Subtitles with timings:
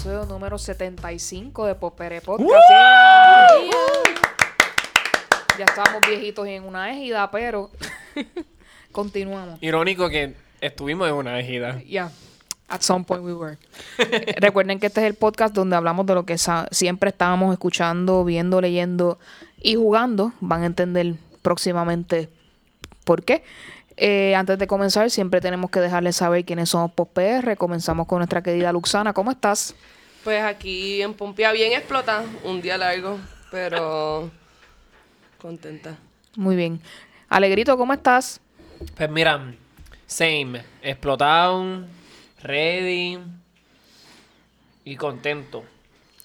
[0.00, 2.50] episodio número 75 de Popere Podcast.
[5.58, 7.70] Ya estamos viejitos y en una ejida, pero
[8.92, 9.62] continuamos.
[9.62, 11.82] Irónico que estuvimos en una ejida.
[11.82, 12.10] Ya.
[12.68, 13.58] At some point we were.
[14.40, 16.38] Recuerden que este es el podcast donde hablamos de lo que
[16.70, 19.18] siempre estábamos escuchando, viendo, leyendo
[19.60, 20.32] y jugando.
[20.40, 22.30] Van a entender próximamente
[23.04, 23.44] por qué.
[24.02, 27.54] Eh, antes de comenzar, siempre tenemos que dejarles saber quiénes somos PopR.
[27.58, 29.12] Comenzamos con nuestra querida Luxana.
[29.12, 29.74] ¿Cómo estás?
[30.24, 33.18] Pues aquí en Pompea bien explota, un día largo,
[33.50, 34.30] pero
[35.38, 35.96] contenta.
[36.36, 36.80] Muy bien.
[37.28, 38.40] Alegrito, ¿cómo estás?
[38.96, 39.54] Pues mira,
[40.06, 40.62] same.
[40.82, 41.84] Explotado,
[42.42, 43.18] ready
[44.84, 45.64] y contento.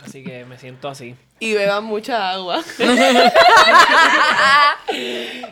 [0.03, 1.15] Así que me siento así.
[1.39, 2.61] Y beban mucha agua.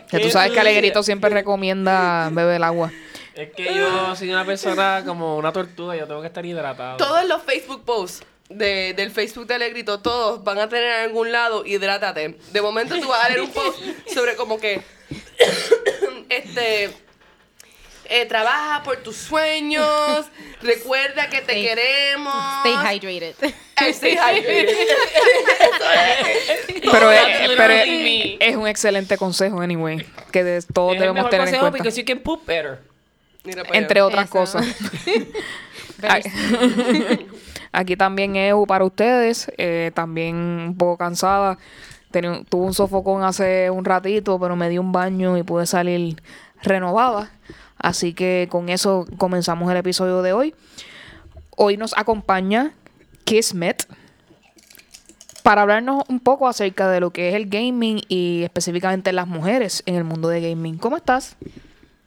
[0.08, 2.92] Que tú sabes que Alegrito siempre recomienda beber el agua.
[3.34, 6.98] Es que yo soy una persona como una tortuga, yo tengo que estar hidratado.
[6.98, 11.32] Todos los Facebook posts de- del Facebook de Alegrito, todos van a tener en algún
[11.32, 12.36] lado, hidrátate.
[12.52, 13.78] De momento tú vas a leer un post
[14.12, 14.82] sobre como que,
[16.28, 16.90] este,
[18.06, 20.26] eh, trabaja por tus sueños,
[20.62, 22.34] recuerda que te Stay- queremos.
[22.66, 23.34] Stay hydrated.
[23.80, 24.68] Eh, Stay hydrated.
[26.92, 30.06] Pero, es, pero es, un excelente consejo, anyway.
[30.30, 31.88] Que de- todos es debemos tener en consejo cuenta.
[31.90, 32.78] you can poop better.
[33.72, 34.32] Entre otras Eso.
[34.32, 34.66] cosas.
[37.74, 39.50] Aquí también EU para ustedes.
[39.58, 41.58] eh, también un poco cansada.
[42.10, 46.22] Tenía- tuve un sofocón hace un ratito, pero me di un baño y pude salir
[46.62, 47.30] renovada.
[47.76, 50.54] Así que con eso comenzamos el episodio de hoy.
[51.56, 52.72] Hoy nos acompaña
[53.24, 53.86] Kismet
[55.42, 59.82] para hablarnos un poco acerca de lo que es el gaming y específicamente las mujeres
[59.86, 60.78] en el mundo de gaming.
[60.78, 61.36] ¿Cómo estás?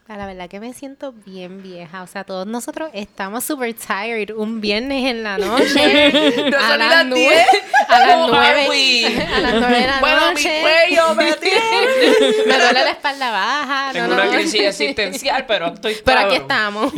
[0.10, 2.02] Ah, La verdad que me siento bien vieja.
[2.02, 6.14] O sea, todos nosotros estamos super tired un viernes en la noche.
[6.50, 7.46] No a las las nue- 10.
[7.90, 8.62] A las How nueve.
[8.62, 9.06] are we?
[9.36, 10.62] A las nueve de la Bueno, mi noche.
[10.62, 11.60] cuello me tiene.
[12.48, 13.90] Me duele la espalda baja.
[13.92, 14.32] Tengo no, una no.
[14.32, 16.94] crisis existencial, pero estoy Pero aquí estamos.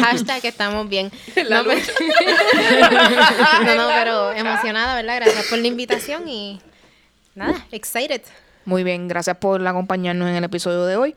[0.00, 1.10] Hashtag estamos bien.
[1.46, 1.92] La no, lucha.
[3.64, 5.16] no, no, pero emocionada, ¿verdad?
[5.20, 6.60] Gracias por la invitación y
[7.34, 8.22] nada, excited.
[8.64, 11.14] Muy bien, gracias por acompañarnos en el episodio de hoy.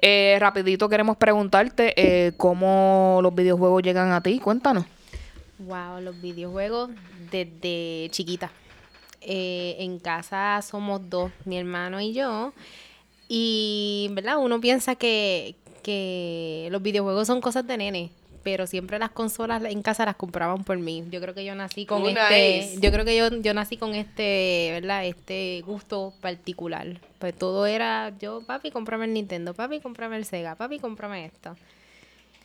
[0.00, 4.38] Eh, rapidito queremos preguntarte eh, cómo los videojuegos llegan a ti.
[4.38, 4.84] Cuéntanos.
[5.58, 6.90] Wow, los videojuegos
[7.30, 8.50] desde chiquita.
[9.20, 12.52] Eh, en casa somos dos, mi hermano y yo.
[13.28, 14.38] Y, ¿verdad?
[14.38, 18.10] Uno piensa que, que los videojuegos son cosas de nene,
[18.42, 21.04] pero siempre las consolas en casa las compraban por mí.
[21.10, 23.94] Yo creo que yo nací con Oh, este, yo creo que yo, yo nací con
[23.94, 25.06] este, ¿verdad?
[25.06, 27.00] Este gusto particular.
[27.18, 31.56] Pues todo era, yo, papi, cómprame el Nintendo, papi, cómprame el Sega, papi, cómprame esto.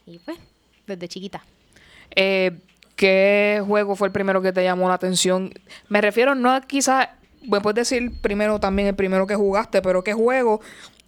[0.05, 0.37] Y pues,
[0.85, 1.43] desde chiquita.
[2.15, 2.51] Eh,
[2.95, 5.53] ¿Qué juego fue el primero que te llamó la atención?
[5.87, 7.09] Me refiero no a quizás,
[7.43, 10.61] me puedes decir primero también el primero que jugaste, pero ¿qué juego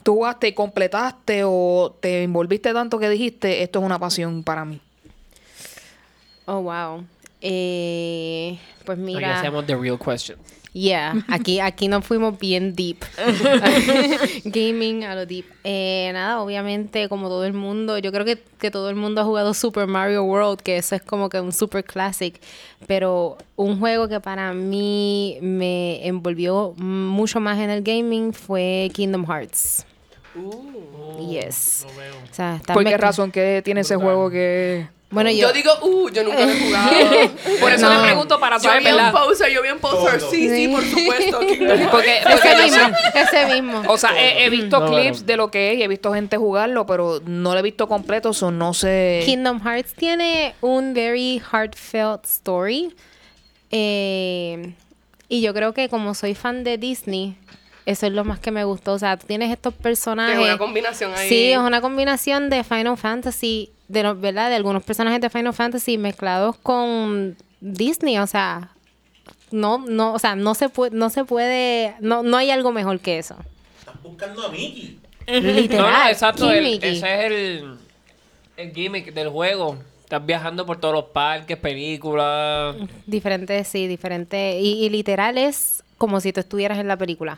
[0.03, 4.65] tú jugaste y completaste o te envolviste tanto que dijiste, esto es una pasión para
[4.65, 4.79] mí?
[6.45, 7.03] Oh, wow.
[7.41, 10.37] Eh, pues Aquí mira, hacemos the real question.
[10.73, 12.97] yeah, aquí, aquí nos fuimos bien deep.
[14.45, 15.45] Gaming a lo deep.
[15.63, 19.23] Eh, nada, obviamente, como todo el mundo, yo creo que, que todo el mundo ha
[19.25, 22.41] jugado Super Mario World, que eso es como que un super classic.
[22.87, 29.25] Pero un juego que para mí me envolvió mucho más en el gaming fue Kingdom
[29.25, 29.85] Hearts.
[30.35, 31.27] Uh.
[31.29, 31.85] Yes.
[31.87, 32.13] Lo veo.
[32.29, 34.87] O sea, está ¿Por qué razón que tiene ese juego que...
[35.11, 36.91] Bueno, yo, Yo digo, uh, yo nunca lo he jugado.
[37.59, 37.97] Por eso No.
[37.99, 40.21] le pregunto para Yo saber, vi un poser, yo vi un poser.
[40.21, 41.39] Sí, sí, por supuesto.
[41.47, 41.91] Kingdom Hearts.
[41.91, 43.81] Porque, porque ese yo mismo, sé- ese mismo.
[43.87, 45.25] O sea, he, he visto No, clips no.
[45.25, 48.33] de lo que es y he visto gente jugarlo, pero no lo he visto completo,
[48.33, 49.23] so no sé.
[49.25, 52.93] Kingdom Hearts tiene un very heartfelt story.
[53.71, 54.73] Eh,
[55.27, 57.35] y yo creo que como soy fan de Disney,
[57.89, 58.93] eso es lo más que me gustó.
[58.93, 60.37] O sea, tú tienes estos personajes.
[60.37, 61.29] Es una combinación ahí.
[61.29, 64.49] Sí, es una combinación de Final Fantasy, de los, ¿verdad?
[64.49, 68.17] De algunos personajes de Final Fantasy mezclados con Disney.
[68.19, 68.69] O sea,
[69.51, 72.99] no, no, o sea, no se puede, no se puede, no, no hay algo mejor
[72.99, 73.35] que eso.
[73.79, 74.99] Están buscando a Mickey.
[75.27, 75.91] Literal.
[75.91, 76.45] No, no, exacto.
[76.47, 76.97] King el- Mickey.
[76.97, 77.77] ese es el,
[78.57, 79.77] el gimmick del juego.
[80.03, 82.75] Estás viajando por todos los parques, películas.
[83.05, 84.59] Diferente, sí, diferente.
[84.59, 87.37] Y, y literal es como si tú estuvieras en la película.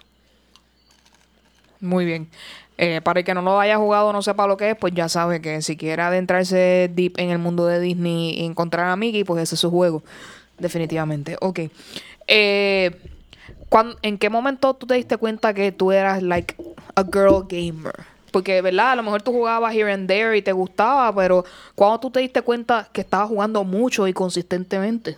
[1.81, 2.29] Muy bien.
[2.77, 5.09] Eh, para el que no lo haya jugado no sepa lo que es, pues ya
[5.09, 9.23] sabe que si quiere adentrarse deep en el mundo de Disney y encontrar a Mickey,
[9.23, 10.01] pues ese es su juego.
[10.57, 11.37] Definitivamente.
[11.41, 11.59] Ok.
[12.27, 12.91] Eh,
[14.01, 16.55] ¿En qué momento tú te diste cuenta que tú eras like
[16.95, 17.93] a girl gamer?
[18.31, 18.91] Porque, ¿verdad?
[18.91, 21.43] A lo mejor tú jugabas here and there y te gustaba, pero
[21.75, 25.17] cuando tú te diste cuenta que estabas jugando mucho y consistentemente?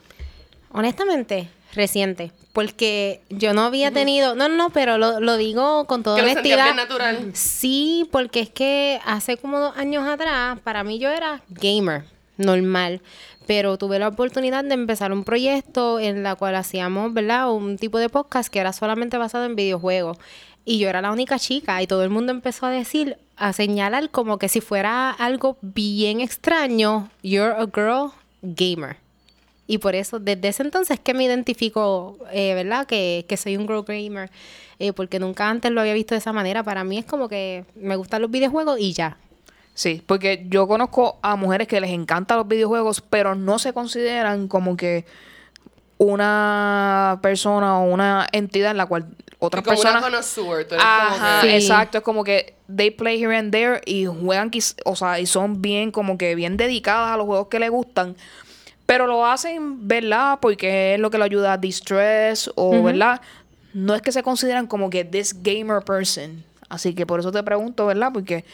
[0.71, 2.31] Honestamente, reciente.
[2.53, 4.35] Porque yo no había tenido.
[4.35, 6.65] No, no, pero lo, lo digo con toda Que lo honestidad.
[6.65, 7.31] bien natural.
[7.33, 12.03] Sí, porque es que hace como dos años atrás, para mí yo era gamer,
[12.37, 13.01] normal.
[13.47, 17.51] Pero tuve la oportunidad de empezar un proyecto en la cual hacíamos, ¿verdad?
[17.51, 20.17] Un tipo de podcast que era solamente basado en videojuegos.
[20.65, 24.11] Y yo era la única chica y todo el mundo empezó a decir, a señalar
[24.11, 28.11] como que si fuera algo bien extraño, you're a girl
[28.43, 28.95] gamer.
[29.65, 32.85] Y por eso, desde ese entonces que me identifico, eh, ¿verdad?
[32.85, 34.29] Que, que soy un girl gamer.
[34.79, 36.63] eh, porque nunca antes lo había visto de esa manera.
[36.63, 39.17] Para mí es como que me gustan los videojuegos y ya.
[39.75, 44.47] Sí, porque yo conozco a mujeres que les encantan los videojuegos, pero no se consideran
[44.49, 45.05] como que
[45.97, 49.07] una persona o una entidad en la cual
[49.39, 49.95] otras como personas...
[49.97, 51.55] una connoisseur, tú eres como Ajá, que- Sí.
[51.55, 55.25] exacto, es como que they play here and there y juegan, quiz- o sea, y
[55.25, 58.15] son bien como que bien dedicadas a los juegos que les gustan,
[58.85, 60.39] pero lo hacen, ¿verdad?
[60.41, 63.21] Porque es lo que le ayuda a distress o, ¿verdad?
[63.73, 66.43] No es que se consideran como que this gamer person.
[66.69, 68.11] Así que por eso te pregunto, ¿verdad?
[68.13, 68.45] Porque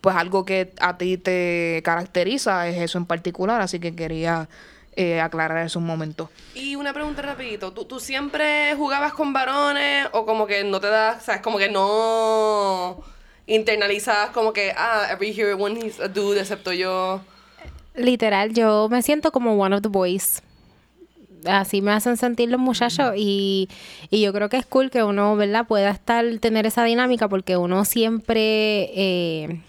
[0.00, 4.48] pues algo que a ti te caracteriza es eso en particular, así que quería
[4.94, 6.30] eh, aclarar eso un momento.
[6.54, 10.86] Y una pregunta rapidito, ¿Tú, ¿tú siempre jugabas con varones o como que no te
[10.86, 13.02] das, sabes, como que no
[13.46, 17.20] internalizabas como que, ah, every hero one is a dude excepto yo?
[17.96, 20.42] Literal, yo me siento como one of the boys.
[21.46, 23.68] Así me hacen sentir los muchachos y,
[24.10, 25.66] y yo creo que es cool que uno, ¿verdad?
[25.66, 29.60] Pueda estar, tener esa dinámica porque uno siempre, eh,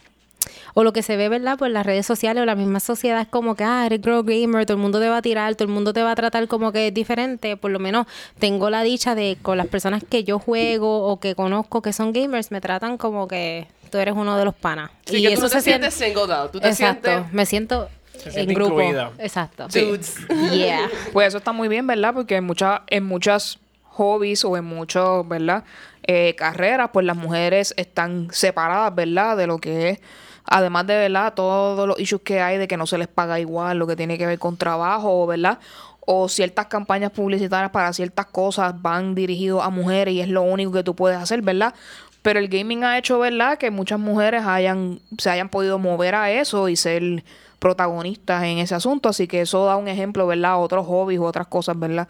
[0.74, 1.58] o lo que se ve, ¿verdad?
[1.58, 4.66] Por las redes sociales o la misma sociedad es como que, ah, eres girl gamer,
[4.66, 6.72] todo el mundo te va a tirar, todo el mundo te va a tratar como
[6.72, 7.58] que es diferente.
[7.58, 8.08] Por lo menos
[8.40, 12.12] tengo la dicha de con las personas que yo juego o que conozco que son
[12.12, 14.90] gamers, me tratan como que tú eres uno de los panas.
[15.06, 18.42] Sí, que tú no te sientes singled out, tú te Exacto, sientes me siento Se
[18.42, 18.82] en grupo.
[18.82, 19.12] incluida.
[19.20, 19.68] Exacto.
[19.68, 20.16] dudes.
[20.52, 20.90] Yeah.
[21.14, 22.14] Pues eso está muy bien, ¿verdad?
[22.14, 23.60] Porque en muchas, en muchas
[23.98, 25.64] hobbies o en muchos, ¿verdad?
[26.04, 29.36] Eh, carreras, pues las mujeres están separadas, ¿verdad?
[29.36, 30.00] De lo que es,
[30.46, 31.34] además de, ¿verdad?
[31.34, 34.18] Todos los issues que hay de que no se les paga igual, lo que tiene
[34.18, 35.60] que ver con trabajo, ¿verdad?
[36.00, 40.72] O ciertas campañas publicitarias para ciertas cosas van dirigidos a mujeres y es lo único
[40.72, 41.74] que tú puedes hacer, ¿verdad?
[42.22, 43.58] Pero el gaming ha hecho, ¿verdad?
[43.58, 47.24] Que muchas mujeres hayan, se hayan podido mover a eso y ser
[47.60, 49.10] protagonistas en ese asunto.
[49.10, 50.62] Así que eso da un ejemplo, ¿verdad?
[50.62, 52.08] Otros hobbies u otras cosas, ¿verdad?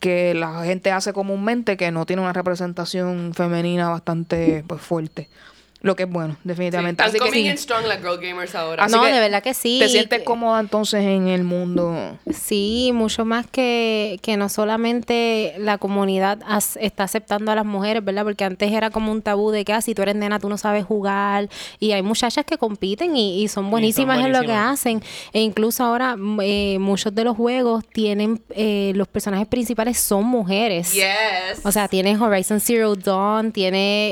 [0.00, 5.28] Que la gente hace comúnmente que no tiene una representación femenina bastante pues, fuerte.
[5.80, 7.04] Lo que es bueno, definitivamente.
[7.04, 7.56] Están Así que sí.
[7.62, 8.84] strong las girl gamers ahora.
[8.84, 9.78] Así no, que de verdad que sí.
[9.80, 12.18] ¿Te sientes cómoda entonces en el mundo?
[12.32, 18.04] Sí, mucho más que, que no solamente la comunidad as- está aceptando a las mujeres,
[18.04, 18.24] ¿verdad?
[18.24, 20.58] Porque antes era como un tabú de que ah, si tú eres nena tú no
[20.58, 21.48] sabes jugar
[21.78, 24.80] y hay muchachas que compiten y, y son buenísimas en lo que buenísimas.
[24.80, 25.02] hacen
[25.32, 30.24] e incluso ahora mm, eh, muchos de los juegos tienen eh, los personajes principales son
[30.24, 30.92] mujeres.
[30.92, 31.64] Yes.
[31.64, 34.10] O sea, tiene Horizon Zero Dawn, tiene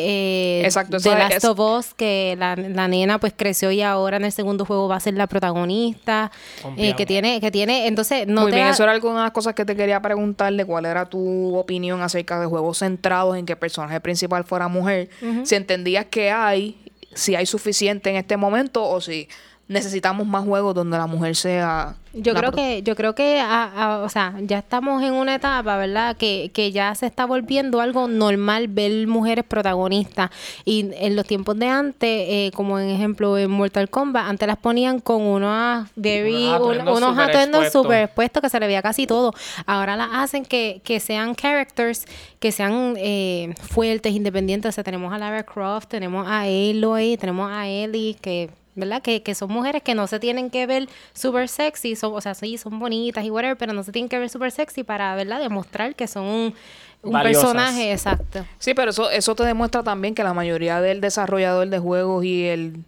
[0.60, 3.70] eh, Exacto, The eso es- Last es- of Us, que la, la nena pues creció
[3.70, 6.30] y ahora en el segundo juego va a ser la protagonista.
[6.76, 9.32] eh, que tiene, que tiene, entonces no Muy te bien, eso era alguna de las
[9.32, 13.46] cosas que te quería preguntar de cuál era tu opinión acerca de juegos centrados en
[13.46, 15.08] que el personaje principal fuera mujer.
[15.44, 16.78] Si entendías que hay,
[17.14, 19.28] si hay suficiente en este momento o si
[19.68, 21.96] necesitamos más juegos donde la mujer sea...
[22.18, 25.76] Yo creo que, yo creo que, ah, ah, o sea, ya estamos en una etapa,
[25.76, 26.16] ¿verdad?
[26.16, 30.30] Que, que ya se está volviendo algo normal ver mujeres protagonistas.
[30.64, 34.56] Y en los tiempos de antes, eh, como en ejemplo en Mortal Kombat, antes las
[34.56, 37.82] ponían con unos very, Unos un- atuendos unos atuendos expuestos.
[37.82, 39.34] súper expuestos que se le veía casi todo.
[39.66, 42.06] Ahora las hacen que, que sean characters,
[42.38, 44.70] que sean eh, fuertes, independientes.
[44.70, 49.02] O sea, tenemos a Lara Croft, tenemos a Aloy, tenemos a Ellie, que ¿verdad?
[49.02, 52.34] Que, que son mujeres que no se tienen que ver súper sexy, son, o sea,
[52.34, 55.40] sí, son bonitas y whatever, pero no se tienen que ver súper sexy para, ¿verdad?
[55.40, 56.54] Demostrar que son un,
[57.02, 58.44] un personaje exacto.
[58.58, 62.44] Sí, pero eso, eso te demuestra también que la mayoría del desarrollador de juegos y
[62.44, 62.84] el,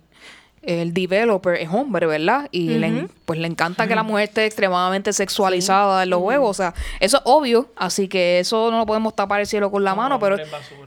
[0.62, 2.48] el developer es hombre, ¿verdad?
[2.50, 6.50] Y le, pues le encanta que la mujer esté extremadamente sexualizada en los juegos.
[6.50, 9.84] O sea, eso es obvio, así que eso no lo podemos tapar el cielo con
[9.84, 10.36] la mano, pero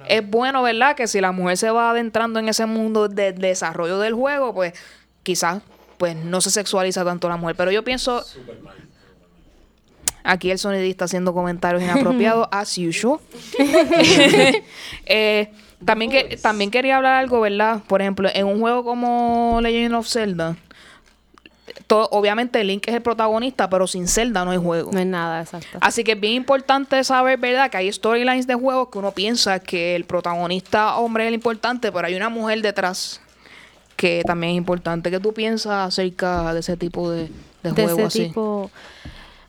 [0.08, 0.96] es bueno, ¿verdad?
[0.96, 4.74] Que si la mujer se va adentrando en ese mundo de desarrollo del juego, pues
[5.24, 5.62] quizás
[5.98, 7.56] pues no se sexualiza tanto la mujer.
[7.56, 8.26] Pero yo pienso...
[10.24, 13.20] Aquí el sonidista haciendo comentarios inapropiados, as usual.
[15.06, 15.52] Eh,
[15.86, 17.82] también, que, también quería hablar algo, ¿verdad?
[17.88, 20.56] Por ejemplo, en un juego como Legend of Zelda,
[21.88, 24.92] todo, obviamente Link es el protagonista, pero sin Zelda no hay juego.
[24.92, 25.78] No es nada, exacto.
[25.82, 27.70] Así que es bien importante saber, ¿verdad?
[27.70, 31.92] Que hay storylines de juegos que uno piensa que el protagonista hombre es el importante,
[31.92, 33.22] pero hay una mujer detrás
[33.96, 35.12] que también es importante.
[35.12, 37.30] ¿Qué tú piensas acerca de ese tipo de,
[37.64, 38.28] de, de juego ese así?
[38.28, 38.72] tipo.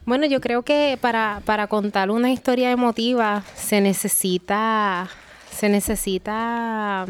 [0.04, 5.08] Bueno, yo creo que para, para contar una historia emotiva se necesita,
[5.56, 7.06] se necesita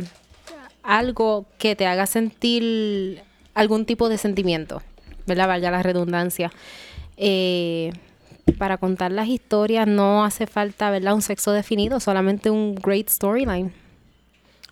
[0.82, 3.22] algo que te haga sentir
[3.54, 4.82] algún tipo de sentimiento,
[5.26, 5.48] ¿verdad?
[5.48, 6.50] Valga la redundancia.
[7.16, 7.92] Eh,
[8.58, 11.14] para contar las historias no hace falta, ¿verdad?
[11.14, 13.72] Un sexo definido, solamente un great storyline.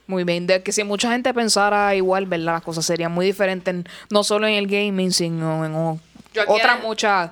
[0.08, 2.54] Muy bien, de que si mucha gente pensara igual, ¿verdad?
[2.54, 5.74] Las cosas serían muy diferentes, en- no solo en el gaming, sino en
[6.48, 7.30] otras muchas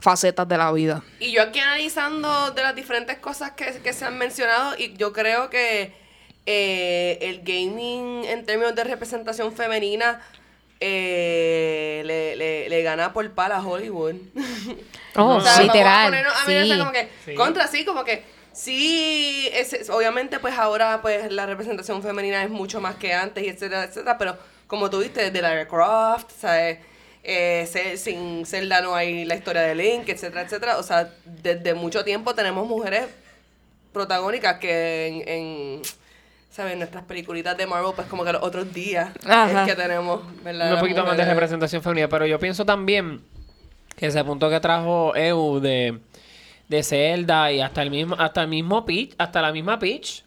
[0.00, 1.02] facetas de la vida.
[1.18, 5.12] Y yo aquí analizando de las diferentes cosas que, que se han mencionado, y yo
[5.12, 5.92] creo que
[6.46, 10.20] eh, el gaming en términos de representación femenina
[10.80, 14.14] eh, le, le, le gana por pala a Hollywood.
[15.16, 16.14] Oh, O sea, vamos a literal.
[16.14, 16.78] a sí.
[16.78, 17.34] como que, Sí.
[17.34, 22.50] contra, sí, como que, sí, es, es- obviamente, pues ahora, pues la representación femenina es
[22.50, 26.78] mucho más que antes, y etcétera, etcétera, pero como tú viste, desde Lara Croft, ¿sabes?
[27.22, 30.78] Eh, sin Zelda no hay la historia de Link, etcétera, etcétera.
[30.78, 33.06] O sea, desde mucho tiempo tenemos mujeres
[33.92, 35.82] protagónicas que en, en
[36.50, 36.76] ¿sabes?
[36.76, 39.62] Nuestras peliculitas de Marvel, pues como que los otros días Ajá.
[39.62, 40.74] es que tenemos, ¿verdad?
[40.74, 43.20] un poquito más de representación femenina, pero yo pienso también
[43.96, 46.00] que ese punto que trajo EU de,
[46.68, 50.24] de Zelda y hasta el mismo hasta el mismo Peach, hasta la misma Peach.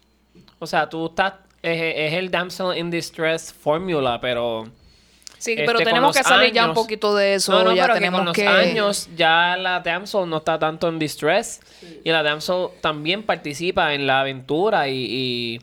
[0.58, 4.70] O sea, tú estás es, es el damsel in distress formula, pero
[5.44, 7.52] Sí, Este, pero tenemos que salir ya un años- poquito de eso.
[7.52, 10.58] no, no, ya pero que tenemos con los que años ya la damsel no está
[10.58, 11.60] tanto en distress
[12.02, 15.60] y la damsel también participa en la aventura y, y,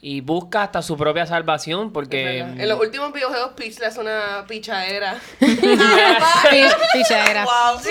[0.00, 2.38] y busca hasta su propia salvación porque.
[2.38, 5.16] En los últimos videojuegos Peach le hace una pichadera.
[5.40, 5.48] Pi-
[6.92, 7.44] Pichadera.
[7.44, 7.90] wow, sí.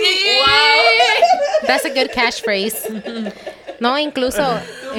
[1.67, 2.87] That's a good catchphrase.
[3.79, 4.41] No, incluso.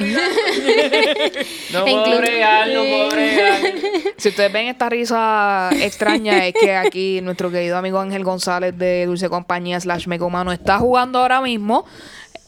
[1.73, 3.61] no puedo bregar, no puedo bregar.
[4.17, 9.05] Si ustedes ven esta risa extraña, es que aquí nuestro querido amigo Ángel González de
[9.05, 11.85] Dulce Compañía slash Mega Humano está jugando ahora mismo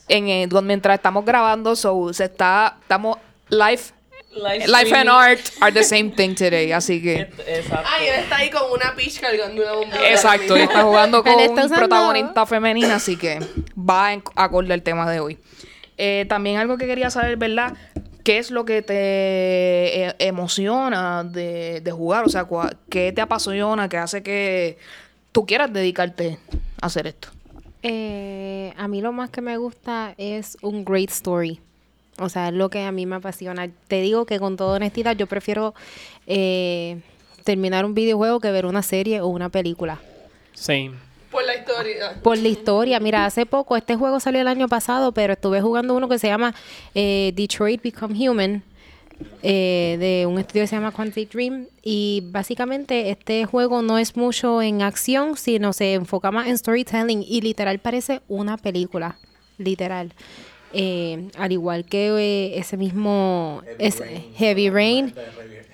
[0.07, 3.17] en el- donde mientras estamos grabando, so se está, estamos
[3.49, 3.81] live,
[4.31, 7.87] Live life and art are the same thing today, así que Exacto.
[7.87, 10.09] Ay, él está ahí con una Peach cargando una bombilla.
[10.11, 13.39] exacto, y está jugando con Él está un protagonista femenina, así que
[13.77, 15.37] va en acorde al tema de hoy.
[16.01, 17.73] Eh, también algo que quería saber, ¿verdad?
[18.23, 18.93] ¿Qué es lo que te
[20.07, 22.23] eh, emociona de, de jugar?
[22.25, 23.89] O sea, cua- ¿qué te apasiona?
[23.89, 24.77] ¿Qué hace que
[25.33, 26.39] tú quieras dedicarte
[26.81, 27.27] a hacer esto?
[27.83, 31.59] Eh, a mí lo más que me gusta es un great story.
[32.19, 33.69] O sea, es lo que a mí me apasiona.
[33.87, 35.73] Te digo que con toda honestidad yo prefiero
[36.27, 36.99] eh,
[37.43, 39.99] terminar un videojuego que ver una serie o una película.
[40.53, 40.91] Sí.
[41.31, 42.19] Por la historia.
[42.23, 42.99] Por la historia.
[42.99, 46.27] Mira, hace poco, este juego salió el año pasado, pero estuve jugando uno que se
[46.27, 46.55] llama
[46.95, 48.63] eh, Detroit Become Human,
[49.43, 51.67] eh, de un estudio que se llama Quantic Dream.
[51.83, 57.23] Y básicamente este juego no es mucho en acción, sino se enfoca más en storytelling
[57.27, 59.17] y literal parece una película.
[59.57, 60.13] Literal.
[60.73, 64.01] Eh, al igual que eh, ese mismo es
[64.35, 65.13] Heavy Rain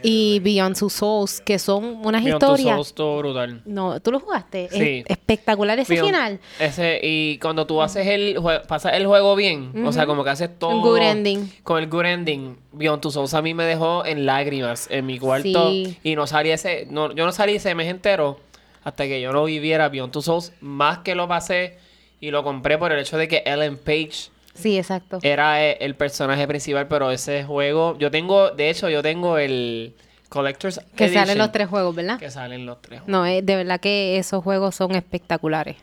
[0.02, 2.76] y Beyond Two Souls, que son unas Beyond Two historias.
[2.76, 3.62] Souls, todo brutal.
[3.66, 4.70] No, tú lo jugaste.
[4.72, 5.04] Sí.
[5.08, 6.40] Es espectacular ese Beyond- final.
[6.60, 8.38] Ese, y cuando tú haces el
[8.68, 10.80] pasas el juego bien, o sea, como que haces todo.
[10.82, 11.52] good ending.
[11.64, 12.58] Con el good ending.
[12.72, 15.72] Beyond Two Souls a mí me dejó en lágrimas en mi cuarto.
[15.72, 15.98] Sí.
[16.04, 16.88] Y no salí ese.
[16.90, 18.40] No, yo no salí ese mes entero
[18.84, 20.54] hasta que yo no viviera Beyond Two Souls.
[20.62, 21.78] Más que lo pasé
[22.22, 25.20] y lo compré por el hecho de que Ellen Page Sí, exacto.
[25.22, 27.98] era eh, el personaje principal, pero ese juego.
[28.00, 29.94] Yo tengo, de hecho, yo tengo el
[30.30, 32.20] Collector's que Edition, salen los tres juegos, ¿verdad?
[32.20, 33.02] Que salen los tres.
[33.08, 35.78] No, eh, de verdad que esos juegos son espectaculares.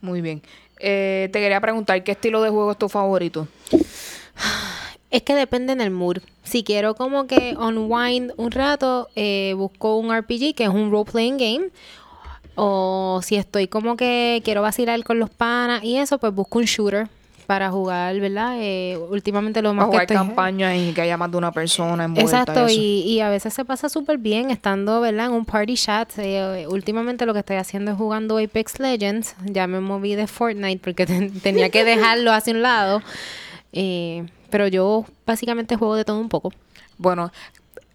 [0.00, 0.42] Muy bien.
[0.78, 3.48] Eh, te quería preguntar, ¿qué estilo de juego es tu favorito?
[5.10, 6.20] Es que depende en el mood.
[6.42, 11.36] Si quiero como que unwind un rato, eh, busco un RPG que es un role-playing
[11.36, 11.68] game.
[12.54, 16.64] O si estoy como que quiero vacilar con los panas y eso, pues busco un
[16.64, 17.08] shooter
[17.52, 18.56] para jugar, ¿verdad?
[18.60, 20.16] Eh, últimamente lo más Para que jugar estoy...
[20.16, 22.38] campañas y que haya más de una persona envuelta.
[22.40, 22.80] Exacto, eso.
[22.80, 25.26] y, y a veces se pasa súper bien estando, ¿verdad?
[25.26, 26.10] En un party chat.
[26.16, 29.34] Eh, últimamente lo que estoy haciendo es jugando Apex Legends.
[29.44, 33.02] Ya me moví de Fortnite porque ten- tenía que dejarlo hacia un lado.
[33.74, 36.52] Eh, pero yo básicamente juego de todo un poco.
[36.96, 37.30] Bueno,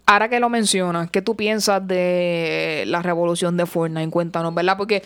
[0.06, 4.12] ahora que lo mencionas, ¿qué tú piensas de la revolución de Fortnite?
[4.12, 4.78] Cuéntanos, ¿verdad?
[4.78, 5.02] Porque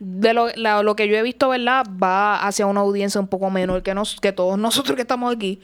[0.00, 1.84] de lo, la- lo que yo he visto, ¿verdad?
[2.02, 5.60] Va hacia una audiencia un poco menor que, nos, que todos nosotros que estamos aquí.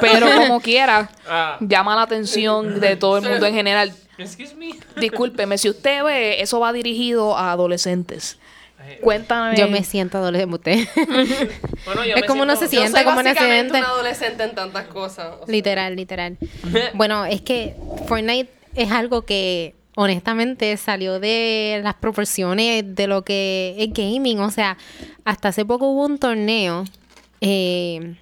[0.00, 1.56] Pero como quiera, Ah.
[1.60, 3.92] llama la atención de todo el mundo en general.
[4.18, 4.70] Excuse me.
[5.00, 8.38] Discúlpeme, si usted ve, eso va dirigido a adolescentes.
[9.02, 9.56] Cuéntame.
[9.56, 10.54] Yo me siento adolescente.
[10.56, 10.88] Usted.
[11.84, 13.78] Bueno, yo es me como uno siento- se Yo siente soy como accidente.
[13.78, 15.34] un adolescente en tantas cosas.
[15.40, 15.52] o sea.
[15.52, 16.36] Literal, literal.
[16.94, 17.74] bueno, es que
[18.06, 24.38] Fortnite es algo que honestamente salió de las proporciones de lo que es gaming.
[24.38, 24.76] O sea,
[25.24, 26.84] hasta hace poco hubo un torneo
[27.40, 28.14] eh,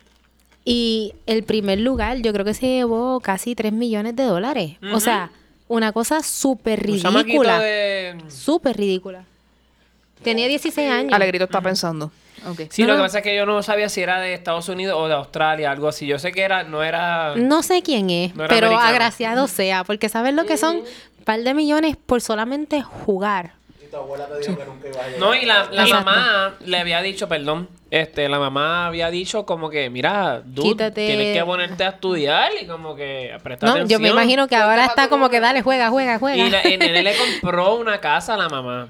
[0.64, 4.76] y el primer lugar yo creo que se llevó casi 3 millones de dólares.
[4.90, 5.30] O sea,
[5.68, 7.60] una cosa súper ridícula.
[7.60, 8.16] de...
[8.28, 9.24] Súper ridícula.
[10.22, 11.12] Tenía 16 años.
[11.12, 12.10] Alegrito está pensando.
[12.70, 13.04] Sí, No, lo que no.
[13.04, 15.88] pasa es que yo no sabía si era de Estados Unidos o de Australia, algo
[15.88, 16.06] así.
[16.06, 17.34] Yo sé que era, no era...
[17.36, 18.88] No sé quién es, No pero americano.
[18.88, 20.80] agraciado sea, porque sabes lo que son
[21.26, 23.52] par de millones por solamente jugar.
[23.84, 25.20] Y tu abuela te dijo que nunca iba a llegar.
[25.20, 29.90] No, y la, mamá le había dicho, perdón, este, la mamá había dicho como que,
[29.90, 34.00] mira, dude, Quítate- tienes que ponerte a estudiar y como que prestar No, atención.
[34.00, 36.46] yo me imagino que ahora está como que dale, juega, juega, juega.
[36.46, 38.88] Y la- el nene le compró una casa a la mamá.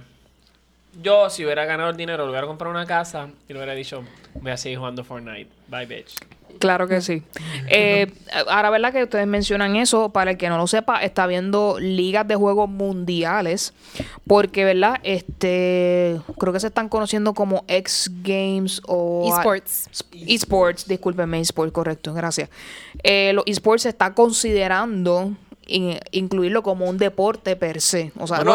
[1.02, 4.04] Yo, si hubiera ganado el dinero, le hubiera comprado una casa y le hubiera dicho,
[4.34, 5.48] voy a seguir jugando Fortnite.
[5.68, 6.14] Bye, bitch.
[6.58, 7.22] Claro que sí.
[7.68, 8.12] Eh,
[8.48, 8.92] ahora, ¿verdad?
[8.92, 12.68] Que ustedes mencionan eso, para el que no lo sepa, está viendo ligas de juegos
[12.68, 13.72] mundiales,
[14.26, 14.98] porque, ¿verdad?
[15.02, 19.32] Este, creo que se están conociendo como X Games o...
[19.36, 19.88] Esports.
[20.26, 22.48] Esports, discúlpenme, esports, correcto, gracias.
[23.02, 25.32] Eh, los esports se está considerando
[25.66, 28.12] in- incluirlo como un deporte per se.
[28.18, 28.52] O sea, no-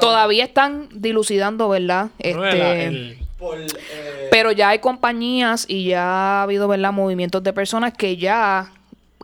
[0.00, 2.10] todavía están dilucidando, ¿verdad?
[2.34, 6.92] No, Este, el- Por, eh, pero ya hay compañías y ya ha habido, ¿verdad?
[6.92, 8.70] Movimientos de personas que ya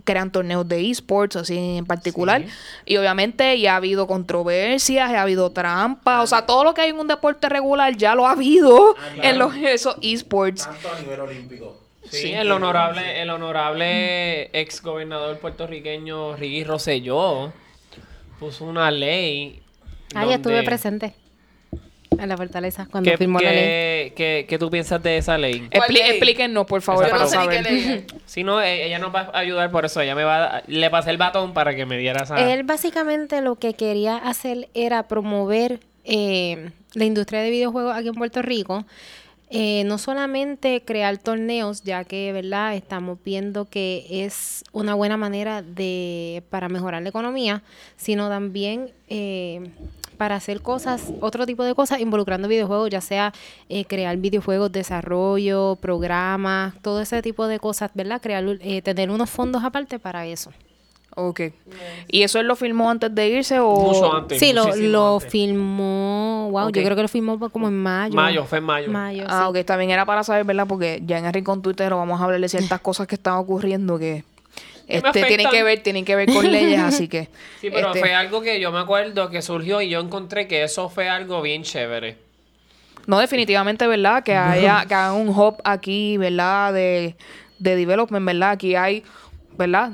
[0.05, 2.43] crean torneos de esports, así en particular.
[2.87, 6.23] Y obviamente ya ha habido controversias, ha habido trampas.
[6.25, 9.09] O sea, todo lo que hay en un deporte regular ya lo ha habido Ah,
[9.15, 9.29] claro.
[9.29, 10.65] en los esos esports.
[10.65, 11.77] tanto a nivel olímpico.
[12.09, 17.53] Sí, el honorable, el honorable ex gobernador puertorriqueño Ricky Rosselló
[18.39, 19.61] puso una ley.
[20.15, 21.15] Ah, yo estuve presente
[22.19, 24.11] en la fortaleza cuando ¿Qué, firmó la ley.
[24.17, 25.69] qué- qué- tú piensas de esa ley?
[25.73, 26.11] ¿Cuál Expli- ley?
[26.11, 27.63] explíquenos, por favor, no para saber.
[27.65, 28.15] ley es.
[28.26, 30.00] Si no, e- ella nos va a ayudar por eso.
[30.00, 32.52] Ella me va a, le pasé el batón para que me diera esa.
[32.52, 38.15] Él básicamente lo que quería hacer era promover eh, la industria de videojuegos aquí en
[38.15, 38.85] Puerto Rico.
[39.49, 45.63] Eh, no solamente crear torneos, ya que verdad estamos viendo que es una buena manera
[45.63, 47.63] de para mejorar la economía,
[47.97, 49.71] sino también eh,
[50.17, 53.33] para hacer cosas, otro tipo de cosas involucrando videojuegos, ya sea
[53.69, 58.21] eh, crear videojuegos, desarrollo, programas, todo ese tipo de cosas, ¿verdad?
[58.21, 60.50] Crear, eh, tener unos fondos aparte para eso.
[61.19, 61.41] Ok.
[62.09, 63.75] ¿Y eso él lo filmó antes de irse o...?
[63.75, 64.39] Mucho antes.
[64.39, 65.31] Sí, lo, lo antes.
[65.33, 68.15] filmó, wow, yo creo que lo filmó como en mayo.
[68.15, 68.91] Mayo, fue en mayo.
[68.91, 69.59] Mayo, Ah, sí.
[69.61, 70.67] ok, también era para saber, ¿verdad?
[70.69, 73.99] Porque ya en el Rincón Twitter vamos a hablar de ciertas cosas que están ocurriendo
[73.99, 74.25] que
[74.87, 77.29] este, tienen que ver, tienen que ver con leyes, así que.
[77.61, 80.63] Sí, pero este, fue algo que yo me acuerdo que surgió y yo encontré que
[80.63, 82.17] eso fue algo bien chévere.
[83.07, 84.23] No, definitivamente, ¿verdad?
[84.23, 86.73] Que haya, que haga un hub aquí, ¿verdad?
[86.73, 87.15] De,
[87.59, 88.51] de development, ¿verdad?
[88.51, 89.05] Aquí hay,
[89.57, 89.93] ¿verdad?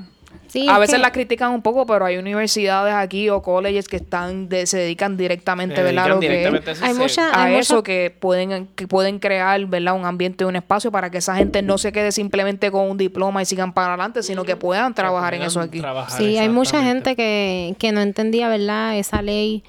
[0.52, 3.88] Sí, a es veces que- la critican un poco, pero hay universidades aquí o colleges
[3.88, 6.20] que están de- se dedican directamente, Se ¿verdad?
[6.20, 9.94] que- directamente a Hay mucha- a hay eso mucha- que pueden que pueden crear verdad
[9.94, 13.40] un ambiente un espacio para que esa gente no se quede simplemente con un diploma
[13.40, 16.50] y sigan para adelante sino que puedan trabajar en puedan eso aquí trabajar, Sí, hay
[16.50, 18.98] mucha gente que, que no entendía, ¿verdad?
[18.98, 19.64] Esa ley,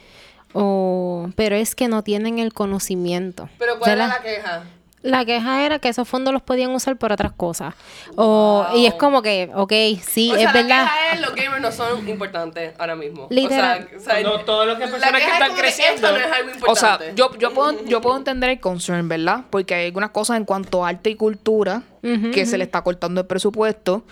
[0.54, 3.48] o, pero es que no tienen el conocimiento.
[3.58, 4.64] Pero ¿cuál la queja?
[5.04, 7.76] La queja era que esos fondos los podían usar por otras cosas.
[8.16, 10.70] O, Y es como que, ok, sí, o es sea, verdad.
[10.70, 13.28] la queja es los gamers no son importantes ahora mismo.
[13.30, 13.86] Literal.
[13.86, 16.08] O sea, o sea, No, todo lo que personas que es están creciendo.
[16.08, 17.12] esto no es algo o sea importante.
[17.16, 20.86] yo, yo puedo yo puedo entender el concern verdad porque hay algunas cosas en cuanto
[20.86, 24.04] a arte y cultura que se le está cortando el presupuesto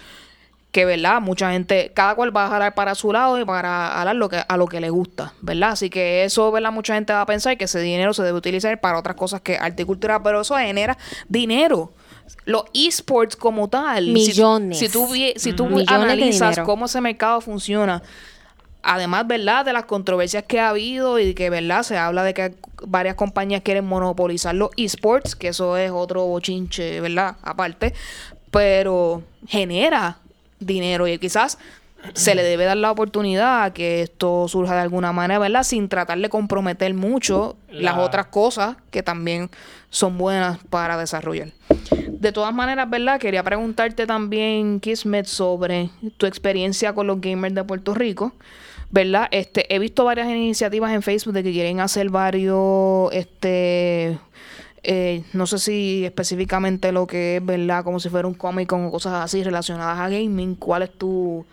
[0.72, 4.16] que verdad mucha gente cada cual va a jalar para su lado y para jalar
[4.16, 7.22] lo que a lo que le gusta verdad así que eso verdad mucha gente va
[7.22, 10.24] a pensar que ese dinero se debe utilizar para otras cosas que arte y cultura
[10.24, 11.92] pero eso genera dinero
[12.46, 14.80] los esports como tal si- Millones.
[14.80, 18.02] si, tú si tú Millones de analizas cómo ese mercado funciona
[18.84, 19.64] Además, ¿verdad?
[19.64, 21.84] De las controversias que ha habido y que, ¿verdad?
[21.84, 22.56] Se habla de que
[22.88, 27.36] varias compañías quieren monopolizar los esports, que eso es otro bochinche, ¿verdad?
[27.44, 27.94] Aparte.
[28.50, 30.18] Pero genera
[30.62, 31.58] dinero y quizás
[32.14, 35.62] se le debe dar la oportunidad a que esto surja de alguna manera, ¿verdad?
[35.64, 39.52] Sin tratar de comprometer mucho las La- otras cosas que también
[39.92, 41.50] son buenas para desarrollar.
[42.08, 43.20] De todas maneras, ¿verdad?
[43.20, 48.34] Quería preguntarte también, Kismet, sobre tu experiencia con los gamers de Puerto Rico.
[48.94, 49.28] ¿Verdad?
[49.32, 54.18] Este, he visto varias iniciativas en Facebook de que quieren hacer varios, este,
[54.84, 57.84] eh, no sé si específicamente lo que es, ¿verdad?
[57.84, 60.56] Como si fuera un Comic Con cosas así relacionadas a gaming.
[60.56, 61.46] ¿Cuál es tu,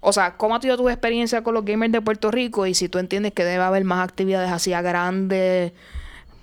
[0.00, 2.66] o sea, ¿cómo ha sido tu experiencia con los gamers de Puerto Rico?
[2.66, 5.72] Y si tú entiendes que debe haber más actividades así a grandes,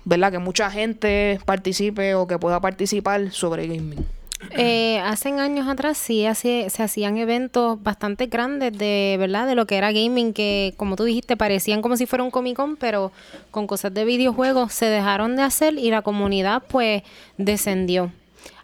[0.04, 0.32] ¿verdad?
[0.32, 4.04] Que mucha gente participe o que pueda participar sobre gaming.
[4.50, 9.46] Eh, hace años atrás sí hace- se hacían eventos bastante grandes de, ¿verdad?
[9.46, 12.56] De lo que era gaming, que como tú dijiste, parecían como si fuera un Comic
[12.56, 13.10] Con, pero
[13.50, 17.02] con cosas de videojuegos se dejaron de hacer y la comunidad pues
[17.38, 18.12] descendió.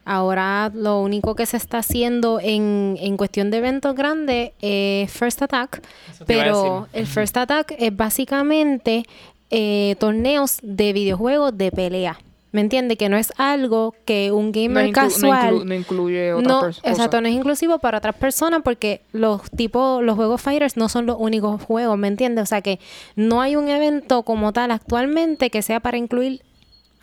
[0.04, 5.42] Ahora lo único que se está haciendo en, en cuestión de eventos grandes es First
[5.42, 5.82] Attack,
[6.26, 9.04] pero el First Attack es básicamente
[9.50, 12.18] eh, torneos de videojuegos de pelea.
[12.52, 12.96] ¿Me entiende?
[12.96, 16.62] Que no es algo que un No, gamer no casual inclu- no incluye otras no,
[16.62, 20.88] pers- exacto, no es inclusivo para otras personas porque los tipos, los juegos fighters no
[20.88, 22.42] son los únicos juegos, ¿me entiendes?
[22.42, 22.80] O sea que
[23.14, 26.42] no hay un evento como tal actualmente que sea para incluir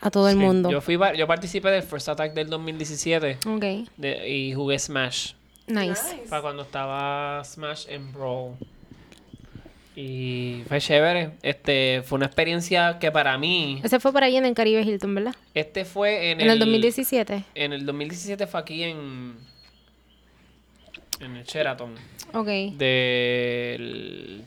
[0.02, 0.70] a todo el mundo.
[0.70, 5.32] Yo, fui, yo participé del First Attack del 2017 Ok, de- y jugué Smash.
[5.68, 6.24] nice.
[6.30, 8.56] Para cuando estaba Smash en Brawl.
[10.00, 11.32] Y fue chévere.
[11.42, 13.82] Este, fue una experiencia que para mí.
[13.84, 15.34] Ese fue por ahí en el Caribe Hilton, ¿verdad?
[15.56, 17.44] Este fue en, En el 2017.
[17.56, 19.34] En el 2017 fue aquí en.
[21.20, 21.96] En el Sheraton.
[22.34, 22.46] Ok.
[22.78, 24.44] Del.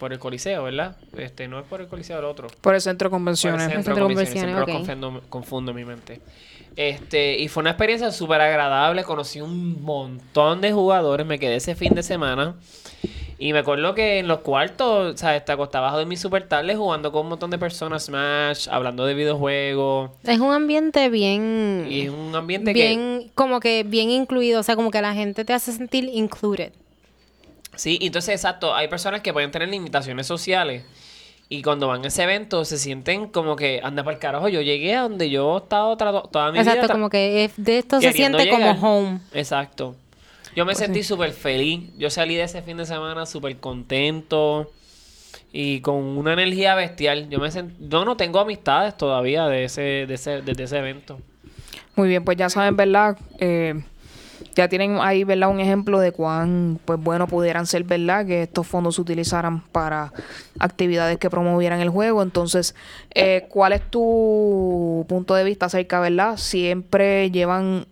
[0.00, 0.96] Por el Coliseo, ¿verdad?
[1.16, 2.48] Este, no es por el Coliseo, el otro.
[2.60, 3.62] Por el centro de Por el convenciones.
[3.62, 5.00] centro de Centro de convenciones, convenciones, siempre ok.
[5.00, 6.20] confundo, confundo mi mente.
[6.76, 9.04] Este, y fue una experiencia súper agradable.
[9.04, 11.26] Conocí un montón de jugadores.
[11.26, 12.56] Me quedé ese fin de semana.
[13.38, 16.76] Y me acuerdo que en los cuartos, o sea, te acostabas a dormir súper tarde
[16.76, 20.12] jugando con un montón de personas Smash, hablando de videojuegos.
[20.22, 21.86] Es un ambiente bien...
[21.90, 22.80] Y es un ambiente que...
[22.80, 26.72] bien, como que bien incluido, o sea, como que la gente te hace sentir included.
[27.74, 30.84] Sí, entonces, exacto, hay personas que pueden tener limitaciones sociales.
[31.48, 34.62] Y cuando van a ese evento se sienten como que, anda para el carajo, yo
[34.62, 36.72] llegué a donde yo he estado toda mi vida.
[36.72, 38.76] Exacto, como que de esto se siente llegar.
[38.76, 39.20] como home.
[39.32, 39.94] Exacto.
[40.56, 41.90] Yo me sentí súper feliz.
[41.98, 44.70] Yo salí de ese fin de semana súper contento
[45.52, 47.28] y con una energía bestial.
[47.28, 47.72] Yo me sent...
[47.80, 51.18] yo no tengo amistades todavía de ese, de ese, desde ese evento.
[51.96, 53.16] Muy bien, pues ya saben, ¿verdad?
[53.38, 53.82] Eh,
[54.54, 55.50] ya tienen ahí, ¿verdad?
[55.50, 58.26] Un ejemplo de cuán, pues bueno, pudieran ser, ¿verdad?
[58.26, 60.12] Que estos fondos se utilizaran para
[60.58, 62.22] actividades que promovieran el juego.
[62.22, 62.74] Entonces,
[63.14, 66.36] eh, ¿cuál es tu punto de vista acerca, ¿verdad?
[66.36, 67.86] Siempre llevan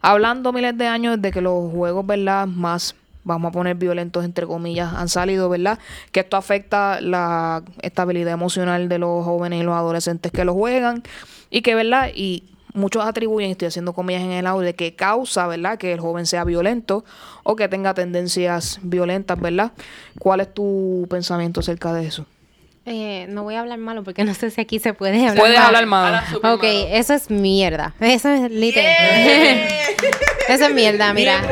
[0.00, 2.46] hablando miles de años de que los juegos, ¿verdad?
[2.46, 5.80] Más vamos a poner violentos entre comillas, han salido, ¿verdad?
[6.12, 11.02] Que esto afecta la estabilidad emocional de los jóvenes y los adolescentes que lo juegan
[11.50, 12.10] y que, ¿verdad?
[12.14, 12.44] Y
[12.76, 15.78] muchos atribuyen, estoy haciendo comillas en el audio, de que causa, ¿verdad?
[15.78, 17.04] Que el joven sea violento
[17.42, 19.72] o que tenga tendencias violentas, ¿verdad?
[20.18, 22.26] ¿Cuál es tu pensamiento acerca de eso?
[22.88, 25.56] Eh, no voy a hablar malo porque no sé si aquí se puede hablar Puedes
[25.56, 25.66] malo.
[25.66, 26.18] hablar malo.
[26.54, 26.86] Ok, malo.
[26.92, 27.94] eso es mierda.
[27.98, 28.94] Eso es literal.
[30.48, 31.42] eso es mierda, mira.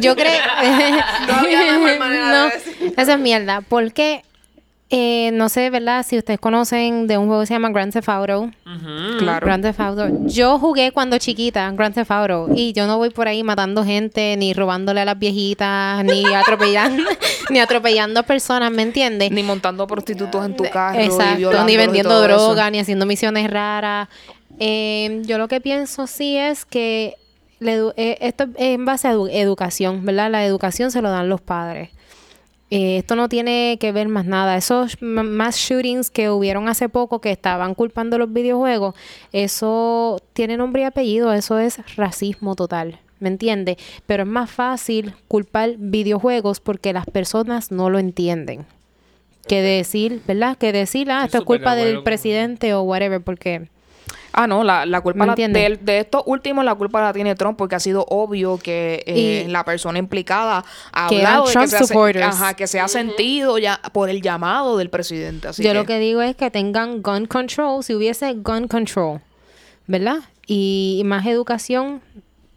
[0.00, 0.32] Yo creo.
[1.28, 2.94] No había mejor manera de No, decir.
[2.96, 3.60] eso es mierda.
[3.60, 4.24] Porque
[4.96, 6.06] eh, no sé, ¿verdad?
[6.06, 8.50] Si ustedes conocen de un juego que se llama Grand Theft Auto.
[9.18, 9.44] Claro.
[9.44, 10.06] Grand Theft Auto.
[10.26, 14.36] Yo jugué cuando chiquita Grand Theft Auto y yo no voy por ahí matando gente
[14.36, 17.02] ni robándole a las viejitas ni atropellando
[17.50, 19.32] ni atropellando personas, ¿me entiendes?
[19.32, 21.00] Ni montando prostitutos en tu carro.
[21.00, 22.28] Exacto, ni y vendiendo eso.
[22.28, 24.08] droga, ni haciendo misiones raras.
[24.60, 27.16] Eh, yo lo que pienso sí es que
[27.60, 30.30] edu- eh, esto es en base a edu- educación, ¿verdad?
[30.30, 31.90] La educación se lo dan los padres.
[32.76, 34.56] Eh, esto no tiene que ver más nada.
[34.56, 38.94] Esos m- mass shootings que hubieron hace poco que estaban culpando los videojuegos,
[39.32, 42.98] eso tiene nombre y apellido, eso es racismo total.
[43.20, 43.76] ¿Me entiendes?
[44.06, 48.66] Pero es más fácil culpar videojuegos porque las personas no lo entienden
[49.46, 50.56] que decir, ¿verdad?
[50.56, 53.68] Que decir, ah, esto es culpa del presidente o whatever, porque
[54.36, 57.36] Ah, no, la, la culpa ¿Me la- de, de estos últimos, la culpa la tiene
[57.36, 61.52] Trump porque ha sido obvio que eh, Y- la persona implicada ha Que hablado de
[61.52, 65.46] Trump que se, ajá, que se ha sentido ya por el llamado del presidente.
[65.48, 69.20] Así yo que, lo que digo es que tengan gun control, si hubiese gun control,
[69.86, 70.16] ¿verdad?
[70.48, 72.00] Y, y más educación,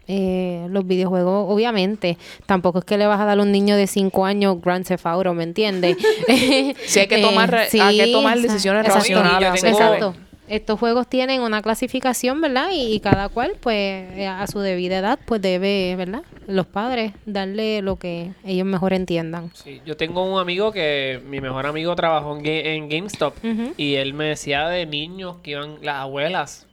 [0.07, 3.85] eh, los videojuegos, obviamente, tampoco es que le vas a dar a un niño de
[3.87, 5.95] 5 años Grand Theft Auto, ¿me entiendes?
[6.87, 10.15] Sí, hay que tomar re- hay que tomar decisiones exacto, racionales Exacto.
[10.47, 12.69] Estos juegos tienen una clasificación, ¿verdad?
[12.71, 13.75] Y, y cada cual, pues,
[14.17, 16.21] eh, a su debida edad, pues debe, ¿verdad?
[16.47, 19.51] Los padres darle lo que ellos mejor entiendan.
[19.53, 23.35] Sí, yo tengo un amigo que mi mejor amigo trabajó en, en GameStop
[23.75, 26.65] y él me decía de niños que iban las abuelas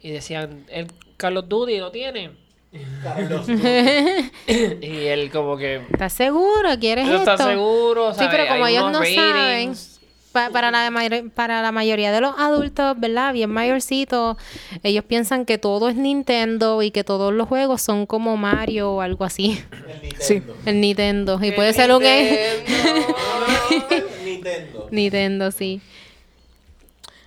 [0.00, 2.30] y decían, el Carlos Duty lo tiene.
[3.02, 3.46] Carlos.
[4.46, 6.68] y él como que ¿Estás seguro?
[6.78, 7.32] ¿Quieres no esto?
[7.32, 8.30] está seguro, Sí, ¿sabe?
[8.30, 9.74] pero como Hay ellos no saben.
[10.46, 13.32] Pa- para, la, mayor- para la mayoría de los adultos, ¿verdad?
[13.32, 14.36] Bien mayorcitos,
[14.82, 19.00] ellos piensan que todo es Nintendo y que todos los juegos son como Mario o
[19.00, 19.62] algo así.
[19.72, 20.18] El Nintendo.
[20.20, 20.42] Sí.
[20.66, 21.38] El Nintendo.
[21.42, 22.02] Y El puede ser un...
[22.02, 23.16] Nintendo.
[24.24, 24.88] Nintendo.
[24.90, 25.80] Nintendo, sí.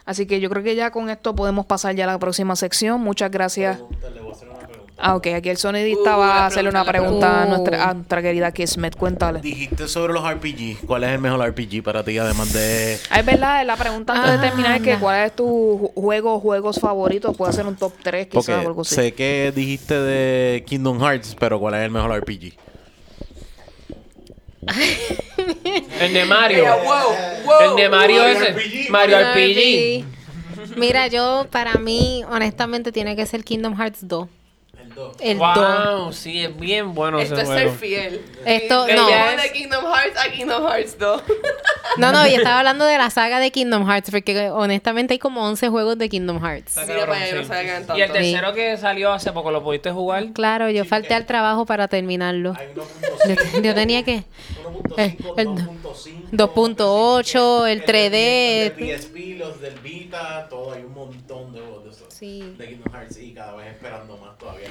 [0.06, 3.02] así que yo creo que ya con esto podemos pasar ya a la próxima sección.
[3.02, 3.78] Muchas gracias.
[3.78, 4.61] Pregunta, le voy a hacer una pregunta.
[5.04, 5.28] Ah, ok.
[5.36, 8.52] Aquí el sonidista Uh, va a hacerle una pregunta, pregunta a nuestra, a nuestra querida
[8.52, 8.96] Kismet.
[8.96, 9.42] Cuéntale.
[9.42, 10.86] Dijiste sobre los RPG.
[10.86, 13.00] ¿Cuál es el mejor RPG para ti, además de.
[13.10, 15.44] Ah, Es verdad, la pregunta antes de terminar es que cuál es tu
[15.80, 17.36] ju- juego juegos favoritos.
[17.36, 18.94] Puede ser un top 3 quizás o algo así.
[18.96, 22.54] sé que dijiste de Kingdom Hearts, pero ¿cuál es el mejor RPG?
[26.00, 26.66] El de Mario.
[26.84, 27.72] Wow, wow.
[27.72, 28.52] El de Mario Mario ese.
[28.52, 28.90] RPG.
[28.92, 30.06] Mario Mario RPG.
[30.06, 30.78] RPG.
[30.78, 34.28] Mira, yo, para mí, honestamente, tiene que ser Kingdom Hearts 2.
[35.20, 35.48] El 2.
[35.58, 36.00] El 2.
[36.04, 37.78] Wow, sí, es bien bueno Esto ese es ser juego.
[37.78, 38.26] fiel.
[38.46, 39.08] Esto- no.
[39.08, 41.24] de de Kingdom Hearts a Kingdom Hearts 2.
[41.98, 45.46] No, no, yo estaba hablando de la saga de Kingdom Hearts, porque honestamente hay como
[45.46, 46.78] 11 juegos de Kingdom Hearts.
[46.78, 47.52] Mira cabrón, no sí.
[47.52, 50.32] eran Y el tercero que salió hace poco, ¿lo pudiste jugar?
[50.32, 52.54] Claro, yo falté al trabajo para terminarlo.
[52.58, 52.70] Hay
[53.54, 54.24] Yo, yo tenía que...
[54.96, 58.70] 1.5, El- 2.5, 2.8, el 3D.
[58.70, 60.74] Los de PSP, los del Vita, todo.
[60.74, 62.08] Hay un montón de juegos de esos.
[62.22, 62.54] Sí.
[62.56, 64.68] De Kingdom Hearts y cada vez esperando más todavía.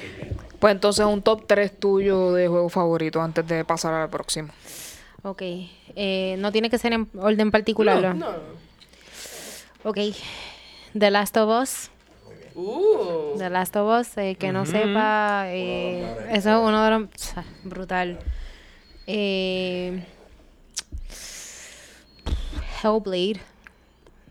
[0.57, 4.53] Pues entonces un top 3 tuyo de juegos favoritos antes de pasar al próximo.
[5.21, 5.41] Ok.
[5.41, 8.15] Eh, no tiene que ser en orden particular.
[8.15, 8.31] ¿no?
[8.31, 8.37] No.
[9.83, 9.97] Ok.
[10.97, 11.89] The Last of Us.
[12.55, 13.37] Uh.
[13.37, 17.09] The Last of Us, eh, que no sepa, eh, eso es uno de los...
[17.65, 18.17] brutal.
[19.07, 20.05] Eh,
[22.81, 23.41] Hellblade.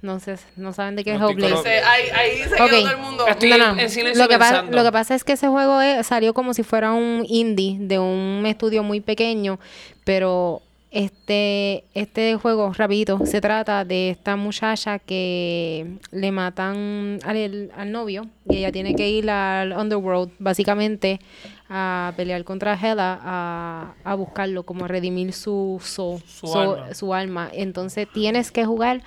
[0.02, 1.82] No sé, no saben de qué es Hellblade.
[1.84, 2.70] ahí, ahí se Ok.
[2.70, 3.26] quedó todo el mundo.
[3.26, 3.78] Estoy No, no.
[3.80, 4.76] en silencio Lo que, pasa, pensando.
[4.78, 7.98] lo que pasa es que ese juego es- salió como si fuera un indie de
[7.98, 9.58] un estudio muy pequeño,
[10.04, 17.92] pero este, este juego, rapidito, se trata de esta muchacha que le matan al, al
[17.92, 21.20] novio y ella tiene que ir al Underworld, básicamente,
[21.68, 26.94] a pelear contra Hela, a, a buscarlo, como a redimir su Su su- alma.
[26.94, 27.50] su alma.
[27.52, 29.02] Entonces tienes que jugar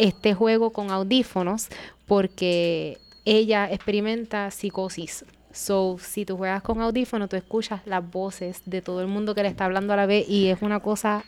[0.00, 1.68] este juego con audífonos
[2.06, 5.24] porque ella experimenta psicosis.
[5.52, 9.42] So, si tú juegas con audífonos, tú escuchas las voces de todo el mundo que
[9.42, 11.24] le está hablando a la vez y es una cosa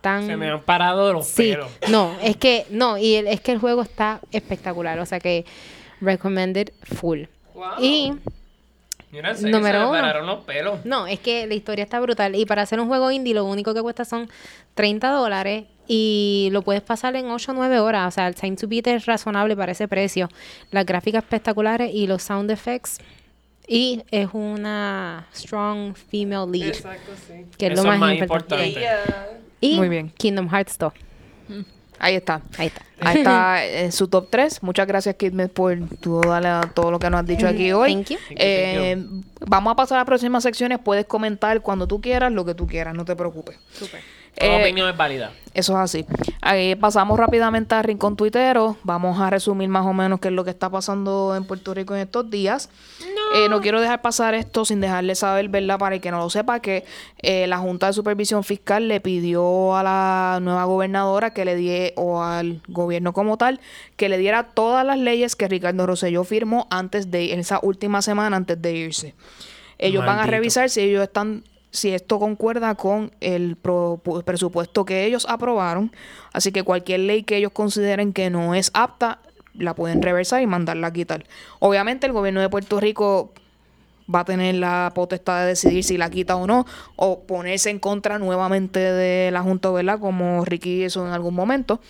[0.00, 0.26] tan...
[0.26, 1.70] Se me han parado los Sí, pelos.
[1.90, 5.44] no, es que, no, y el- es que el juego está espectacular, o sea que
[6.00, 7.22] recommended full.
[7.54, 7.64] Wow.
[7.80, 8.12] Y
[9.22, 9.90] Número se uno.
[9.90, 10.84] pararon los pelos.
[10.84, 12.34] no, es que la historia está brutal.
[12.36, 14.28] Y para hacer un juego indie, lo único que cuesta son
[14.74, 15.64] 30 dólares.
[15.86, 18.08] Y lo puedes pasar en 8 o 9 horas.
[18.08, 20.28] O sea, el time to beat es razonable para ese precio.
[20.70, 22.98] Las gráficas espectaculares y los sound effects.
[23.68, 26.68] Y es una strong female lead.
[26.68, 27.46] Exacto, sí.
[27.58, 28.86] Que es Eso lo más, más importante.
[29.60, 30.10] Y Muy bien.
[30.10, 30.92] Kingdom Hearts 2.
[31.98, 32.40] Ahí está.
[32.58, 32.82] Ahí está.
[33.00, 34.62] Ahí está eh, su top 3.
[34.62, 37.94] Muchas gracias, Kidmet, por todo, la- todo lo que nos has dicho aquí hoy.
[37.94, 38.16] Thank you.
[38.18, 39.06] Thank you, Eh,
[39.46, 40.78] vamos a pasar a las próximas secciones.
[40.78, 43.58] Puedes comentar cuando tú quieras, lo que tú quieras, no te preocupes.
[43.72, 44.00] Super.
[44.36, 45.32] Toda Eh, opinión es válida.
[45.54, 46.06] Eso es así.
[46.40, 48.76] Ahí pasamos rápidamente al Rincón Tuitero.
[48.82, 51.94] Vamos a resumir más o menos qué es lo que está pasando en Puerto Rico
[51.94, 52.68] en estos días.
[53.34, 55.78] No, no quiero dejar pasar esto sin dejarle saber, ¿verdad?
[55.78, 56.84] Para el que no lo sepa, que
[57.22, 61.92] eh, la Junta de Supervisión Fiscal le pidió a la nueva gobernadora que le die,
[61.96, 63.60] o al gobierno como tal,
[63.96, 68.02] que le diera todas las leyes que Ricardo Rosselló firmó antes de, en esa última
[68.02, 69.14] semana antes de irse.
[69.78, 70.30] Ellos van a Maldito.
[70.32, 71.44] revisar si ellos están
[71.74, 75.90] si esto concuerda con el presupuesto que ellos aprobaron.
[76.32, 79.18] Así que cualquier ley que ellos consideren que no es apta,
[79.54, 81.24] la pueden reversar y mandarla a quitar.
[81.58, 83.32] Obviamente el gobierno de Puerto Rico
[84.12, 87.80] va a tener la potestad de decidir si la quita o no, o ponerse en
[87.80, 89.98] contra nuevamente de la Junta, ¿verdad?
[89.98, 91.80] Como Ricky hizo en algún momento.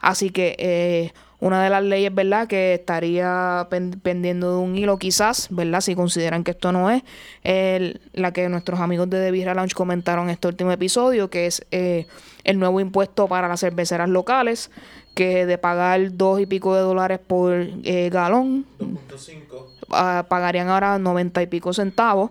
[0.00, 2.46] Así que eh, una de las leyes, ¿verdad?
[2.48, 5.80] Que estaría pen- pendiendo de un hilo quizás, ¿verdad?
[5.80, 7.02] Si consideran que esto no es,
[7.44, 11.46] el- la que nuestros amigos de The Birra Lounge comentaron en este último episodio, que
[11.46, 12.06] es eh,
[12.44, 14.70] el nuevo impuesto para las cerveceras locales,
[15.14, 19.66] que de pagar dos y pico de dólares por eh, galón, 2.5.
[19.90, 22.30] ah, pagarían ahora 90 y pico centavos.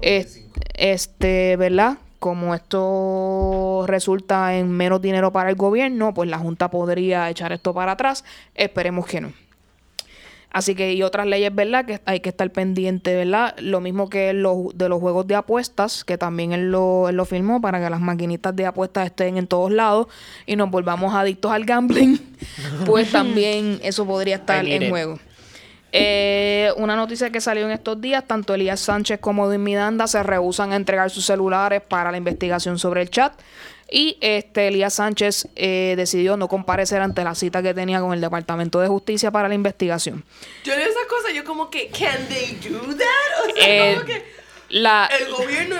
[0.00, 0.40] Es-
[0.74, 1.98] este, ¿verdad?
[2.24, 7.74] Como esto resulta en menos dinero para el gobierno, pues la Junta podría echar esto
[7.74, 8.24] para atrás.
[8.54, 9.34] Esperemos que no.
[10.50, 11.84] Así que, y otras leyes, ¿verdad?
[11.84, 13.54] Que hay que estar pendiente, ¿verdad?
[13.58, 17.26] Lo mismo que los, de los juegos de apuestas, que también él lo, él lo
[17.26, 20.06] firmó para que las maquinitas de apuestas estén en todos lados
[20.46, 22.18] y nos volvamos adictos al gambling,
[22.86, 24.88] pues también eso podría estar en it.
[24.88, 25.18] juego.
[25.96, 30.20] Eh, una noticia que salió en estos días, tanto Elías Sánchez como Edwin Miranda se
[30.24, 33.32] rehusan a entregar sus celulares para la investigación sobre el chat.
[33.88, 38.20] Y este Elías Sánchez eh, decidió no comparecer ante la cita que tenía con el
[38.20, 40.24] Departamento de Justicia para la investigación.
[40.64, 43.50] Yo leo esas cosas, yo como que, ¿can they do that?
[43.52, 44.24] O sea, Eh, como que
[44.70, 45.76] la, el gobierno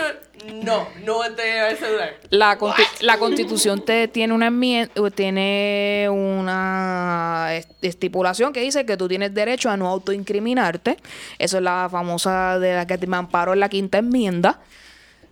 [0.62, 2.14] no, no entregar el celular.
[2.30, 8.84] La, consti- la constitución te tiene una enmien- o tiene una est- estipulación que dice
[8.86, 10.96] que tú tienes derecho a no autoincriminarte.
[11.38, 14.60] Eso es la famosa de la que te me amparo en la quinta enmienda.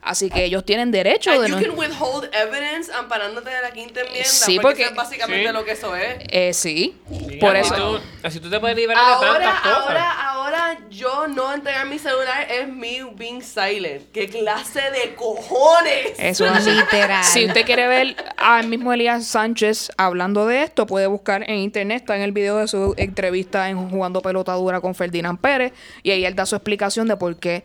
[0.04, 1.62] Así que ellos tienen derecho And de you no.
[1.62, 4.28] can withhold evidence amparándote de la quinta enmienda.
[4.28, 5.52] Sí, porque, porque- eso es básicamente Sí.
[5.52, 6.16] lo que eso es.
[6.28, 7.98] Eh, sí, Sí, por así eso.
[7.98, 9.78] Tú, así tú te puedes liberar de Ahora, tantas cosas.
[9.80, 14.10] ahora, ahora, yo no entregar mi celular es me being silent.
[14.12, 16.12] ¿Qué clase de cojones?
[16.18, 16.66] Eso es.
[16.66, 17.22] Literal.
[17.24, 21.98] Si usted quiere ver al mismo Elías Sánchez hablando de esto, puede buscar en internet,
[22.00, 26.10] está en el video de su entrevista en Jugando Pelota Dura con Ferdinand Pérez, y
[26.10, 27.62] ahí él da su explicación de por qué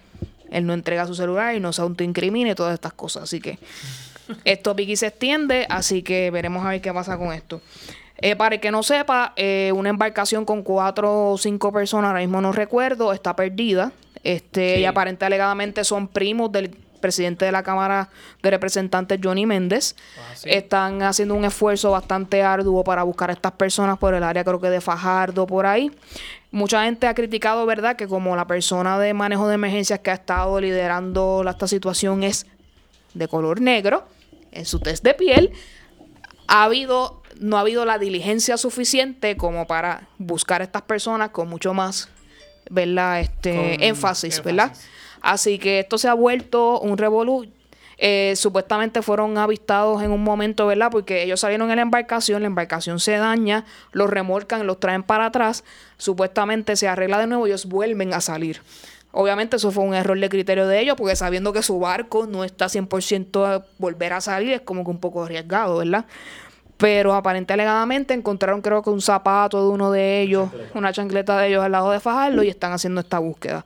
[0.51, 3.23] él no entrega su celular y no se autoincrimina y todas estas cosas.
[3.23, 3.57] Así que
[4.43, 7.61] esto Vicky se extiende, así que veremos a ver qué pasa con esto.
[8.19, 12.21] Eh, para el que no sepa, eh, una embarcación con cuatro o cinco personas, ahora
[12.21, 13.91] mismo no recuerdo, está perdida.
[14.23, 14.81] Este, Sí.
[14.81, 16.75] Y aparente alegadamente son primos del
[17.07, 18.09] presidente de la Cámara
[18.43, 19.95] de Representantes, Johnny Méndez.
[20.17, 20.49] Ah, sí.
[20.51, 24.59] Están haciendo un esfuerzo bastante arduo para buscar a estas personas por el área, creo
[24.59, 25.89] que de Fajardo, por ahí.
[26.51, 30.15] Mucha gente ha criticado, ¿verdad?, que como la persona de manejo de emergencias que ha
[30.15, 32.45] estado liderando esta situación es
[33.13, 34.05] de color negro,
[34.51, 35.53] en su test de piel,
[36.47, 41.47] ha habido, no ha habido la diligencia suficiente como para buscar a estas personas con
[41.47, 42.09] mucho más,
[42.69, 43.21] ¿verdad?
[43.21, 44.73] Este, énfasis, ¿verdad?
[45.21, 47.47] Así que esto se ha vuelto un revolú.
[47.99, 50.89] Eh, supuestamente fueron avistados en un momento, ¿verdad?
[50.91, 55.25] Porque ellos salieron en la embarcación, la embarcación se daña, los remolcan, los traen para
[55.25, 55.63] atrás,
[55.97, 58.61] supuestamente se arregla de nuevo y ellos vuelven a salir.
[59.11, 62.43] Obviamente eso fue un error de criterio de ellos, porque sabiendo que su barco no
[62.43, 66.05] está 100% a volver a salir, es como que un poco arriesgado, ¿verdad?
[66.77, 71.47] Pero aparente alegadamente encontraron creo que un zapato de uno de ellos, una chancleta de
[71.47, 73.65] ellos al lado de Fajardo y están haciendo esta búsqueda.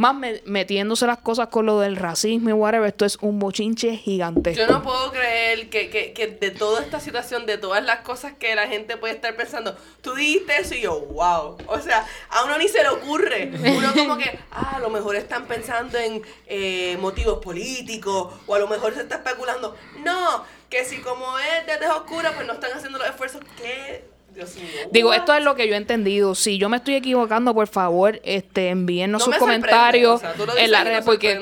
[0.00, 3.98] Más me- metiéndose las cosas con lo del racismo y whatever, esto es un bochinche
[3.98, 4.58] gigantesco.
[4.58, 8.32] Yo no puedo creer que, que, que de toda esta situación, de todas las cosas
[8.32, 11.58] que la gente puede estar pensando, tú dijiste eso y yo, wow.
[11.66, 13.50] O sea, a uno ni se le ocurre.
[13.76, 18.58] Uno como que, ah, a lo mejor están pensando en eh, motivos políticos o a
[18.58, 19.76] lo mejor se está especulando.
[20.02, 24.08] No, que si como es de tez oscura, pues no están haciendo los esfuerzos que...
[24.34, 24.64] Dios mío.
[24.90, 26.34] Digo, esto es lo que yo he entendido.
[26.34, 30.46] Si yo me estoy equivocando, por favor, este, envíennos No sus comentarios o sea, tú
[30.46, 31.38] lo en la red, porque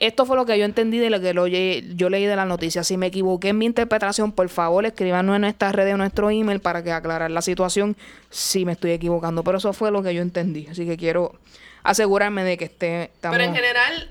[0.00, 2.82] esto fue lo que yo entendí de lo que lo yo leí de la noticia.
[2.84, 6.60] Si me equivoqué en mi interpretación, por favor, escríbanos en nuestras redes o nuestro email
[6.60, 7.96] para que aclarar la situación
[8.30, 9.44] si me estoy equivocando.
[9.44, 10.66] Pero eso fue lo que yo entendí.
[10.70, 11.34] Así que quiero
[11.82, 13.04] asegurarme de que esté.
[13.04, 14.10] estamos- Pero en general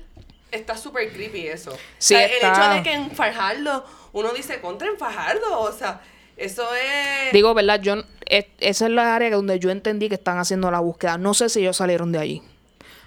[0.50, 1.72] está súper creepy eso.
[1.98, 5.72] Sí, O sea, El hecho de que en Fajardo uno dice contra en Fajardo, o
[5.72, 6.00] sea,
[6.36, 7.32] eso es...
[7.32, 7.80] Digo, ¿verdad?
[7.80, 11.18] Yo, es- esa es la área donde yo entendí que están haciendo la búsqueda.
[11.18, 12.42] No sé si ellos salieron de allí.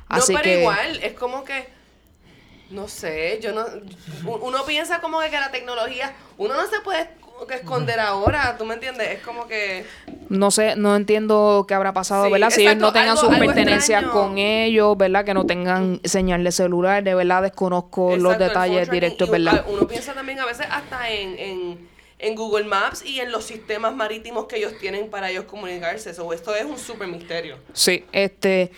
[0.08, 1.68] Así no, pero que, igual, es como que...
[2.72, 3.66] No sé, yo no...
[4.42, 6.14] Uno piensa como que, que la tecnología...
[6.38, 7.10] Uno no se puede
[7.50, 9.10] que esconder ahora, ¿tú me entiendes?
[9.12, 9.86] Es como que...
[10.30, 12.50] No sé, no entiendo qué habrá pasado, Sí, ¿verdad?
[12.50, 15.26] Si ellos no tengan algo- sus pertenencias con ellos, ¿verdad?
[15.26, 19.66] Que no tengan señal de celular, de verdad desconozco los Exacto, detalles directos, ¿verdad?
[19.68, 21.90] Uno piensa también a veces hasta en, en,
[22.26, 26.14] en Google Maps y en los sistemas marítimos que ellos tienen para ellos comunicarse.
[26.14, 27.58] So, esto es un súper misterio.
[27.74, 28.72] Sí, este,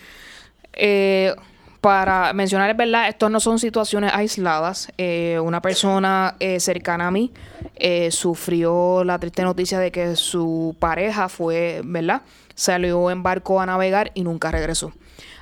[0.74, 1.34] eh,
[1.80, 4.92] para mencionar, es verdad, estos no son situaciones aisladas.
[4.98, 7.32] Eh, una persona eh, cercana a mí
[7.76, 12.22] eh, sufrió la triste noticia de que su pareja fue, ¿verdad?
[12.54, 14.92] Salió en barco a navegar y nunca regresó.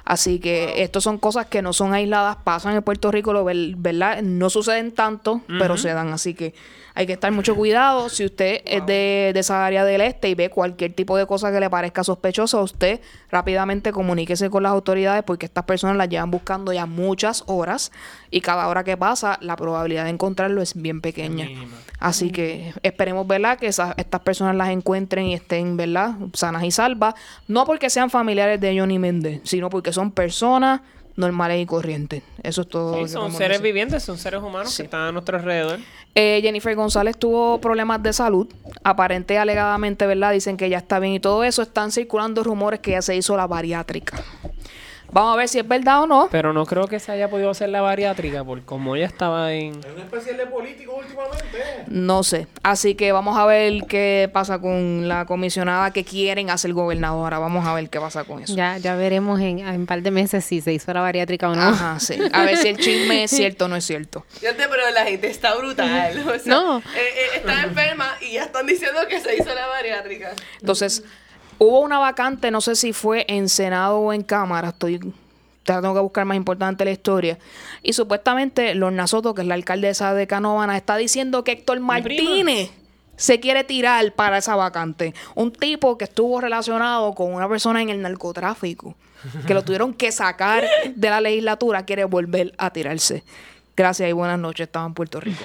[0.04, 4.22] Así que estas son cosas que no son aisladas, pasan en Puerto Rico, ¿verdad?
[4.22, 6.12] No suceden tanto, pero se dan.
[6.12, 6.54] Así que
[6.96, 8.08] hay que estar mucho cuidado.
[8.08, 11.52] Si usted es de, de esa área del este y ve cualquier tipo de cosa
[11.52, 16.30] que le parezca sospechosa, usted rápidamente comuníquese con las autoridades porque estas personas las llevan
[16.30, 17.92] buscando ya muchas horas
[18.30, 21.48] y cada hora que pasa la probabilidad de encontrarlo es bien pequeña.
[21.98, 23.58] Así que esperemos, ¿verdad?
[23.58, 26.14] Que esas, estas personas las encuentren y estén, ¿verdad?
[26.32, 27.14] Sanas y salvas.
[27.46, 30.80] No porque sean familiares de Johnny Méndez, sino porque son personas
[31.16, 32.22] normales y corrientes.
[32.42, 32.94] Eso es todo.
[33.06, 33.62] Sí, son seres decir.
[33.64, 34.78] vivientes, son seres humanos Sí.
[34.78, 35.78] que están a nuestro alrededor.
[36.14, 38.46] Eh, Jennifer González tuvo problemas de salud.
[38.84, 40.32] Aparente y alegadamente, ¿verdad?
[40.32, 41.62] Dicen que ya está bien y todo eso.
[41.62, 44.22] Están circulando rumores que ya se hizo la bariátrica.
[45.12, 46.28] Vamos a ver si es verdad o no.
[46.30, 49.80] Pero no creo que se haya podido hacer la bariátrica, porque como ella estaba en...
[49.84, 51.58] Hay un especial de político últimamente.
[51.86, 52.46] No sé.
[52.62, 57.38] Así que vamos a ver qué pasa con la comisionada que quieren hacer gobernadora.
[57.38, 58.54] Vamos a ver qué pasa con eso.
[58.54, 61.54] Ya, ya veremos en, en un par de meses si se hizo la bariátrica o
[61.54, 61.62] no.
[61.68, 62.18] Ajá, sí.
[62.32, 64.24] A ver si el chisme es cierto o no es cierto.
[64.40, 66.24] Fíjate, pero la gente está brutal.
[66.28, 66.78] O sea, No.
[66.78, 70.32] eh, eh, está enferma y ya están diciendo que se hizo la bariátrica.
[70.60, 71.04] Entonces,
[71.58, 75.00] hubo una vacante, no sé si fue en Senado o en Cámara, estoy
[75.66, 77.38] tengo que buscar más importante la historia.
[77.82, 81.80] Y supuestamente Lorna Soto, que es la alcaldesa de Canovana, está diciendo que Héctor.
[81.80, 82.70] Martínez
[83.16, 85.14] se quiere tirar para esa vacante.
[85.34, 88.94] Un tipo que estuvo relacionado con una persona en el narcotráfico,
[89.46, 93.24] que lo tuvieron que sacar de la legislatura, quiere volver a tirarse.
[93.76, 95.44] Gracias y buenas noches, estaba en Puerto Rico.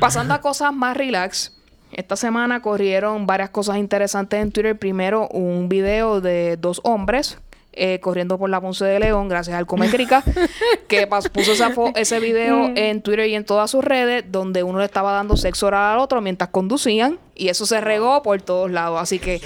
[0.00, 1.52] Pasando a cosas más relax,
[1.92, 4.78] esta semana corrieron varias cosas interesantes en Twitter.
[4.78, 7.38] Primero, un video de dos hombres
[7.78, 10.24] eh, corriendo por la Ponce de León, gracias al Comecrica,
[10.88, 14.86] que puso esa ese video en Twitter y en todas sus redes, donde uno le
[14.86, 18.98] estaba dando sexo oral al otro mientras conducían, y eso se regó por todos lados.
[19.00, 19.40] Así que.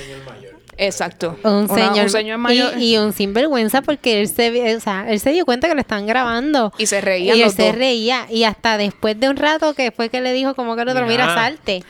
[0.77, 1.37] Exacto.
[1.45, 2.79] Un Una- señor, un señor mayor.
[2.79, 5.81] Y, y un sinvergüenza porque él se, o sea, él se dio cuenta que lo
[5.81, 6.73] están grabando.
[6.79, 7.75] Y se reían Y él los se dos.
[7.75, 8.27] reía.
[8.31, 11.05] Y hasta después de un rato que fue que le dijo como que el otro,
[11.07, 11.25] Mira.
[11.27, 11.83] mira, salte.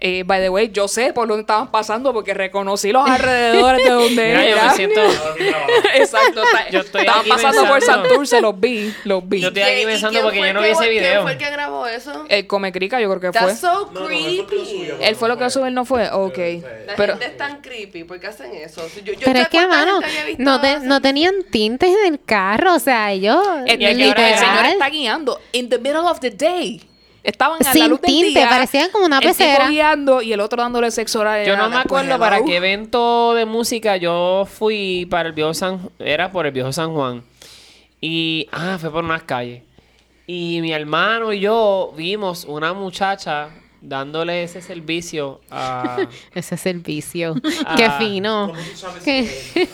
[0.00, 3.90] Eh, by the way, yo sé por dónde estaban pasando porque reconocí los alrededores de
[3.90, 4.64] donde Mira, yo era.
[4.66, 5.00] me siento...
[5.94, 6.42] Exacto.
[6.42, 8.04] está- Yo estoy estaban aquí pasando por pensando.
[8.08, 9.40] Santurce, los vi, los vi.
[9.40, 11.22] Yo estoy aquí ¿Y pensando quién porque yo no vi ese ¿Quién video.
[11.22, 12.24] fue el que grabó eso?
[12.28, 13.48] El Comecrica yo creo que fue.
[13.48, 14.88] That's so creepy.
[15.00, 16.08] Él fue lo que lo subió, él no fue.
[16.12, 16.38] Ok.
[16.86, 18.04] La Pero gente es tan creepy.
[18.04, 18.86] ¿Por qué hacen eso?
[19.04, 20.00] Yo, yo Pero es que, mano,
[20.38, 22.74] no, te- no tenían tintes en el carro.
[22.74, 23.44] O sea, ellos.
[23.66, 24.16] el, señor
[24.66, 26.80] está guiando in the middle of the day.
[27.28, 29.68] Estaban a la Sin luz del tinte, día, parecían como una el tipo pecera.
[29.68, 31.46] guiando y el otro dándole sexo oral.
[31.46, 35.52] Yo no a me acuerdo para qué evento de música yo fui para el viejo
[35.52, 37.22] San era por el viejo San Juan
[38.00, 39.62] y ah fue por unas calles
[40.26, 43.50] y mi hermano y yo vimos una muchacha
[43.80, 45.96] dándole ese servicio a
[46.34, 47.34] Ese servicio.
[47.76, 48.52] Qué fino.
[49.04, 49.28] Qué-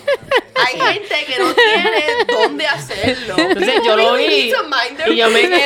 [0.57, 3.35] Hay gente que no tiene dónde hacerlo.
[3.37, 4.51] entonces yo lo vi y
[5.17, 5.65] yo me quedé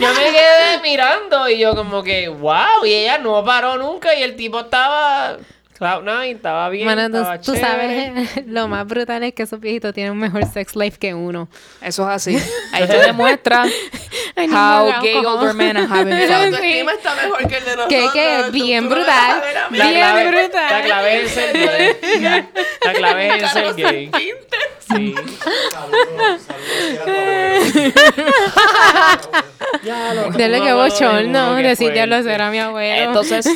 [0.00, 4.22] yo me quedé mirando y yo como que wow y ella no paró nunca y
[4.22, 5.36] el tipo estaba
[5.80, 8.26] Cloud Nine estaba bien tú, estaba tú chévere.
[8.26, 11.48] sabes, lo más brutal es que esos viejitos tienen un mejor sex life que uno.
[11.80, 12.38] Eso es así.
[12.72, 13.64] Ahí se demuestra
[14.36, 16.36] Ay, no, how gay como- older men are having El fun.
[16.44, 17.88] autoestima está mejor que el de nosotros.
[17.88, 19.42] Que- que bien tú brutal.
[19.52, 20.70] La Bien clave, brutal.
[20.70, 22.46] la clave es ser gay.
[22.84, 24.10] La clave es ser Carlos gay.
[24.86, 25.14] Sí.
[25.72, 26.42] Saludos,
[29.82, 33.02] saludos Dile que bochorno, decirle lo será a mi abuelo.
[33.08, 33.46] Entonces,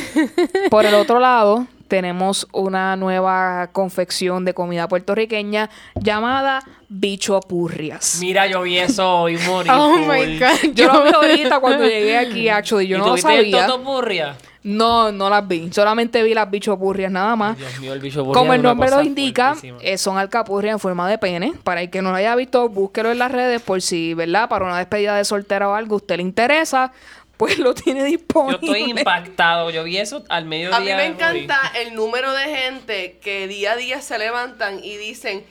[0.69, 8.17] por el otro lado, tenemos una nueva confección de comida puertorriqueña llamada bichopurrias.
[8.21, 9.71] Mira, yo vi eso hoy morir.
[9.73, 10.73] oh my god.
[10.73, 12.87] Yo lo vi ahorita cuando llegué aquí, actually.
[12.87, 13.67] Yo ¿Y no lo el sabía.
[13.83, 14.35] Purria?
[14.63, 15.71] No, no las vi.
[15.71, 17.55] Solamente vi las bichopurrias nada más.
[17.55, 21.07] Dios mío, el bicho Purria Como el nombre lo indica, eh, son alcapurrias en forma
[21.07, 21.53] de pene.
[21.63, 24.49] Para el que no lo haya visto, búsquelo en las redes por si, ¿verdad?
[24.49, 26.91] Para una despedida de soltera o algo, usted le interesa,
[27.37, 28.59] pues lo tiene Yo disponible.
[28.61, 29.69] estoy impactado.
[29.69, 30.77] Yo vi eso al mediodía.
[30.77, 31.01] A mí me hoy.
[31.07, 35.43] encanta el número de gente que día a día se levantan y dicen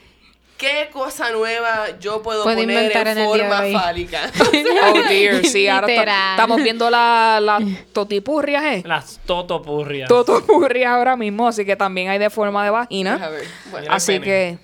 [0.57, 4.31] qué cosa nueva yo puedo, Puedo poner en forma fálica.
[4.87, 7.59] Oh dear, sí, ahora estamos viendo las la
[7.93, 8.83] totipurrias, ¿eh?
[8.85, 10.07] Las Toto Purrias.
[10.07, 13.17] Totopurrias ahora mismo, así que también hay de forma de A vagina.
[13.29, 13.87] ver, bueno.
[13.89, 14.57] Así que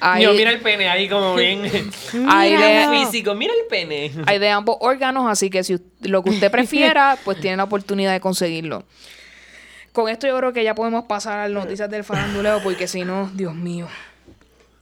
[0.00, 1.62] hay, Yo, mira el pene ahí como bien.
[2.28, 3.34] hay de, físico.
[3.34, 4.12] Mira el pene.
[4.26, 8.12] hay de ambos órganos, así que si lo que usted prefiera, pues tiene la oportunidad
[8.12, 8.84] de conseguirlo.
[9.92, 13.04] Con esto yo creo que ya podemos pasar a las noticias del faranduleo, porque si
[13.04, 13.88] no, Dios mío,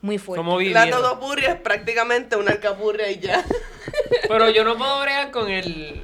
[0.02, 0.38] muy fuerte.
[0.44, 0.90] ¿Cómo La vivieron?
[0.90, 3.42] totopurria es prácticamente una alcapurria y ya.
[4.28, 6.02] Pero yo no puedo bregar con el...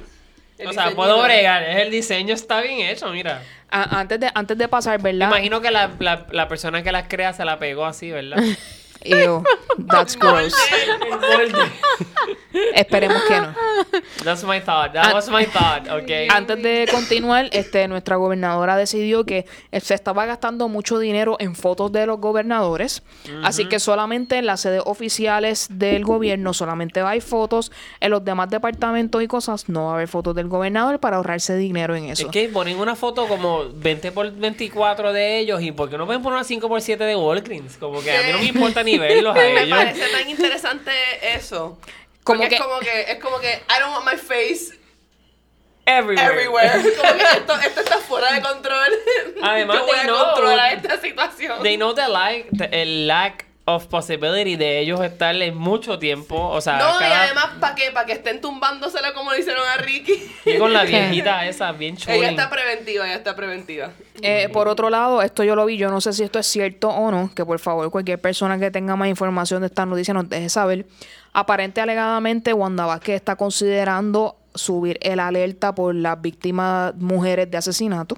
[0.57, 1.63] El o sea, puedo bregar.
[1.63, 3.43] El diseño está bien hecho, mira.
[3.69, 5.27] A- antes, de, antes de pasar, Me ¿verdad?
[5.27, 8.37] imagino que la, la, la persona que las crea se la pegó así, ¿verdad?
[9.05, 9.43] Ew,
[9.87, 10.53] that's gross.
[12.75, 13.53] Esperemos que no.
[14.23, 14.93] That's my thought.
[14.93, 15.13] That Ah.
[15.13, 16.27] was my thought, okay.
[16.29, 19.45] Antes de continuar, este, nuestra gobernadora decidió que
[19.81, 23.01] se estaba gastando mucho dinero en fotos de los gobernadores,
[23.43, 28.49] así que solamente en las sedes oficiales del gobierno solamente hay fotos, en los demás
[28.49, 32.25] departamentos y cosas no va a haber fotos del gobernador para ahorrarse dinero en eso.
[32.27, 36.05] Es que ponen una foto como 20 por 24 de ellos y ¿por qué no
[36.05, 37.77] pueden poner una 5 por 7 de Walgreens?
[37.77, 39.77] Como que a mí no me importa ni verlos a me ellos.
[39.77, 40.91] parece tan interesante
[41.35, 41.79] eso.
[42.23, 44.77] Como que- es como que es como que I don't want my face
[45.85, 46.25] Everywhere.
[46.31, 46.71] everywhere.
[46.95, 48.87] Como que esto, esto está fuera de control.
[49.41, 51.61] Además, Yo voy they a know- controlar esta situación.
[51.61, 56.35] They know the like, the- el lack of possibility de ellos estar en mucho tiempo.
[56.49, 57.91] O sea, no, y además, ¿para qué?
[57.93, 60.13] Para que estén tumbándosela como le hicieron a Ricky.
[60.45, 62.15] y con la viejita esa, bien chula.
[62.15, 63.91] ella está preventiva, ella está preventiva.
[64.21, 66.89] Eh, por otro lado, esto yo lo vi, yo no sé si esto es cierto
[66.89, 70.27] o no, que por favor cualquier persona que tenga más información de esta noticia nos
[70.27, 70.85] deje saber.
[71.31, 78.17] Aparente alegadamente Wanda Vázquez está considerando subir el alerta por las víctimas mujeres de asesinato.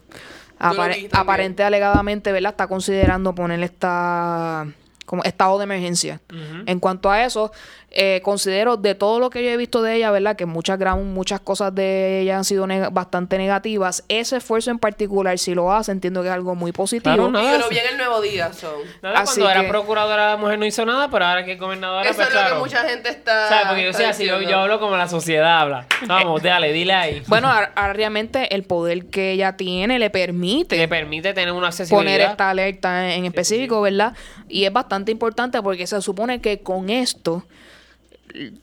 [0.59, 2.51] Apare- aparente alegadamente, ¿verdad?
[2.51, 4.65] Está considerando poner esta
[5.06, 6.22] como estado de emergencia.
[6.66, 7.51] En cuanto a eso,
[7.97, 10.36] eh, considero de todo lo que yo he visto de ella, ¿verdad?
[10.36, 14.03] Que muchas, gran, muchas cosas de ella han sido neg- bastante negativas.
[14.10, 17.16] Ese esfuerzo en particular, si lo hace, entiendo que es algo muy positivo.
[17.16, 17.39] Claro, no.
[17.41, 18.76] Y yo lo vi en el nuevo día, so.
[19.01, 21.60] Nada, Así cuando que- era procuradora la mujer no hizo nada, pero ahora que es
[21.60, 22.56] gobernadora, Eso pues es lo claro.
[22.56, 23.47] que mucha gente está.
[23.47, 23.68] ¿Sabes?
[23.68, 25.86] Porque yo soy así, yo, hablo como la sociedad habla.
[26.08, 27.24] Vamos, dale, dile ahí.
[27.28, 31.82] Bueno, ahora- realmente el poder que ella tiene le permite Te permite tener una poner
[31.82, 32.32] accesibilidad.
[32.32, 34.14] esta alerta en específico, ¿verdad?
[34.49, 37.43] Y es bastante importante porque se supone que con esto,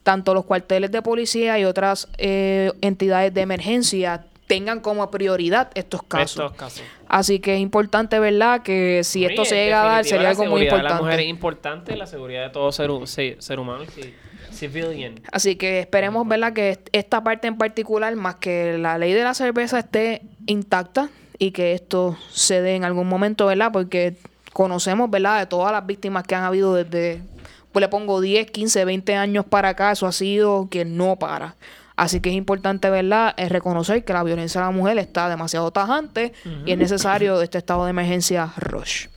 [0.02, 6.02] tanto los cuarteles de policía y otras eh, entidades de emergencia tengan como prioridad estos
[6.02, 6.30] casos.
[6.42, 6.82] Estos casos.
[7.08, 8.62] Así que es importante, ¿verdad?
[8.62, 11.92] Que si esto se llega a dar, sería algo muy de La mujer es importante.
[11.92, 12.90] importante, la seguridad de todo ser,
[13.38, 14.12] ser humano, sí,
[14.52, 15.14] civilian.
[15.32, 16.52] Así que esperemos, ¿verdad?
[16.52, 21.08] Que est- esta parte en particular, más que la ley de la cerveza esté intacta
[21.38, 23.70] y que esto se dé en algún momento, ¿verdad?
[23.72, 24.16] Porque
[24.52, 25.40] conocemos, ¿verdad?
[25.40, 27.22] De todas las víctimas que han habido desde,
[27.72, 31.56] pues le pongo 10, 15, 20 años para acá, eso ha sido que no para.
[31.96, 33.34] Así que es importante, ¿verdad?
[33.36, 36.32] Es reconocer que la violencia a la mujer está demasiado tajante
[36.64, 39.08] y es necesario este estado de emergencia rush.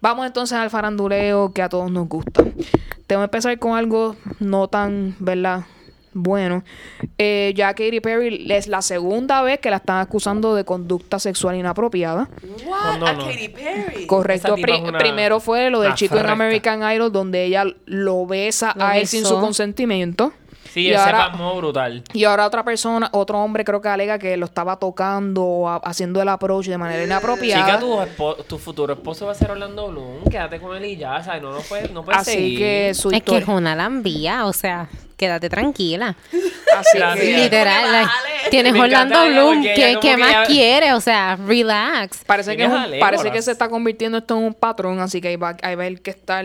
[0.00, 2.44] Vamos entonces al faranduleo que a todos nos gusta.
[3.06, 5.64] Tengo que empezar con algo no tan, ¿verdad?
[6.14, 6.62] Bueno,
[7.18, 11.56] eh, ya Katy Perry es la segunda vez que la están acusando de conducta sexual
[11.56, 12.28] inapropiada.
[12.64, 12.64] What?
[12.66, 13.24] ¿Cuándo A no?
[13.26, 14.06] Katy Perry.
[14.06, 14.54] Correcto.
[14.54, 16.30] Pri- una primero fue lo del chico en.
[16.30, 20.32] American Idol, donde ella lo besa Lo a él sin su consentimiento.
[20.74, 22.02] Sí, Y ese ahora- pasmo brutal.
[22.12, 25.76] Y ahora otra persona, otro hombre creo que alega que lo estaba tocando, o a-
[25.76, 27.64] haciendo el approach de manera inapropiada.
[27.64, 30.24] Chica, tu, espo- tu futuro esposo va a ser Orlando Bloom.
[30.28, 31.40] Quédate con él y ya, ¿sabes?
[31.42, 32.58] No, no puedes, no puedes Así seguir.
[32.58, 36.16] que su Es que es una lambía, o sea, quédate tranquila.
[36.76, 38.08] así que- Literal.
[38.50, 40.92] Tienes Me Orlando Bloom, ¿qué, que más ella- quiere?
[40.92, 42.24] O sea, relax.
[42.26, 45.28] Parece que, es un- parece que se está convirtiendo esto en un patrón, así que
[45.28, 46.44] hay, va, hay ver que estar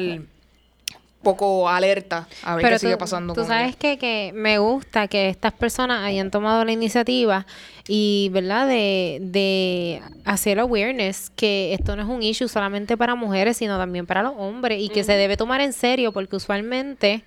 [1.22, 5.08] poco alerta a ver Pero qué sigue pasando tú con sabes que, que me gusta
[5.08, 7.46] que estas personas hayan tomado la iniciativa
[7.88, 13.58] y, ¿verdad?, de, de hacer awareness que esto no es un issue solamente para mujeres,
[13.58, 17.24] sino también para los hombres y que se debe tomar en serio porque usualmente,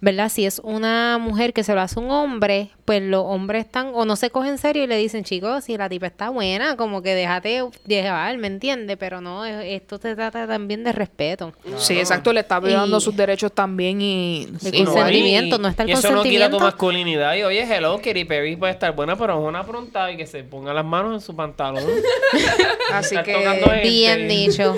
[0.00, 3.90] ¿verdad?, si es una mujer que se lo hace un hombre, pues los hombres están
[3.94, 6.76] o no se cogen en serio y le dicen, chicos, si la tipa está buena,
[6.76, 8.96] como que déjate llevar, ¿me entiendes?
[8.98, 11.52] Pero no, es- esto se trata también de respeto.
[11.78, 14.42] Sí, exacto, le está violando Y- sus derechos también y...
[14.42, 17.34] Y no hay- consentimiento, no está el y eso no quita tu masculinidad.
[17.34, 20.44] Y oye, hello, Katy Perry puede estar buena, pero es una afrontada y que se
[20.44, 21.82] ponga las manos en su pantalón.
[22.92, 23.80] Así que gente.
[23.82, 24.74] Bien dicho.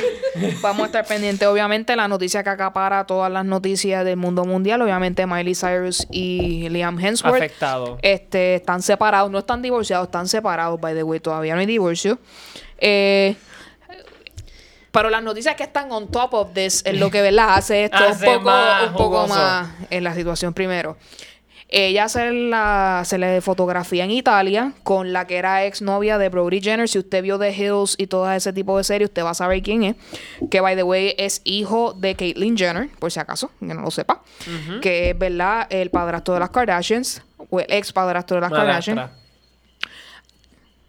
[0.62, 1.46] vamos a estar pendientes.
[1.46, 6.68] Obviamente la noticia que acapara todas las noticias del mundo mundial, obviamente Miley Cyrus y
[6.68, 7.98] Liam Hemsworth Afectado.
[8.02, 12.18] este, están separados, no están divorciados, están separados, by the way, todavía no hay divorcio.
[12.78, 13.36] Eh,
[14.90, 17.54] pero las noticias que están on top of this es lo que ¿verdad?
[17.54, 19.34] hace esto Hace un poco, más un poco jugoso.
[19.34, 20.96] más en la situación primero.
[21.72, 26.28] Ella se, la, se le fotografía en Italia con la que era ex novia de
[26.28, 26.88] Brody Jenner.
[26.88, 29.62] Si usted vio The Hills y todo ese tipo de series, usted va a saber
[29.62, 29.96] quién es.
[30.50, 33.90] Que, by the way, es hijo de Caitlyn Jenner, por si acaso, que no lo
[33.90, 34.22] sepa.
[34.80, 35.68] Que es, ¿verdad?
[35.70, 39.19] El padrastro de las Kardashians, o el ex padrastro de las Kardashians.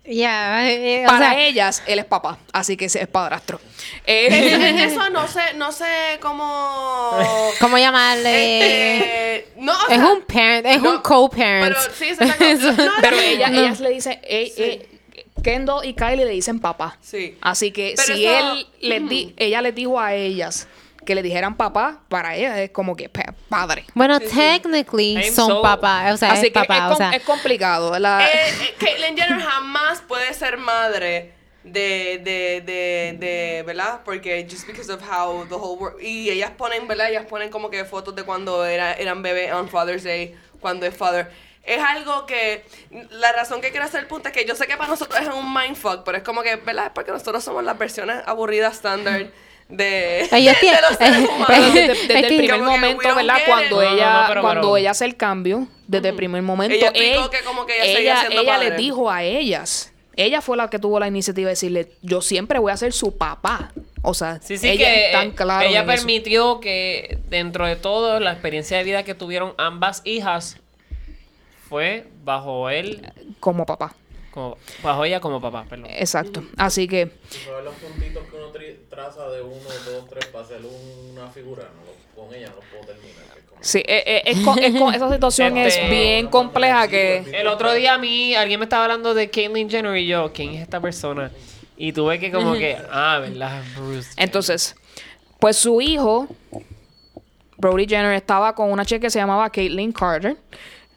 [0.03, 3.59] Ya, eh, o Para sea, ellas, él es papá, así que ese es padrastro.
[4.05, 5.85] Eh, En eso no sé, no sé
[6.21, 7.11] cómo.
[7.59, 8.97] ¿cómo llamarle?
[8.97, 11.75] Este, no, es sea, un parent, es no, un co-parent.
[11.75, 12.25] Pero sí, se
[12.83, 13.61] no, pero ella, No.
[13.61, 14.87] ellas le dicen, eh, eh,
[15.43, 16.97] Kendall y Kylie le dicen papá.
[17.01, 17.37] Sí.
[17.41, 20.67] Así que Pero si eso- él les di, ella les dijo a ellas
[21.05, 23.85] que le dijeran papá, para ellas es como que pa- padre.
[23.95, 24.35] bueno, Sí, sí.
[24.35, 27.23] technically I'm son so- papás, o sea, Así es que papá, es, o sea, es
[27.23, 27.97] complicado.
[27.99, 31.33] La, Eh, eh, Caitlyn Jenner jamás puede ser madre
[31.63, 34.01] de, de, de, de, ¿verdad?
[34.05, 36.01] Porque just because of how the whole world...
[36.01, 37.09] Y ellas ponen, ¿verdad?
[37.09, 40.95] Ellas ponen como que fotos de cuando era, eran bebés on Father's Day, cuando es
[40.95, 41.31] father.
[41.63, 42.65] Es algo que...
[43.11, 45.27] La razón que quiero hacer el punto es que yo sé que para nosotros es
[45.27, 46.87] un mindfuck, pero es como que, ¿verdad?
[46.87, 49.27] Es porque nosotros somos las versiones aburridas estándar
[49.71, 51.73] de, Ellos de los seres humanos.
[51.73, 53.35] desde, desde Es el primer Como momento, ¿verdad?
[53.47, 53.75] Cuando.
[53.77, 56.87] No, ella, no, pero- cuando pero- ella hace el cambio, desde el primer momento, Ella
[56.89, 58.69] explicó ella- que como que ella seguía ella, siendo ella padre.
[58.69, 62.59] les dijo a ellas, ella fue la que tuvo la iniciativa de decirle, yo siempre
[62.59, 63.71] voy a ser su papá.
[64.03, 65.87] O sea, Sí, sí, ella que es tan clara ella eso.
[65.87, 70.57] permitió que dentro de todo la experiencia de vida que tuvieron ambas hijas
[71.69, 73.01] fue bajo él,
[73.39, 73.95] como papá.
[74.31, 75.87] Como, bajo ella como papá, perdón.
[75.91, 76.43] Exacto.
[76.57, 77.11] Así que
[77.45, 78.47] ¿Sabes los puntitos que uno
[78.89, 79.55] traza de uno,
[79.85, 81.63] dos, tres para hacer un- una figura?
[81.75, 83.21] No, lo- con ella no lo puedo terminar.
[83.61, 87.17] es sí, eh, eh, es con- es con- esa situación Este- es bien compleja que
[87.33, 90.55] El otro día a mí alguien me estaba hablando de Caitlyn Jenner y yo, ¿quién
[90.55, 91.31] es esta persona?
[91.77, 93.61] Y tuve que como que, ah, ¿verdad?
[93.75, 94.09] Bruce.
[94.17, 94.75] Entonces,
[95.39, 96.27] pues su hijo
[97.57, 100.35] Brody Jenner estaba con una chica que se llamaba Caitlyn Carter.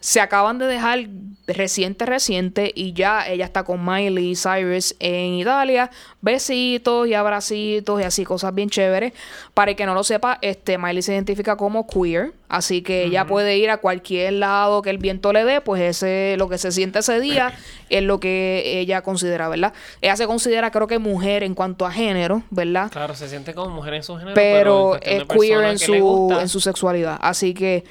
[0.05, 1.07] Se acaban de dejar
[1.47, 5.91] reciente, reciente, y ya ella está con Miley Cyrus en Italia.
[6.21, 9.15] Besitos y abracitos y así, cosas bien chéveres.
[9.55, 13.27] Para el que no lo sepa, este Miley se identifica como queer, así que ella
[13.27, 16.71] puede ir a cualquier lado que el viento le dé, pues ese lo que se
[16.71, 17.55] siente ese día
[17.89, 19.73] es lo que ella considera, ¿verdad?
[20.03, 22.91] Ella se considera, creo que mujer en cuanto a género, ¿verdad?
[22.93, 26.49] Claro, se siente como mujer en su género, pero cuestión es queer en su, en
[26.51, 27.19] su sexualidad.
[27.23, 27.85] Así que,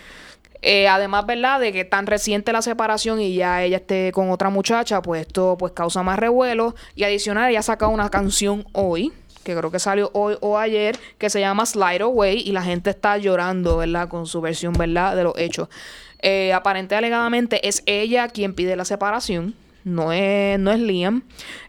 [0.65, 1.59] eh, además, ¿verdad?
[1.59, 5.57] De que tan reciente la separación y ya ella esté con otra muchacha, pues esto
[5.59, 6.73] pues causa más revuelo.
[6.95, 9.11] Y adicional, ella ha sacado una canción hoy,
[9.43, 12.91] que creo que salió hoy o ayer, que se llama Slide Away y la gente
[12.91, 14.07] está llorando, ¿verdad?
[14.07, 15.17] Con su versión, ¿verdad?
[15.17, 15.67] De los hechos.
[16.19, 19.55] Eh, aparente alegadamente es ella quien pide la separación.
[19.83, 21.23] No es, no es Liam.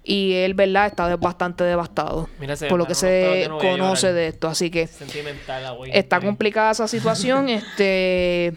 [0.05, 0.87] Y él, ¿verdad?
[0.87, 2.29] Está bastante devastado.
[2.39, 4.47] Mira, por lo que se no conoce de esto.
[4.47, 7.49] Así que Sentimental, está complicada esa situación.
[7.49, 8.57] este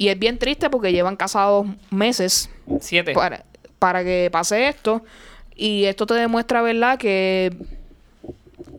[0.00, 2.48] Y es bien triste porque llevan casados meses
[2.80, 3.12] Siete.
[3.12, 3.44] para,
[3.78, 5.04] para que pase esto.
[5.54, 6.98] Y esto te demuestra, ¿verdad?
[6.98, 7.52] Que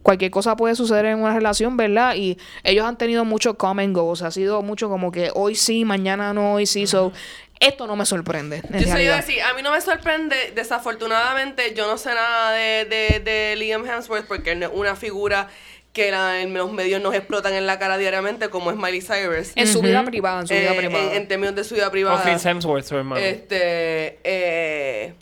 [0.01, 2.15] cualquier cosa puede suceder en una relación, ¿verdad?
[2.15, 4.07] Y ellos han tenido mucho come and go.
[4.07, 6.87] O sea, ha sido mucho como que hoy sí, mañana no, hoy sí.
[6.87, 7.13] So,
[7.59, 8.63] esto no me sorprende.
[8.73, 12.85] en Yo soy decir, a mí no me sorprende, desafortunadamente yo no sé nada de,
[12.85, 15.49] de, de Liam Hemsworth porque no es una figura
[15.93, 19.51] que la- en los medios nos explotan en la cara diariamente como es Miley Cyrus.
[19.55, 21.11] En su vida privada, en su vida Eh, privada.
[21.15, 22.23] En, en términos de su vida O privada.
[22.23, 23.21] Chris Hemsworth, su hermano.
[23.21, 25.13] Este, eh,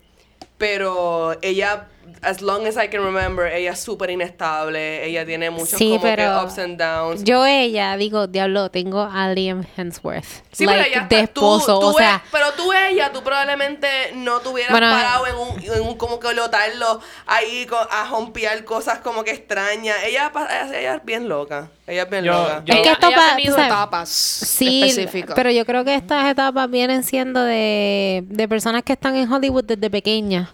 [0.58, 1.88] pero ella,
[2.22, 5.06] as long as I can remember, ella es súper inestable.
[5.06, 7.24] Ella tiene muchos Sí, como que ups and downs.
[7.24, 10.26] Yo ella, digo, diablo, tengo a Liam Hemsworth.
[10.52, 12.16] Sí, like, pero ella de tú- esposo, tú o sea...
[12.26, 15.96] e- pero tú ella, tú probablemente no te hubieras Bueno, parado en un, en un
[15.98, 19.96] como que lotarlo ahí a jompear cosas como que extrañas.
[20.06, 21.70] Ella, ella, ella es bien loca.
[21.88, 22.62] Ella es bien Yo- loca.
[22.66, 25.36] yo- Es que esto ella pa- ha tenido tú sabes, etapas Sí, específicas.
[25.36, 29.64] pero yo creo que estas etapas vienen siendo de, de personas que están en Hollywood
[29.64, 30.50] desde pequeñas.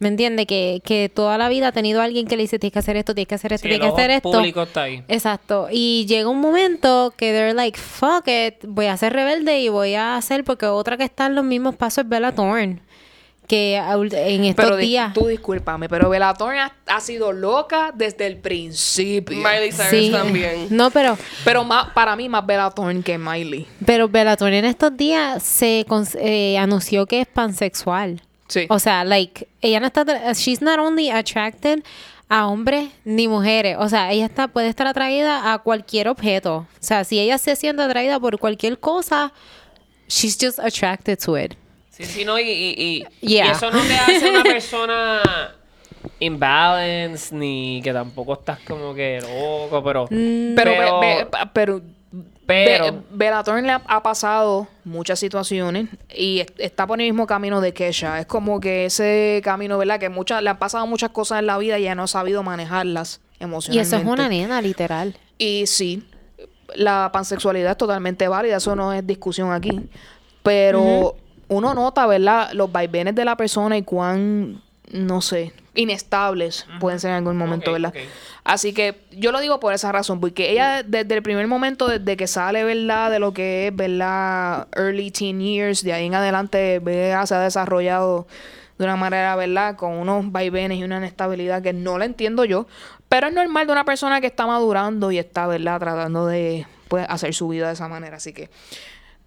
[0.00, 0.46] ¿Me entiendes?
[0.46, 3.14] Que, que toda la vida ha tenido alguien que le dice, tienes que hacer esto,
[3.14, 4.30] tienes que hacer esto, Sí, tienes el que hacer esto.
[4.32, 5.02] público está ahí.
[5.08, 5.68] Exacto.
[5.70, 9.94] Y llega un momento que they're like, fuck it, voy a ser rebelde y voy
[9.94, 12.80] a hacer, porque otra que está en los mismos pasos es Bella Thorne.
[13.46, 15.12] Que en estos Pero días...
[15.12, 19.36] tú discúlpame, pero Bella Thorne ha, ha sido loca desde el principio.
[19.36, 20.10] Miley Cyrus Sí.
[20.10, 20.66] también.
[20.70, 21.16] No, pero...
[21.44, 23.66] Pero más, para mí más Bella Thorne que Miley.
[23.84, 25.84] Pero Bellator en estos días se
[26.20, 28.22] eh, anunció que es pansexual.
[28.54, 28.66] Sí.
[28.68, 31.82] O sea, like, ella no está, she's not only attracted
[32.28, 33.76] a hombres ni mujeres.
[33.80, 36.58] O sea, ella está, puede estar atraída a cualquier objeto.
[36.58, 39.32] O sea, si ella se siente atraída por cualquier cosa,
[40.08, 41.54] she's just attracted to it.
[41.90, 43.46] Sí, sí, no, y, y, y- Yeah.
[43.46, 45.22] y eso no te hace una persona
[46.20, 50.06] imbalance, ni que tampoco estás como que loco, pero...
[50.10, 50.54] Mm,
[51.52, 51.80] pero,
[52.46, 57.60] pero- Thorne le ha, ha pasado muchas situaciones y es- está por el mismo camino
[57.60, 58.20] de Kesha.
[58.20, 59.98] Es como que ese camino, ¿verdad?
[59.98, 62.42] Que muchas, le han pasado muchas cosas en la vida y ella no ha sabido
[62.42, 63.96] manejarlas Y emocionalmente.
[63.96, 65.16] eso es una nena, literal.
[65.38, 66.06] Y sí,
[66.74, 69.88] la pansexualidad es totalmente válida, eso no es discusión aquí.
[70.42, 71.16] Pero
[71.48, 72.50] uno nota, ¿verdad?
[72.52, 77.72] Los vaivenes de la persona y cuán, no sé, inestables pueden ser en algún momento,
[77.72, 77.92] ¿verdad?
[78.44, 82.16] Así que yo lo digo por esa razón, porque ella desde el primer momento, desde
[82.16, 83.10] que sale, ¿verdad?
[83.10, 84.68] De lo que es, ¿verdad?
[84.76, 87.26] Early teen years, de ahí en adelante, ¿verdad?
[87.26, 88.26] Se ha desarrollado
[88.78, 89.76] de una manera, ¿verdad?
[89.76, 92.66] Con unos vaivenes y una inestabilidad que no la entiendo yo.
[93.08, 95.78] Pero es normal de una persona que está madurando y está, ¿verdad?
[95.78, 98.16] Tratando de, pues, hacer su vida de esa manera.
[98.16, 98.50] Así que,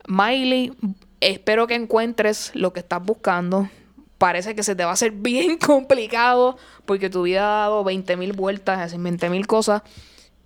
[0.08, 0.74] Miley,
[1.22, 3.70] espero que encuentres lo que estás buscando.
[4.18, 8.18] Parece que se te va a hacer bien complicado porque tu vida ha dado 20
[8.18, 9.82] mil vueltas, hacen 20 mil cosas.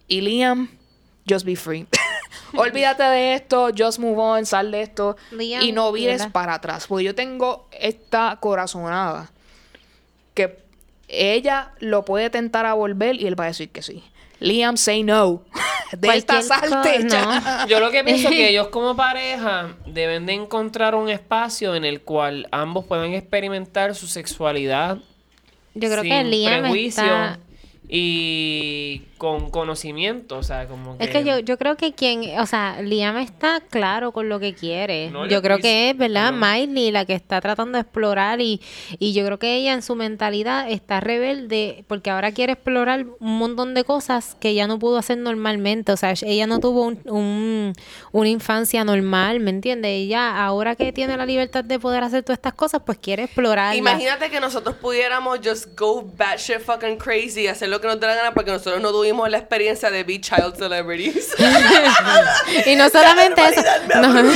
[0.07, 0.69] Y Liam,
[1.29, 1.87] just be free.
[2.53, 6.87] Olvídate de esto, just move on, sal de esto Liam, y no vires para atrás.
[6.87, 9.31] Porque yo tengo esta corazonada
[10.33, 10.59] que
[11.07, 14.03] ella lo puede tentar a volver y él va a decir que sí.
[14.41, 15.43] Liam, say no.
[15.97, 17.67] De esta Cualquier co- salte no.
[17.67, 21.83] Yo lo que pienso es que ellos como pareja deben de encontrar un espacio en
[21.85, 24.99] el cual ambos puedan experimentar su sexualidad
[25.73, 27.39] Yo creo sin que Liam prejuicio está...
[27.89, 31.03] y con conocimiento, o sea, como que...
[31.03, 34.55] Es que yo, yo creo que quien, o sea, Liam está claro con lo que
[34.55, 35.11] quiere.
[35.11, 36.31] No, yo creo que es, ¿verdad?
[36.31, 36.39] no.
[36.43, 38.59] Miley la que está tratando de explorar y,
[38.97, 43.37] y yo creo que ella en su mentalidad está rebelde porque ahora quiere explorar un
[43.37, 45.91] montón de cosas que ella no pudo hacer normalmente.
[45.91, 47.73] O sea, ella no tuvo un, un-
[48.13, 49.91] una infancia normal, ¿me entiendes?
[49.91, 53.75] Ella ahora que tiene la libertad de poder hacer todas estas cosas, pues quiere explorar.
[53.75, 58.15] Imagínate que nosotros pudiéramos just go batshit fucking crazy, hacer lo que nos dé la
[58.15, 61.33] gana porque nosotros no tuvimos vivimos la experiencia de be child celebrities.
[62.65, 63.61] Y no solamente eso,
[63.95, 64.31] no, no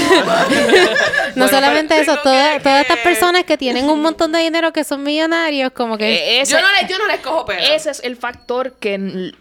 [1.35, 5.03] Bueno, solamente eso, todas, todas estas personas que tienen un montón de dinero que son
[5.03, 7.61] millonarios, como que Eh, ese, yo, no les, yo no les cojo pena.
[7.75, 9.31] ese es el factor que,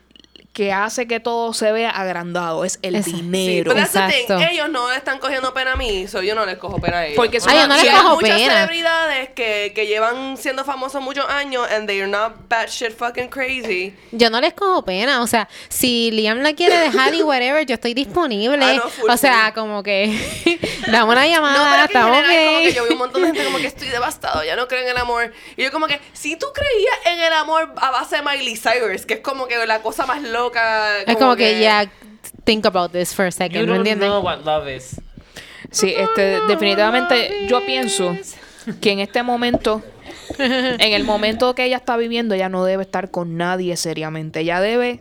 [0.55, 2.65] que hace que todo se vea agrandado.
[2.65, 3.73] Es el Sí, dinero.
[3.75, 4.39] pero that's the thing, Exacto.
[4.53, 7.07] ellos no le están cogiendo pena a mí, so yo no les cojo pena a
[7.07, 7.17] ellos.
[7.17, 8.55] Porque es Ay, yo no les hay cojo muchas pena.
[8.55, 13.95] celebridades que, que llevan siendo famosos muchos años and they're not batshit fucking crazy.
[14.13, 17.75] yo no les cojo pena, o sea, si Liam la quiere dejar y whatever, yo
[17.75, 18.65] estoy disponible.
[18.65, 19.55] Ah, no, full, o sea, full.
[19.61, 20.07] como que
[20.87, 22.75] dame una No, llamada, pero es que en estamos general es como que bien.
[22.77, 24.99] yo vi un montón de gente como que estoy devastado, ya no creo en el
[24.99, 25.33] amor.
[25.57, 29.05] Y yo como que, si tú creías en el amor a base de Miley Cyrus,
[29.05, 30.44] que es como que la cosa más loca.
[31.07, 31.91] Es como que ya
[32.45, 34.09] think about this for a You second, ¿me don't entiendes?
[34.09, 35.01] know what love is.
[35.71, 38.17] Sí, este, definitivamente yo pienso
[38.81, 39.83] que en este momento,
[40.39, 44.41] en el momento que ella está viviendo, ella no debe estar con nadie seriamente.
[44.41, 45.01] Ella debe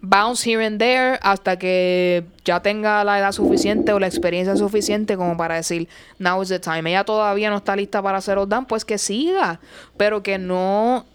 [0.00, 5.16] bounce here and there hasta que ya tenga la edad suficiente o la experiencia suficiente
[5.16, 5.88] como para decir,
[6.18, 6.88] now is the time.
[6.90, 9.60] Ella todavía no está lista para hacer Odan, pues que siga,
[9.96, 11.06] pero que no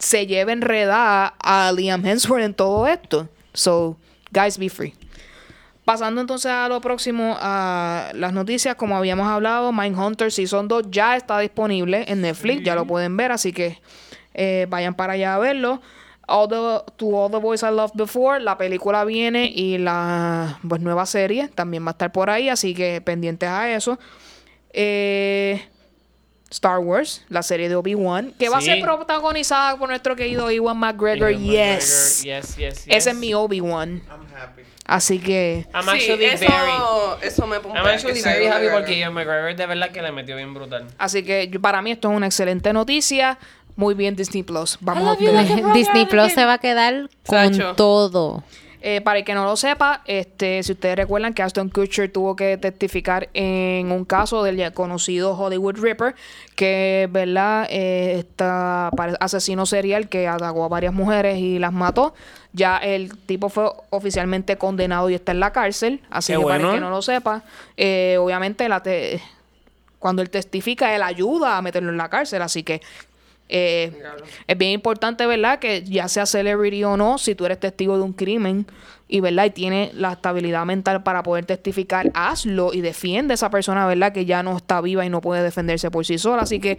[0.00, 3.28] se lleve enredada a Liam Hemsworth en todo esto.
[3.52, 3.96] So,
[4.32, 4.94] guys, be free.
[5.84, 11.16] Pasando entonces a lo próximo, a las noticias, como habíamos hablado, Mindhunter Season 2 ya
[11.16, 13.78] está disponible en Netflix, ya lo pueden ver, así que
[14.34, 15.80] eh, vayan para allá a verlo.
[16.28, 20.80] All the, to All the Boys I Loved Before, la película viene y la pues,
[20.80, 23.98] nueva serie también va a estar por ahí, así que pendientes a eso.
[24.72, 25.60] Eh,
[26.50, 30.78] Star Wars, la serie de Obi-Wan, que va a ser protagonizada por nuestro querido Ewan
[30.78, 31.30] McGregor.
[31.30, 32.22] Ewan yes.
[32.24, 34.02] McGregor, yes, yes, Ese es mi Obi-Wan.
[34.86, 36.42] Así que I'm sí, eso, very...
[37.22, 38.78] eso me I'm actually very happy McGregor.
[38.80, 40.88] porque Ian McGregor de verdad que le metió bien brutal.
[40.98, 43.38] Así que yo- para mí esto es una excelente noticia.
[43.76, 44.78] Muy bien Disney Plus.
[44.80, 45.72] Vamos a ver.
[45.74, 47.74] Disney Plus se va a quedar con Sacho.
[47.76, 48.42] todo.
[48.82, 52.34] Eh, para el que no lo sepa, este, si ustedes recuerdan que Aston Kutcher tuvo
[52.34, 56.14] que testificar en un caso del ya conocido Hollywood Ripper,
[56.56, 58.24] que verdad eh,
[59.20, 62.14] asesino serial que atacó a varias mujeres y las mató.
[62.52, 66.00] Ya el tipo fue oficialmente condenado y está en la cárcel.
[66.10, 67.42] Así Qué que para el que no lo sepa,
[67.76, 69.20] eh, obviamente la te-
[69.98, 72.40] cuando él testifica, él ayuda a meterlo en la cárcel.
[72.42, 72.80] Así que
[73.50, 73.92] eh,
[74.46, 75.58] es bien importante, ¿verdad?
[75.58, 78.66] Que ya sea celebrity o no, si tú eres testigo de un crimen
[79.08, 79.46] y, ¿verdad?
[79.46, 84.12] Y tienes la estabilidad mental para poder testificar, hazlo y defiende a esa persona, ¿verdad?
[84.12, 86.42] Que ya no está viva y no puede defenderse por sí sola.
[86.42, 86.78] Así que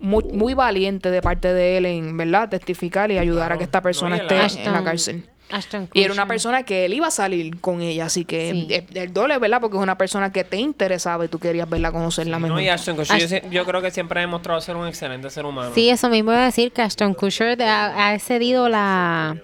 [0.00, 2.50] muy, muy valiente de parte de él en, ¿verdad?
[2.50, 5.24] Testificar y ayudar a que esta persona No, esté en la cárcel.
[5.52, 8.98] Ashton Y era una persona que él iba a salir con ella, así que Sí.
[8.98, 9.60] el doble, ¿verdad?
[9.60, 12.56] Porque es una persona que te interesaba y tú querías verla, conocerla mejor.
[12.56, 14.88] No, y Ashton Kutcher, yo, Ash- sé- yo creo que siempre ha demostrado ser un
[14.88, 15.70] excelente ser humano.
[15.74, 19.36] Sí, eso mismo iba a decir que Ashton Kutcher ha, ha excedido la,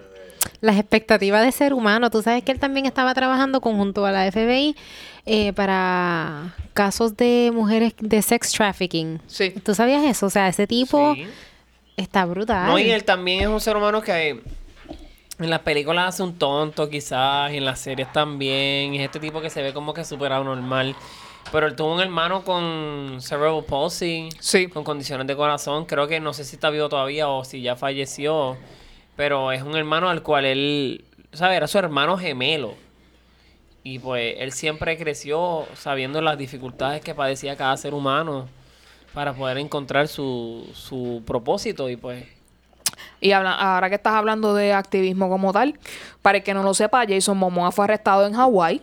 [0.61, 2.09] las expectativas de ser humano.
[2.09, 4.75] Tú sabes que él también estaba trabajando conjunto a la FBI
[5.25, 9.21] eh, para casos de mujeres de sex trafficking.
[9.27, 9.51] Sí.
[9.63, 10.25] ¿Tú sabías eso?
[10.25, 11.25] O sea, ese tipo Sí.
[11.97, 12.67] está brutal.
[12.67, 14.41] No, y él también es un ser humano que
[15.39, 19.41] en las películas hace un tonto quizás, y en las series también, es este tipo
[19.41, 20.95] que se ve como que súper anormal.
[21.51, 24.67] Pero él tuvo un hermano con cerebral palsy, Sí.
[24.67, 27.75] con condiciones de corazón, creo que no sé si está vivo todavía o si ya
[27.75, 28.57] falleció,
[29.15, 31.57] pero es un hermano al cual él, ¿sabes?
[31.57, 32.75] Era su hermano gemelo.
[33.83, 38.47] Y pues él siempre creció sabiendo las dificultades que padecía cada ser humano
[39.13, 42.25] para poder encontrar su, su propósito y pues
[43.21, 45.77] Y habla- ahora que estás hablando de activismo como tal,
[46.21, 48.81] para el que no lo sepa, Jason Momoa fue arrestado en Hawái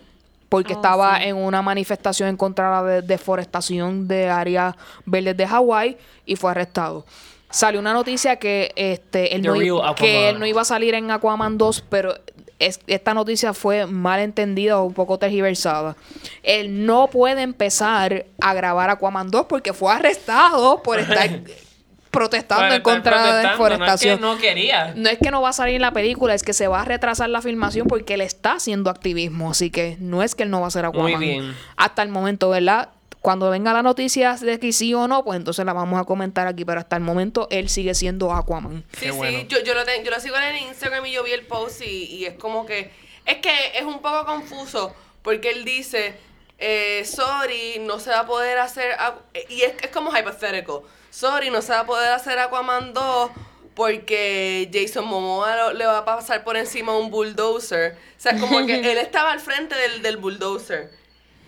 [0.49, 1.25] porque Oh, estaba sí.
[1.29, 4.75] en una manifestación en contra de la de- deforestación de áreas
[5.05, 7.05] verdes de Hawái y fue arrestado.
[7.51, 9.55] Salió una noticia que este él no,
[9.95, 12.15] que él no iba a salir en Aquaman 2, pero
[12.59, 15.97] es- esta noticia fue mal entendida o un poco tergiversada.
[16.43, 21.29] Él no puede empezar a grabar Aquaman 2 porque fue arrestado por estar
[22.11, 24.21] protestando en contra de la protestando, deforestación.
[24.21, 24.93] No, es que no quería.
[24.97, 26.85] No es que no va a salir en la película, es que se va a
[26.85, 29.51] retrasar la filmación porque él está haciendo activismo.
[29.51, 31.13] Así que no es que él no va a ser Aquaman.
[31.13, 31.55] Muy bien.
[31.77, 32.91] Hasta el momento, ¿verdad?
[33.21, 36.47] Cuando venga la noticia de que sí o no, pues entonces la vamos a comentar
[36.47, 36.65] aquí.
[36.65, 38.85] Pero hasta el momento él sigue siendo Aquaman.
[38.97, 41.45] Sí, sí, yo, yo, lo ten- yo lo sigo en Instagram y yo vi el
[41.45, 42.93] post y, y es como que,
[43.25, 46.15] es que es un poco confuso porque él dice,
[46.59, 50.81] eh, sorry, no se va a poder hacer, Aqu- y es, es como hypothetical,
[51.11, 53.31] sorry, no se va a poder hacer Aquaman 2
[53.75, 57.93] porque Jason Momoa le va a pasar por encima un bulldozer.
[58.17, 60.91] O sea, es como que él estaba al frente del, del bulldozer.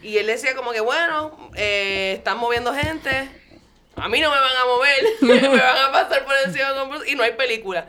[0.02, 3.28] Y él decía como que, bueno, eh, están moviendo gente,
[3.96, 6.68] a mí no me van a mover, me van a pasar por encima
[7.06, 7.86] y no hay película.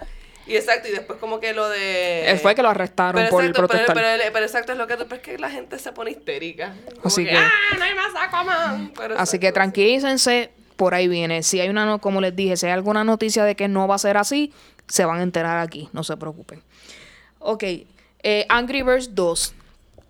[0.49, 2.29] Y exacto, y después como que lo de...
[2.31, 3.95] Él fue que lo arrestaron pero por exacto, protestar.
[3.95, 4.97] pero, pero exacto, es lo que.
[4.97, 6.73] Pero es que la gente se pone histérica.
[6.95, 8.91] Como Así que, que- ¡Ah, no hay más Aquaman!
[8.95, 11.43] Pero Así exacto, que tranquilícense, por ahí viene.
[11.43, 13.95] Si hay una, no- como les dije, si hay alguna noticia de que no va
[13.95, 14.51] a ser así,
[14.87, 16.63] se van a enterar aquí, no se preocupen.
[17.39, 17.63] Ok,
[18.23, 19.53] eh, Angry Birds 2.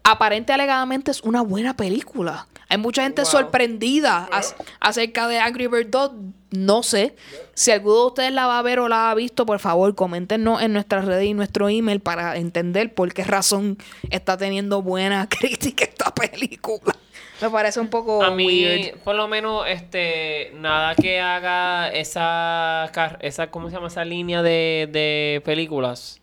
[0.03, 2.47] Aparente alegadamente es una buena película.
[2.69, 3.31] Hay mucha gente Wow.
[3.31, 6.11] sorprendida ac- acerca de Angry Birds 2.
[6.51, 7.15] No sé.
[7.53, 10.61] Si alguno de ustedes la va a ver o la ha visto, por favor, coméntenos
[10.61, 13.77] en nuestras redes y nuestro email para entender por qué razón
[14.09, 16.95] está teniendo buena crítica esta película.
[17.41, 18.97] Me parece un poco A mí, weird.
[18.99, 23.87] por lo menos, este, nada que haga esa, car- esa ¿cómo se llama?
[23.87, 26.19] Esa línea de, de películas.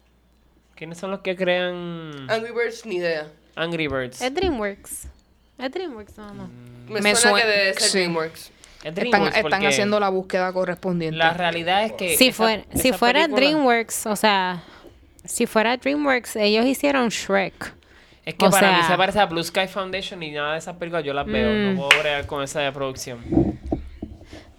[0.75, 3.29] ¿Quiénes son los que crean Angry Birds, ni idea.
[3.55, 4.21] Angry Birds?
[4.21, 5.09] Es DreamWorks.
[5.59, 6.51] Es DreamWorks, no, no.
[6.89, 7.99] Me, Me suena, sue- que debe ser sí.
[7.99, 8.41] DreamWorks.
[8.41, 8.51] Es
[8.85, 11.17] Están, DreamWorks están haciendo la búsqueda correspondiente.
[11.17, 12.17] La realidad es que...
[12.17, 14.63] Si, esa- fuera, si fuera película- DreamWorks, o sea,
[15.25, 17.75] si fuera DreamWorks, ellos hicieron Shrek.
[18.25, 20.77] Es que o para mí se parece a Blue Sky Foundation y nada de esas
[20.77, 21.49] películas yo las veo.
[21.49, 21.75] Mm.
[21.77, 23.21] No puedo bregar con esa producción.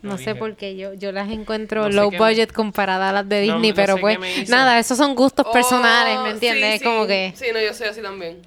[0.01, 3.09] No, No sé por qué yo, yo las encuentro No low qué me- budget comparadas
[3.09, 6.29] a las de Disney, no pero sé pues nada, esos son gustos personales, Oh, ¿me
[6.31, 6.69] entiendes?
[6.69, 7.07] sí, Es como sí.
[7.09, 7.33] que...
[7.35, 8.37] Sí, no, yo soy así también.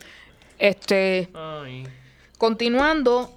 [0.59, 1.85] Este, Ay.
[2.41, 3.31] Continuando,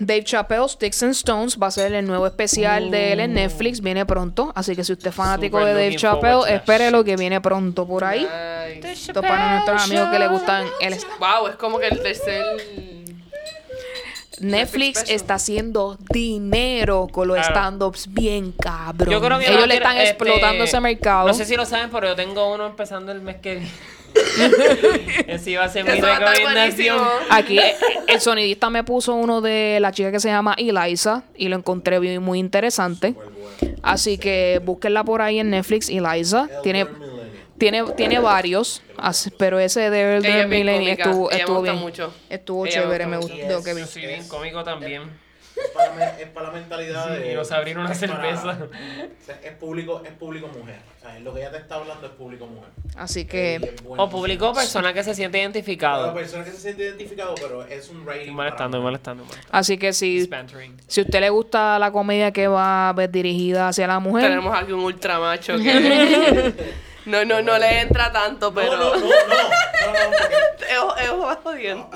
[0.00, 3.80] Dave Chappelle, Sticks and Stones, va a ser el nuevo especial de él en Netflix,
[3.80, 4.50] viene pronto.
[4.56, 7.86] Así que si usted es fanático Super de Dave Chappelle, that espérelo que viene pronto
[7.86, 8.22] por ahí.
[8.22, 8.90] Nice.
[9.10, 12.44] Esto para nuestros amigos que le gustan el Wow, es como que el tercer...
[14.40, 17.54] Netflix está haciendo dinero con los Claro.
[17.54, 19.10] stand-ups bien cabrón.
[19.10, 21.26] Yo creo que Ellos no le quiero- están este, explotando ese mercado.
[21.28, 23.70] No sé si lo saben, pero yo tengo uno empezando el mes que viene.
[25.26, 26.96] Ese iba a ser mi Eso va a estar recomendación.
[26.98, 27.26] buenísimo.
[27.30, 27.74] Aquí eh,
[28.08, 31.98] el sonidista me puso uno de la chica que se llama Eliza y lo encontré
[31.98, 33.14] bien- muy interesante.
[33.82, 36.48] Así que búsquenla por ahí en Netflix, Eliza.
[36.62, 36.86] Tiene,
[37.58, 41.82] tiene, tiene varios, así- pero ese de Elder Millennium estuvo, estuvo gusta bien.
[41.82, 42.14] mucho.
[42.30, 43.80] Estuvo Ella chévere, me gustó que vi.
[43.80, 45.02] Yo soy bien cómico también.
[45.64, 47.32] Es para, me- es para la mentalidad de.
[47.32, 48.58] Y vas a abrir una es para- cerveza.
[48.64, 50.76] o sea, es público, es público mujer.
[50.96, 52.70] O sea, lo que ella te está hablando es público mujer.
[52.96, 54.02] Así que bueno.
[54.04, 56.12] O publicó persona que se siente identificado.
[56.14, 58.20] persona que se siente identificado, pero es un rating.
[58.20, 59.48] Estoy molestando, para molestando, molestando.
[59.56, 60.76] así que si, Spantering.
[60.86, 64.28] si a usted le gusta la comedia que va a ver dirigida hacia la mujer,
[64.28, 66.54] Tenemos aquí un ultramacho que...
[67.08, 68.76] no, no, no le entra tanto, pero...
[68.76, 70.36] No, no, no, no, no, no, porque-
[70.68, 71.10] Es, es
[71.42, 71.90] jodiendo.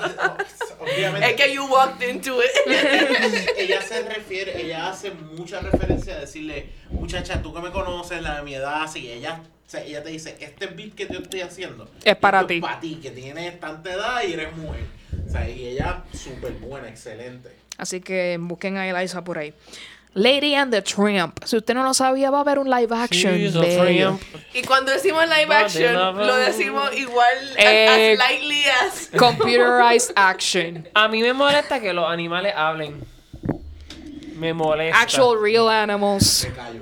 [0.79, 1.29] Obviamente.
[1.29, 2.49] Es que you walked into it.
[3.57, 8.37] ella se refiere, ella hace mucha referencia a decirle, muchacha, tú que me conoces, la
[8.37, 11.41] de mi edad, así ella, o sea, ella te dice, este beat que yo estoy
[11.41, 12.55] haciendo Es para ti.
[12.55, 14.85] Es para ti, que tienes tanta edad y eres mujer.
[15.27, 17.49] O sea, y ella súper buena, excelente.
[17.77, 19.53] así que busquen a Eliza por ahí.
[20.15, 21.43] Lady and the Tramp.
[21.45, 24.17] Si usted no lo sabía, va a haber un live action She's de.
[24.53, 29.09] Y cuando decimos live action, lo decimos igual, Eh, as lightly as...
[29.17, 30.87] Computerized action.
[30.95, 33.03] A mí me molesta que los animales hablen.
[34.35, 35.01] Me molesta.
[35.01, 36.45] Actual real animals.
[36.45, 36.81] Me callo.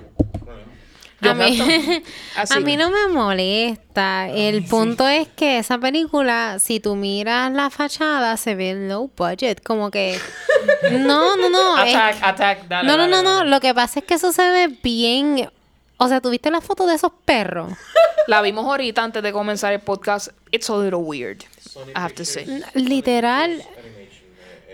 [1.29, 2.03] A mí,
[2.35, 2.53] Así.
[2.53, 4.27] a mí no me molesta.
[4.29, 9.61] El punto es que esa película, si tú miras la fachada, se ve low budget.
[9.63, 10.17] Como que.
[10.91, 11.83] No, no, no.
[11.83, 12.87] es- Attack, attack, dale.
[12.87, 13.35] no, no, dale, no, no.
[13.37, 13.49] dale.
[13.49, 15.49] Lo que pasa es que eso se ve bien.
[15.97, 17.71] O sea, ¿tuviste la foto de esos perros?
[18.27, 20.29] La vimos ahorita antes de comenzar el podcast.
[20.51, 21.43] It's a little weird.
[21.75, 22.45] I have to say.
[22.75, 23.63] Literal.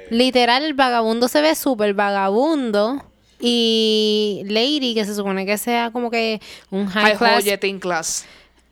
[0.10, 3.04] Literal, el vagabundo se ve súper vagabundo.
[3.40, 7.44] Y Lady, que se supone que sea como que un high High class.
[7.44, 8.26] Jetting Class.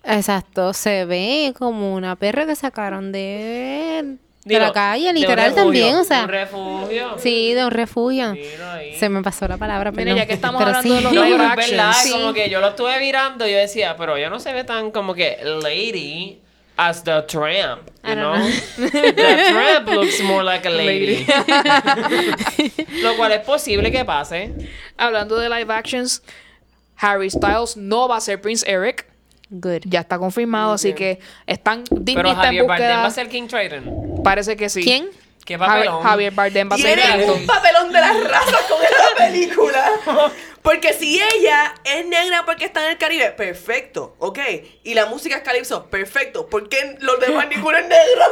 [0.03, 5.95] Exacto, se ve como una perra que sacaron de, de la calle, literal refugio, también,
[5.95, 6.23] o de sea.
[6.23, 7.15] Un refugio.
[7.17, 8.33] Sí, de un refugio.
[8.33, 8.79] Mira.
[8.99, 10.17] Se me pasó la palabra, Mira, perdón.
[10.17, 12.99] ya que estamos Pero hablando de los live pero verdad, como que yo lo estuve
[12.99, 16.39] mirando y yo decía, pero ella no se ve tan como que lady
[16.77, 18.33] as the tramp, you I know?
[18.33, 21.25] don't the tramp looks more like a lady.
[23.01, 24.51] Lo cual es posible que pase.
[24.97, 26.21] Hablando de live actions,
[26.97, 29.05] Harry Styles no va a ser Prince Eric.
[29.49, 29.83] Good.
[29.85, 33.29] Ya está confirmado, así que están Disney Pero está en Javier Bardem va a ser
[33.29, 34.21] King Triton.
[34.23, 34.83] Parece que sí.
[34.83, 35.09] ¿Quién?
[35.45, 36.03] Qué Javier, papelón.
[36.03, 39.85] Javier Bardem va a ser Tiene un papelón de las razas con esta película.
[40.65, 44.39] Porque si ella es negra porque está en el Caribe, perfecto, ok.
[44.83, 46.47] Y la música es calipso, perfecto.
[46.49, 48.23] ¿Por qué los demás ninguno es negro?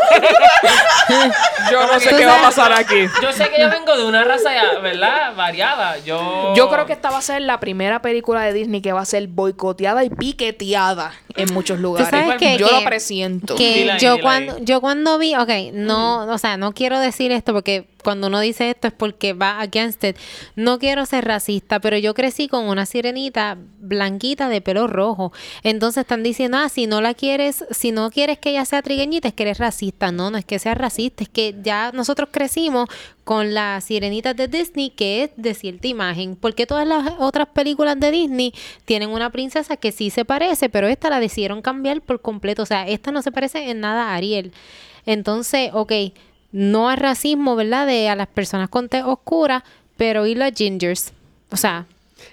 [1.72, 3.06] Yo no sé qué va a pasar aquí.
[3.22, 5.36] Yo sé que yo vengo de una raza, ya, ¿verdad?
[5.36, 5.98] Variada.
[6.00, 6.54] Yo...
[6.56, 9.06] Yo creo que esta va a ser la primera película de Disney que va a
[9.06, 12.10] ser boicoteada y piqueteada en muchos lugares.
[12.10, 13.56] sabes que- Yo que- lo presiento.
[13.56, 14.60] que ahí, yo cuando ahí.
[14.64, 18.70] yo cuando vi, ok, no, o sea, no quiero decir esto porque cuando uno dice
[18.70, 20.18] esto es porque va against it.
[20.56, 25.32] No quiero ser racista, pero yo crecí con una sirenita blanquita de pelo rojo.
[25.64, 29.28] Entonces están diciendo, ah, si no la quieres, si no quieres que ella sea trigueñita,
[29.28, 30.12] es que eres racista.
[30.12, 32.89] No, no es que sea racista, es que ya nosotros crecimos
[33.24, 36.36] con las sirenitas de Disney que es de cierta imagen.
[36.36, 38.54] Porque todas las otras películas de Disney
[38.86, 42.64] tienen una princesa que sí se parece, pero esta la decidieron cambiar por completo.
[42.64, 44.51] O sea, esta no se parece en nada a Ariel.
[45.06, 45.91] Entonces, ok,
[46.54, 47.86] no hay racismo, ¿verdad?
[47.86, 49.66] De a las personas con tez oscura,
[49.97, 51.12] pero y los gingers.
[51.51, 51.86] O sea,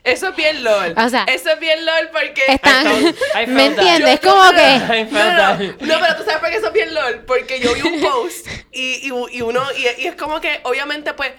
[0.04, 0.94] Eso es bien LOL.
[0.96, 2.42] O sea, eso es bien LOL porque.
[2.48, 2.86] están.
[2.86, 4.20] I felt- I ¿Me entiendes?
[4.20, 5.06] Yo- Como que.
[5.10, 7.24] No, no, no, pero tú sabes por qué eso es bien LOL.
[7.26, 9.62] Porque yo vi un post y, y, y uno.
[9.76, 11.32] Y, y es como que, obviamente, pues.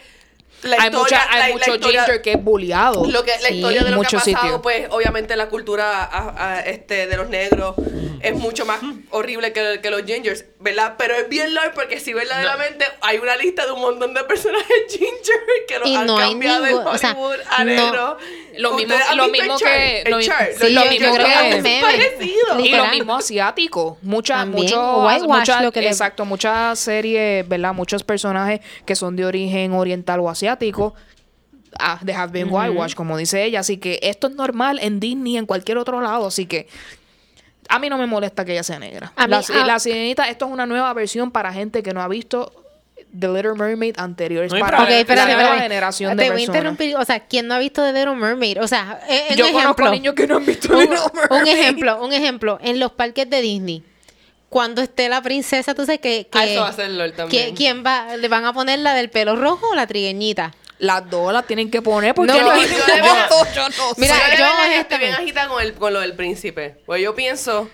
[0.64, 3.06] La hay historia, mucha, hay la- la mucho historia- ginger que es bulliado.
[3.06, 4.62] Lo que, la Sí, historia de lo que ha muchos pasado, sitios.
[4.62, 7.76] pues obviamente la cultura a- a- este, de los negros
[8.22, 10.94] es mucho más horrible que, que los gingers, ¿verdad?
[10.98, 14.68] Pero es bien LOL porque si verdaderamente hay una lista de un montón de personajes
[14.90, 18.18] ginger que los Y han no hay cambiado de ningún- o sea, Hollywood a no.
[18.58, 21.26] Lo mismo- lo mismo que- lo mi- chart, sí, los yo gingers creo
[21.64, 22.66] que parecidos.
[22.66, 23.98] Y lo mismo asiático.
[24.02, 27.74] Mucha, También, mucho, whitewash, mucha- lo que le- exacto, muchas series, ¿verdad?
[27.74, 30.94] Muchos personajes que son de origen oriental o asiático.
[31.80, 33.62] ah, they have been whitewashed, como dice ella.
[33.62, 36.28] Así que esto es normal en Disney, en cualquier otro lado.
[36.28, 36.68] Así que
[37.70, 39.14] a mí no me molesta que ella sea negra.
[39.16, 42.02] A mí- la, a- la sirenita, esto es una nueva versión para gente que no
[42.02, 42.61] ha visto
[43.20, 44.46] The Little Mermaid anterior.
[44.46, 45.00] Es No para Ok, problema.
[45.02, 46.56] espérate, la nueva generación Te de voy a personas.
[46.74, 46.96] interrumpir.
[46.98, 48.62] O sea, ¿quién no ha visto The Little Mermaid?
[48.64, 49.76] O sea, eh, un Yo ejemplo.
[49.76, 51.42] conozco niños que no han visto un, Little Mermaid.
[51.42, 52.60] un ejemplo, un ejemplo.
[52.62, 53.84] En los parques de Disney,
[54.50, 56.28] cuando esté la princesa, tú sabes que...
[56.32, 57.50] que Ah, eso va a ser LOL también.
[57.50, 58.16] que- ¿Quién va?
[58.18, 60.54] ¿Le van a poner la del pelo rojo o la trigueñita?
[60.80, 62.62] Las dos las tienen que poner porque No, el yo verdad-
[63.56, 66.78] yo no Mira, yo, de yo honestamente- bien agitada con, el, con lo del príncipe.
[66.86, 67.70] Pues yo pienso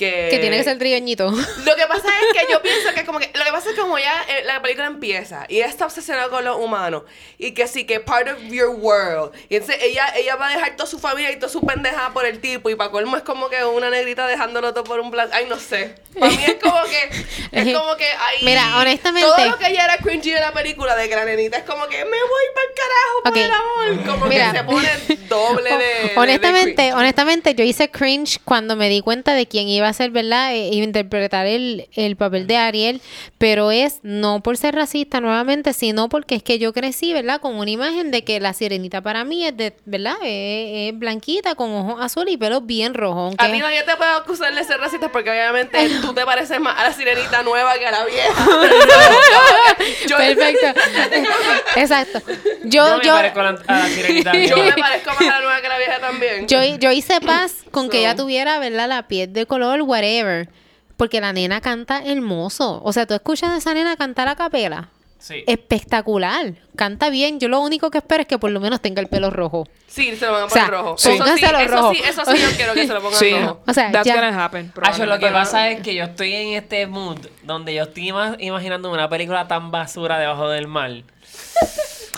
[0.00, 0.28] que...
[0.30, 1.30] Que tiene que ser trigueñito.
[1.64, 3.80] Lo que pasa es que yo pienso que como que lo que pasa es que
[3.80, 7.02] como ya eh, la película empieza y ella está obsesionada con los humanos
[7.38, 10.76] y que sí que part of your world y entonces ella ella va a dejar
[10.76, 13.48] toda su familia y toda su pendejada por el tipo y para colmo es como
[13.50, 16.80] que una negrita dejándolo todo por un plan ay no sé para mí es como
[16.84, 17.10] que
[17.52, 20.96] es como que ahí Mira, honestamente- todo lo que ya era cringy de la película
[20.96, 23.36] de que la nenita es como que me voy para el carajo por Ok.
[23.36, 24.52] el amor como Mira.
[24.52, 26.94] que se pone doble de, de- de honestamente, cringe.
[26.94, 30.54] honestamente, yo hice cringe cuando me di cuenta de quién iba a ser, ¿verdad?
[30.54, 33.00] E- interpretar el, el papel de Ariel,
[33.38, 37.40] pero es no por ser racista nuevamente, sino porque es que yo crecí, ¿verdad?
[37.40, 40.14] Con una imagen de que la sirenita para mí es de, ¿verdad?
[40.22, 43.20] Es, es blanquita con ojos azules y pelo bien rojo.
[43.20, 46.58] aunque- A ti nadie te puede acusar de ser racista porque obviamente tú te pareces
[46.60, 48.46] más a la sirenita nueva que a la vieja.
[50.08, 50.80] Yo- Perfecto.
[51.76, 52.20] Exacto.
[52.64, 54.32] Yo Yo, me yo, parezco a la, a la sirenita.
[54.36, 56.46] Yo me parezco más a la nueva que a la vieja también.
[56.48, 58.88] yo, yo hice paz con que ella tuviera, ¿verdad?
[58.88, 60.48] La piel de color, whatever.
[60.96, 62.80] Porque la nena canta hermoso.
[62.84, 64.88] O sea, tú escuchas a esa nena cantar a capela.
[65.18, 65.44] Sí.
[65.46, 66.54] Espectacular.
[66.76, 67.40] Canta bien.
[67.40, 69.68] Yo lo único que espero es que por lo menos tenga el pelo rojo.
[69.86, 70.98] Sí, se lo van a O sea, poner rojo.
[70.98, 71.10] sí.
[71.10, 71.92] Eso sí, eso rojo.
[71.94, 73.62] sí, eso sí yo quiero que se lo pongan Sí, rojo.
[73.66, 74.72] O sea, that's ya- gonna happen.
[74.82, 78.36] Acho, lo que pasa es que yo estoy en este mood donde yo estoy ima-
[78.38, 80.90] imaginando una película tan basura debajo del mar.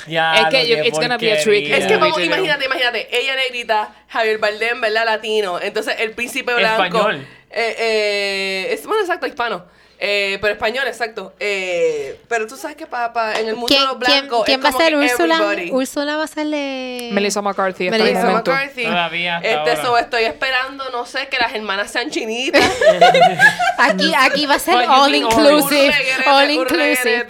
[0.08, 1.70] Ya, Es que you- it's gonna be a trick.
[1.70, 5.04] Es que vamos, imagínate, imagínate, ella negrita, Javier Bardem, ¿verdad?
[5.04, 5.60] Latino.
[5.60, 6.82] Entonces el príncipe blanco.
[6.84, 7.26] Español.
[7.52, 9.64] Eh, eh, es, bueno, exacto, hispano.
[10.04, 11.32] Eh, pero español, exacto.
[11.38, 14.44] Eh, pero tú sabes que pa, pa- en el mundo de ¿Quién, los quién- blancos.
[14.46, 15.34] quién es va a como ser Úrsula?
[15.36, 15.70] everybody.
[15.70, 17.10] Úrsula va a ser de...
[17.12, 18.30] Melissa McCarthy Melissa.
[18.32, 18.82] McCarthy.
[18.82, 19.82] Todavía hasta Este, ahora.
[19.84, 22.64] so, estoy esperando, no sé, que las hermanas sean chinitas.
[23.78, 25.94] Aquí, aquí va a ser all inclusive.
[26.26, 27.26] All inclusive.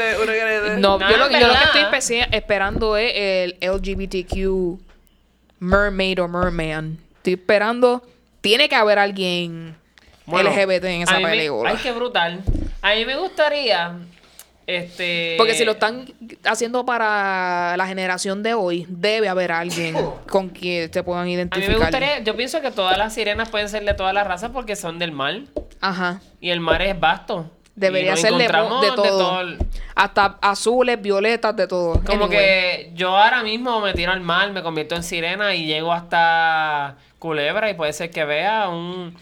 [0.78, 4.80] No, yo, lo, yo lo que estoy esperando es el LGBTQ
[5.60, 6.96] mermaid o merman.
[7.18, 8.02] Estoy esperando.
[8.40, 9.76] Tiene que haber alguien
[10.26, 11.70] Bueno, LGBT en esa a mí me- película.
[11.70, 12.40] Ay, qué brutal.
[12.80, 13.96] A mí me gustaría.
[14.66, 15.34] Este.
[15.38, 16.06] Porque si lo están
[16.44, 19.96] haciendo para la generación de hoy, debe haber alguien
[20.30, 21.70] con quien se puedan A mí identificar.
[21.70, 22.18] me gustaría.
[22.20, 25.10] Yo pienso que todas las sirenas pueden ser de todas las razas porque son del
[25.12, 25.40] mar.
[25.80, 26.20] Ajá.
[26.40, 27.50] Y el mar es vasto.
[27.74, 29.42] Debería ser de, encontramos de todo.
[29.94, 31.94] Hasta azules, violetas, de todo.
[32.04, 32.28] Como Anyway.
[32.30, 36.96] que yo ahora mismo me tiro al mar, me convierto en sirena y llego hasta
[37.18, 39.16] Culebra y puede ser que vea un,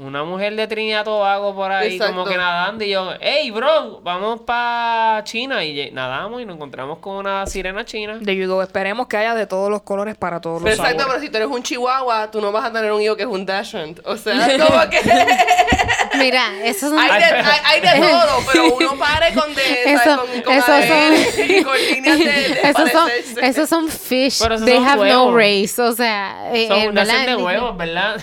[0.00, 2.14] una mujer de Trinidad Tobago por ahí Exacto.
[2.14, 6.98] como que nadando y yo, hey bro, vamos para China y nadamos y nos encontramos
[7.00, 8.18] con una sirena china.
[8.24, 8.62] There you go.
[8.62, 11.06] Esperemos que haya de todos los colores para todos los Exacto, sabores.
[11.06, 13.28] pero si tú eres un chihuahua, tú no vas a tener un hijo que es
[13.28, 14.00] un dachshund.
[14.06, 14.34] O sea,
[14.66, 15.00] como que
[16.18, 16.98] Mira, eso es un...
[16.98, 20.84] hay, de, hay, hay de todo, pero uno pare con de son- Con, con esos
[20.86, 23.10] son- y con líneas de, de Esos son,
[23.42, 24.38] esos son fish.
[24.42, 25.34] Pero esos They son have no huevos.
[25.34, 25.80] race.
[25.82, 28.20] O sea, eh, Son, eh, nacen de huevos, ¿verdad?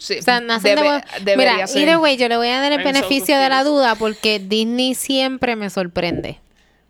[0.00, 1.82] Sí, O sea, nacen de debe- debería Mira, ser.
[1.82, 4.38] either way, yo le voy a dar el I'm so beneficio de la duda porque
[4.38, 6.40] Disney siempre me sorprende.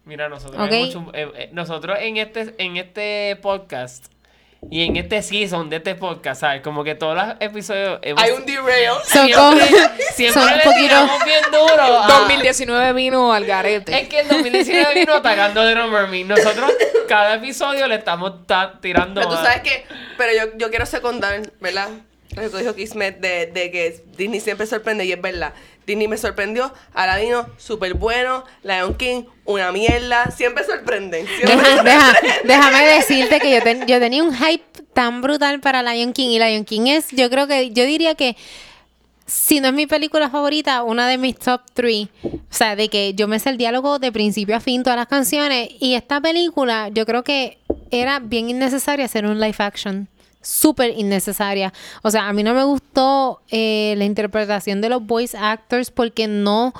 [0.04, 0.72] Mira, nosotros, Ok.
[0.72, 4.06] hay mucho- eh, eh, nosotros en este, en este podcast
[4.70, 6.60] y en este season de este podcast, ¿sabes?
[6.62, 8.92] Como que todos los episodios hemos- Hay un derail.
[10.14, 11.82] Siempre le poquito- tiramos bien duro.
[12.02, 14.02] a- 2019 vino al garete.
[14.02, 16.26] Es que el 2019 vino atacando de Mermaid.
[16.26, 16.70] Nosotros
[17.08, 19.84] cada episodio le estamos ta- tirando Pero tú a- sabes que,
[20.16, 21.88] pero yo, yo quiero secundar, ¿verdad?
[22.36, 25.52] Lo que dijo Kismet de, de que Disney siempre sorprende y es verdad.
[25.86, 31.26] Disney me sorprendió, Aladino, súper bueno, Lion King, una mierda, siempre sorprenden.
[31.26, 32.14] Siempre Deja- deja-
[32.44, 34.62] déjame decirte que yo, ten- yo tenía un hype
[34.92, 38.36] tan brutal para Lion King y Lion King es, yo creo que, yo diría que
[39.26, 42.08] si no es mi película favorita, una de mis top three.
[42.24, 45.06] O sea, de que yo me sé el diálogo de principio a fin, todas las
[45.08, 45.68] canciones.
[45.80, 47.58] Y esta película, yo creo que
[47.92, 50.08] era bien innecesaria hacer un live action.
[50.42, 51.72] Súper innecesaria.
[52.02, 56.28] O sea, a mí no me gustó eh, la interpretación de los voice actors porque
[56.28, 56.72] no.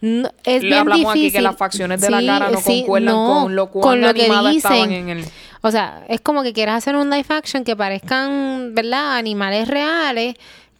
[0.00, 1.42] no- es Le bien hablamos aquí que difícil.
[1.42, 4.92] las facciones de la cara no sí, concuerdan no, con lo con lo que dicen.
[4.92, 5.24] en el...
[5.62, 9.16] O sea, es como que quieras hacer un live action que parezcan, ¿verdad?
[9.16, 10.36] Animales reales,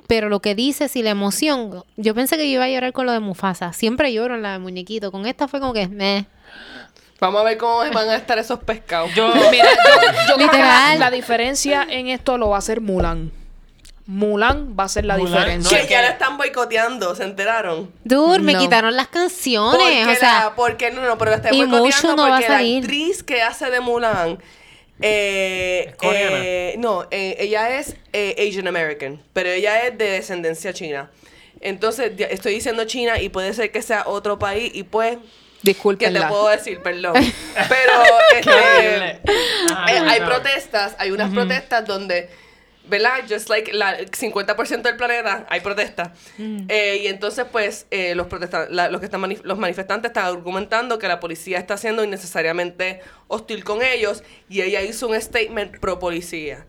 [0.07, 1.83] pero lo que dices y la emoción.
[1.97, 3.73] Yo pensé que yo iba a llorar con lo de Mufasa.
[3.73, 5.11] Siempre lloro en la de muñequito.
[5.11, 6.27] Con esta fue como que, meh.
[7.21, 9.11] Vamos a ver cómo van a estar esos pescados.
[9.15, 10.99] Yo, Mira, yo, yo la, Literal.
[11.01, 13.33] la diferencia en esto lo va a hacer Mulan.
[14.07, 15.79] Mulan va a ser la Mulan, diferencia.
[15.79, 17.91] no, que ya la están boicoteando, ¿se enteraron?
[18.05, 18.59] Dude, me No.
[18.61, 19.81] quitaron las canciones.
[19.81, 22.29] Porque O sea, la, porque no, no, pero la están y boicoteando Mushu no va
[22.29, 22.83] a porque la salir.
[22.85, 24.39] actriz que hace de Mulan
[25.01, 31.11] eh, eh, no, eh, ella es eh, Asian American, pero ella es de descendencia china.
[31.61, 35.19] Entonces, estoy diciendo China y puede ser que sea otro país y pues,
[35.67, 36.29] ¿qué te Discúlpenla.
[36.29, 36.81] puedo decir?
[36.83, 37.15] Perdón.
[37.69, 37.93] Pero
[38.35, 38.51] este.
[39.73, 40.27] Ajá, eh, hay no.
[40.27, 42.29] protestas, hay unas protestas donde,
[42.89, 43.21] ¿verdad?
[43.29, 46.11] Just like la, el 50% del planeta hay protestas.
[46.39, 50.27] Eh, y entonces, pues, eh, los, protesta- la- los, que están manif- los manifestantes están
[50.27, 55.79] argumentando que la policía está siendo innecesariamente hostil con ellos y ella hizo un statement
[55.81, 56.67] pro policía.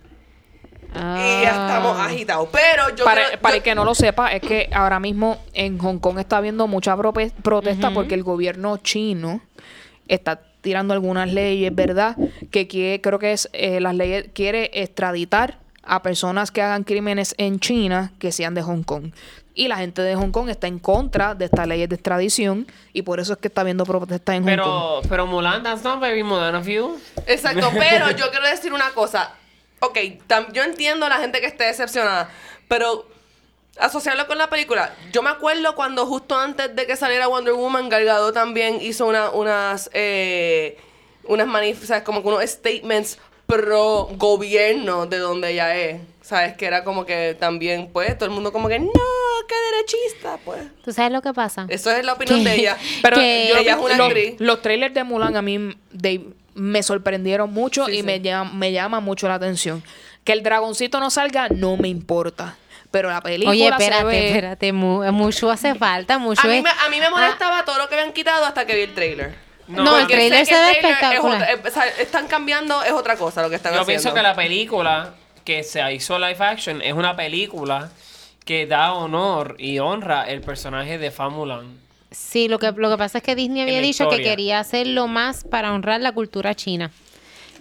[0.93, 2.05] Y ya estamos ah.
[2.05, 2.49] agitados.
[2.51, 5.37] Pero yo para, creo- para yo- el que no lo sepa, es que ahora mismo
[5.53, 9.41] en Hong Kong está habiendo mucha protesta porque el gobierno chino
[10.07, 12.15] está tirando algunas leyes, ¿verdad?
[12.51, 17.35] Que quiere, creo que es eh, las leyes quiere extraditar a personas que hagan crímenes
[17.37, 19.11] en China que sean de Hong Kong.
[19.53, 23.01] Y la gente de Hong Kong está en contra de estas leyes de extradición y
[23.01, 25.01] por eso es que está habiendo protestas en Hong Kong.
[25.01, 26.99] pero, pero Mulan, that's not very Mulan of you.
[27.25, 29.33] Exacto, pero yo quiero decir una cosa.
[29.79, 29.97] Ok,
[30.27, 32.29] tam- yo entiendo a la gente que esté decepcionada,
[32.67, 33.07] pero
[33.79, 34.93] asociarlo con la película.
[35.11, 39.05] Yo me acuerdo cuando justo antes de que saliera Wonder Woman, Gal Gadot también hizo
[39.05, 40.77] una, unas, eh,
[41.25, 46.01] unas manif- o sea, como unos statements pro gobierno de donde ella es.
[46.27, 46.57] ¿Sabes?
[46.57, 48.91] Que era como que también, pues, todo el mundo como que, no,
[49.47, 50.59] qué derechista, pues.
[50.83, 51.65] ¿Tú sabes lo que pasa?
[51.69, 52.77] Eso es la opinión Que- de ella.
[53.01, 54.35] Pero yo ella es una los, actriz.
[54.39, 58.03] los trailers de Mulan a mí de- me sorprendieron mucho Sí, y sí.
[58.03, 59.81] Me, llama, me llama mucho la atención.
[60.25, 62.57] Que el dragoncito no salga, no me importa.
[62.91, 64.73] Pero la película Oye, se espérate, ve- espérate.
[64.73, 66.17] Mu- Mushu hace falta.
[66.17, 68.75] Mushu A mí, me, a mí me molestaba todo lo que habían quitado hasta que
[68.75, 69.33] vi el trailer.
[69.69, 71.41] No, No, el trailer se ve trailer es espectacular.
[71.57, 74.01] otra- o sea, están cambiando, es otra cosa lo que están Yo haciendo.
[74.01, 75.13] pienso que la película
[75.47, 77.89] que se hizo live action es una película
[78.43, 81.67] que da honor y honra el personaje de Fa Mulan.
[82.11, 85.45] Sí, lo que, lo que pasa es que Disney había dicho que quería hacerlo más
[85.45, 86.91] para honrar la cultura china.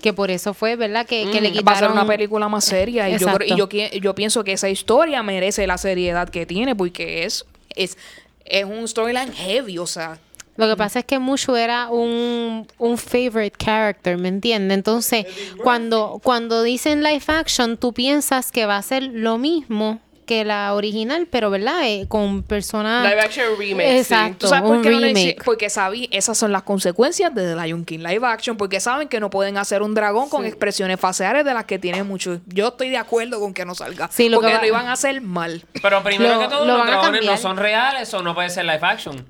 [0.02, 1.06] Que por eso fue, ¿verdad?
[1.06, 1.92] Que, que le Mm, va a ser quitaron...
[1.92, 5.78] una película más seria y yo, y yo, yo pienso que esa historia merece la
[5.78, 7.96] seriedad que tiene porque es es,
[8.44, 10.18] es un storyline heavy, o sea,
[10.56, 14.76] Lo que pasa es que Mushu era un, un favorite character, ¿me entiendes?
[14.76, 15.26] Entonces,
[15.62, 20.74] cuando, cuando dicen live action, tú piensas que va a ser lo mismo que la
[20.74, 21.82] original, pero ¿verdad?
[21.86, 23.08] Eh, con personas...
[23.08, 23.88] Live action remake.
[23.92, 23.96] sí.
[23.98, 24.36] Exacto.
[24.40, 25.44] ¿Tú sabes por un qué no remake.
[25.44, 29.20] Porque sabí, esas son las consecuencias de The Lion King live action, porque saben que
[29.20, 32.40] no pueden hacer un dragón con expresiones faciales de las que tienen muchos.
[32.46, 34.86] Yo estoy de acuerdo con que no salga, Sí, lo que porque va- lo iban
[34.86, 35.62] a hacer mal.
[35.80, 38.64] Pero primero Lo- que todo, lo los dragones no son reales o no puede ser
[38.64, 39.24] live action.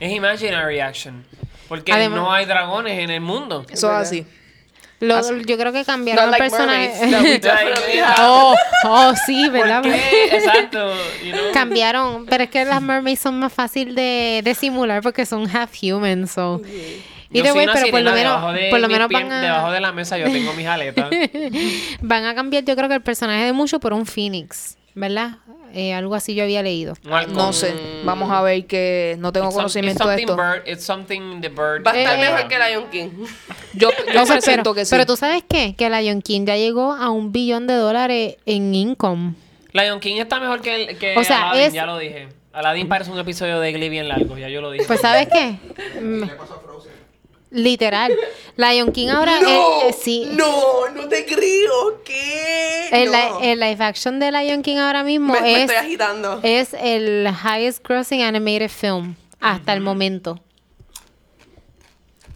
[0.00, 1.24] Es imaginary action.
[1.68, 3.64] Porque Además- no hay dragones en el mundo.
[3.70, 4.26] Eso es así.
[4.98, 6.92] Lo- Así- yo creo que cambiaron el like personaje.
[8.18, 8.54] oh,
[8.84, 9.82] oh, sí, ¿Por ¿verdad?
[9.82, 10.24] qué?
[10.36, 10.92] Exacto.
[11.24, 11.52] you know.
[11.54, 15.70] Cambiaron, pero es que las mermaids son más fácil de, de simular porque son half
[15.82, 16.60] human, so.
[17.32, 19.80] Way, una pero por lo menos, debajo de por lo menos van Debajo a, de
[19.80, 21.08] la mesa yo tengo mis aletas.
[22.00, 25.36] van a cambiar, yo creo que el personaje de Mushu por un Phoenix, ¿verdad?
[25.74, 26.94] Eh, algo así yo había leído.
[27.32, 27.74] No sé.
[28.04, 30.36] Vamos a ver que no tengo It's some- conocimiento it's de esto.
[30.36, 31.86] bird, it's something the bird.
[31.86, 33.08] Va a estar Eh, mejor que Lion King.
[33.74, 34.90] Yo, yo No pero, que sí.
[34.90, 35.74] pero tú sabes qué?
[35.76, 39.34] Que Lion King ya llegó a un billón de dólares en income.
[39.72, 42.28] Lion King está mejor que, el- que O sea, Aladdin, es- ya lo dije.
[42.52, 44.84] Aladdin parece un episodio de Glee bien largo, ya yo lo dije.
[44.86, 45.54] Pues ¿sabes qué?
[46.00, 46.24] Mm,
[47.50, 48.12] Literal.
[48.56, 50.28] Lion King ahora eh, eh, sí.
[50.32, 52.00] no, no te creo.
[52.04, 52.88] ¿Qué?
[52.92, 53.40] El, No.
[53.40, 56.40] li- el live action de Lion King ahora mismo me, me es, estoy agitando.
[56.44, 60.38] es el highest grossing animated film hasta el momento.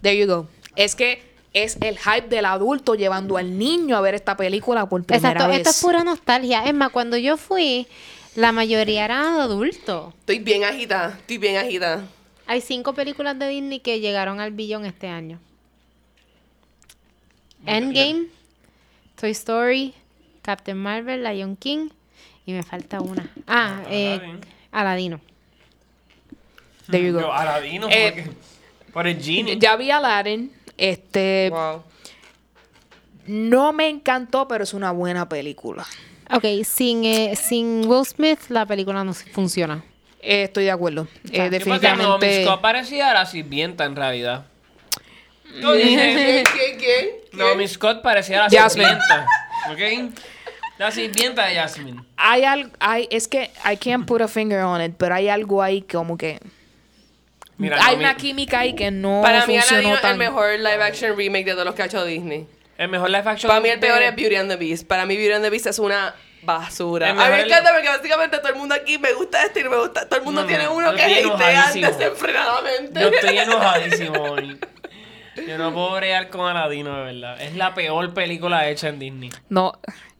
[0.01, 0.47] There you go.
[0.75, 1.23] Es que
[1.53, 5.47] es el hype del adulto llevando al niño a ver esta película por primera Exacto,
[5.47, 5.57] vez.
[5.59, 6.65] esto es pura nostalgia.
[6.65, 7.87] Es más, cuando yo fui,
[8.35, 10.13] la mayoría eran adultos.
[10.19, 11.15] Estoy bien agitada.
[11.21, 12.03] Estoy bien agitada.
[12.47, 15.39] Hay cinco películas de Disney que llegaron al billón este año.
[17.65, 18.27] Endgame,
[19.19, 19.93] Toy Story,
[20.41, 21.89] Captain Marvel, Lion King
[22.45, 23.31] y me falta una.
[23.47, 24.41] Ah, eh, Aladdin.
[24.71, 25.21] Aladino.
[26.89, 27.21] There you go.
[27.21, 28.29] Yo, Aladino, Eh,
[28.93, 29.57] por el genie.
[29.57, 30.51] Ya vi Aladdin.
[30.77, 31.83] Este Wow.
[33.27, 35.85] no me encantó, pero es una buena película.
[36.31, 39.83] Ok, sin, eh, sin Will Smith la película no funciona.
[40.25, 41.03] Eh, estoy de acuerdo.
[41.03, 42.03] Eh, Sí, porque definitivamente.
[42.03, 44.45] Naomi Scott parecía a la sirvienta en realidad.
[45.61, 47.37] Yo dije, ¿Qué, qué, qué?
[47.37, 48.89] Naomi Scott parecía la Jasmine.
[48.89, 49.27] sirvienta.
[49.71, 50.13] ¿Ok?
[50.77, 52.01] La sirvienta de Jasmine.
[52.17, 55.63] hay algo, hay, es que I can't put a finger on it, pero hay algo
[55.63, 56.39] ahí como que
[57.57, 61.15] Mira, hay una química ahí que no Para mí, Aladdin es el mejor live action
[61.15, 62.45] remake de todos los que ha hecho Disney.
[62.77, 63.47] El mejor live action.
[63.47, 64.85] Para mí, el peor de- es Beauty and the Beast.
[64.85, 66.13] Para mí, Beauty and the Beast es una
[66.45, 67.09] basura.
[67.09, 69.77] A mí me encanta porque básicamente todo el mundo aquí me gusta este y me
[69.77, 70.07] gusta.
[70.07, 71.87] Todo el mundo No, tiene no, uno que hatea enojadísimo.
[71.87, 72.99] desenfrenadamente.
[73.01, 74.59] Yo estoy enojadísimo hoy.
[75.47, 77.41] Yo no puedo bregar con Aladino, de verdad.
[77.41, 79.29] Es la peor película hecha en Disney.
[79.49, 79.73] No,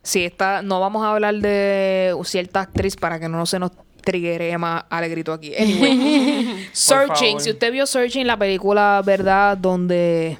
[0.03, 3.71] sí, está, no vamos a hablar de cierta actriz para que no se nos
[4.03, 5.53] triggere más alegrito aquí.
[5.59, 9.57] Anyway, Searching, si usted vio Searching, la película, ¿verdad?
[9.57, 10.37] Donde...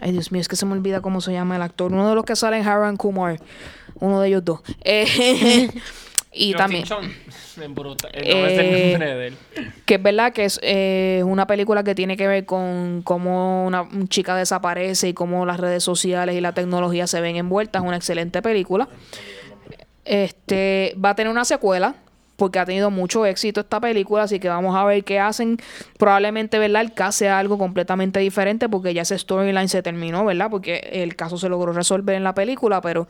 [0.00, 1.92] Ay, Dios mío, es que se me olvida cómo se llama el actor.
[1.92, 3.38] Uno de los que sale en Haran Kumar.
[4.02, 4.60] Uno de ellos dos.
[4.82, 5.70] Eh,
[6.32, 6.82] y también...
[6.82, 7.08] Chon.
[7.62, 8.08] En bruta.
[8.12, 9.36] No es el Eh, nombre de él.
[9.84, 13.82] Que es verdad que es eh, una película que tiene que ver con cómo una
[13.82, 17.82] un chica desaparece y cómo las redes sociales y la tecnología se ven envueltas.
[17.82, 18.88] Es una excelente película.
[20.04, 21.94] Este va a tener una secuela
[22.36, 25.58] porque ha tenido mucho éxito esta película, así que vamos a ver qué hacen.
[25.98, 26.82] Probablemente, ¿verdad?
[26.82, 30.48] El caso sea algo completamente diferente porque ya ese storyline se terminó, ¿verdad?
[30.50, 33.06] Porque el caso se logró resolver en la película, pero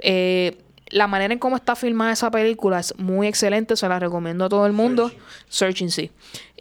[0.00, 0.58] eh,
[0.88, 4.48] la manera en cómo está filmada esa película es muy excelente, se la recomiendo a
[4.48, 5.10] todo el mundo.
[5.48, 6.10] Searching, sí.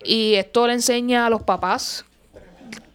[0.04, 2.06] Y esto le enseña a los papás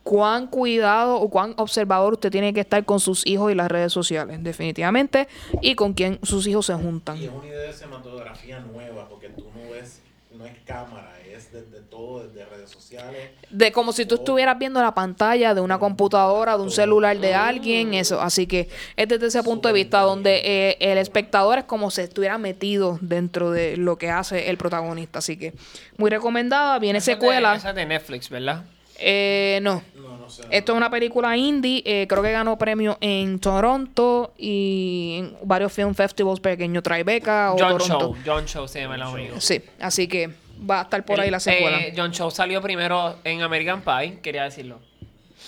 [0.02, 3.92] cuán cuidado o cuán observador usted tiene que estar con sus hijos y las redes
[3.92, 5.28] sociales, definitivamente,
[5.60, 7.16] y con quién sus hijos se juntan.
[7.18, 10.00] Y es una idea de cinematografía nueva, porque tú no ves,
[10.32, 11.12] no es cámara,
[11.52, 13.30] desde todo, desde redes sociales.
[13.50, 17.34] De como si tú estuvieras viendo la pantalla de una computadora, de un celular de
[17.34, 18.20] alguien, eso.
[18.20, 22.02] Así que es desde ese punto de vista donde eh, el espectador es como si
[22.02, 25.18] estuviera metido dentro de lo que hace el protagonista.
[25.20, 25.52] Así que
[25.96, 26.78] muy recomendada.
[26.78, 27.54] Viene Esa es de- secuela.
[27.56, 28.64] Esa es de Netflix, ¿verdad?
[29.02, 29.82] Eh, no.
[29.96, 30.42] No, no sé.
[30.50, 31.82] Esto es una película indie.
[31.86, 36.82] eh, creo que ganó premio en Toronto y en varios film festivals pequeños.
[36.82, 37.98] Tribeca o John Toronto.
[37.98, 38.16] Show.
[38.26, 39.40] John Show se llama el amigo.
[39.40, 40.28] Sí, así que
[40.68, 41.80] va a estar por ahí la secuela.
[41.80, 44.80] Eh, John Show salió primero en American Pie, quería decirlo.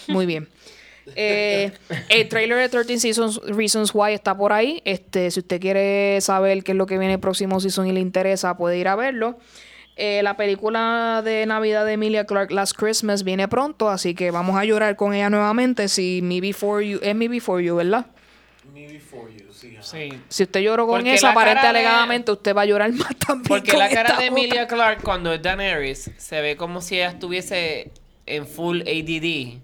[0.09, 0.49] Muy bien.
[1.17, 1.73] Eh,
[2.09, 4.83] el trailer de 13 Seasons, Reasons Why está por ahí.
[4.85, 8.01] Este, si usted quiere saber qué es lo que viene el próximo season y le
[8.01, 9.39] interesa, puede ir a verlo.
[9.97, 14.57] Eh, la película de Navidad de Emilia Clark Last Christmas viene pronto, así que vamos
[14.57, 15.89] a llorar con ella nuevamente.
[15.89, 18.07] Si Me Before You, es Me Before You, ¿verdad?
[18.73, 19.79] Me Before You, sí.
[19.83, 20.21] Sí.
[20.29, 23.17] Si usted lloró con Porque esa, la aparente de- alegadamente, usted va a llorar más
[23.17, 23.49] también.
[23.49, 24.41] Porque con la cara esta de otra.
[24.41, 27.91] Emilia Clark cuando es Daenerys se ve como si ella estuviese
[28.27, 29.59] en full ADD.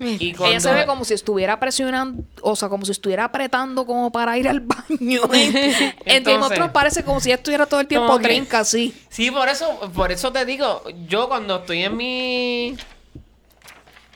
[0.00, 3.86] Y cuando, Ella se ve como si estuviera presionando, o sea, como si estuviera apretando
[3.86, 5.20] como para ir al baño.
[6.04, 8.92] en Thrones parece como si ella estuviera todo el tiempo Como que- trinca así.
[9.08, 12.76] Sí, por eso, por eso te digo, yo cuando estoy en mi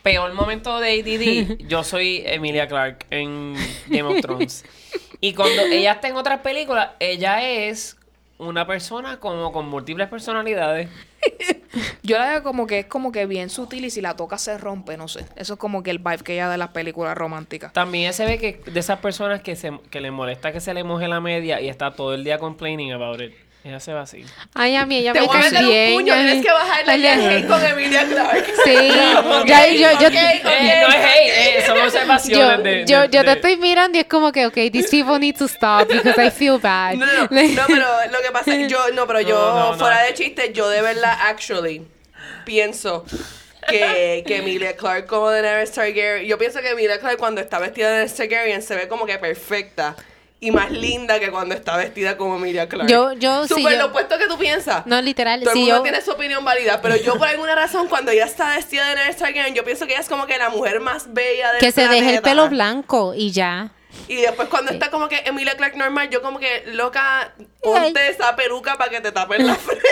[0.03, 3.55] peor momento de ADD, yo soy Emilia Clark en
[3.87, 4.65] Game of Thrones.
[5.21, 7.97] Y cuando ella está en otras películas, ella es
[8.37, 10.89] una persona como con múltiples personalidades.
[12.03, 14.57] Yo la veo como que es como que bien sutil y si la toca se
[14.57, 15.25] rompe, no sé.
[15.35, 17.73] Eso es como que el vibe que ella da de las películas románticas.
[17.73, 20.83] También se ve que de esas personas que, se, que le molesta que se le
[20.85, 23.33] moje la media y está todo el día complaining about it.
[23.69, 24.25] Ella se va así.
[24.55, 25.89] Ay, a mí ella Te me voy a cae meter bien.
[25.91, 28.53] un puño, tienes que bajarle el hate con Emilia Clarke.
[28.65, 28.73] Sí,
[29.45, 30.41] ya, yo, yo, ok, Eh,
[30.81, 33.97] no es hate, eh, son yo, observaciones de, yo, de- yo te de- estoy mirando
[33.97, 36.95] y es como que, ok, these people need to stop because I feel bad.
[36.95, 39.53] No, no, no, no, pero lo que pasa es que yo, no, pero yo, No,
[39.59, 39.77] no, no.
[39.77, 41.85] fuera de chiste, yo de verdad, actually,
[42.45, 43.05] pienso
[43.69, 47.87] que, que Emilia Clarke como Daenerys Targaryen, yo pienso que Emilia Clarke cuando está vestida
[47.87, 49.95] de Daenerys Targaryen se ve como que perfecta
[50.41, 52.89] y más linda que cuando está vestida como Emilia Clarke.
[52.91, 54.85] Yo- yo- sí, Súper yo- lo opuesto que tú piensas.
[54.85, 57.55] No, literal, Todo el sí, mundo yo- tiene su opinión válida, pero yo por alguna
[57.55, 60.37] razón cuando ella está vestida de Daenerys Targaryen, yo pienso que ella es como que
[60.37, 63.71] la mujer más bella del Que se deje el pelo blanco y ya.
[64.07, 68.35] Y después cuando está como que Emilia Clarke normal, yo como que, loca, ponte esa
[68.35, 69.87] peluca para que te tapen la frente.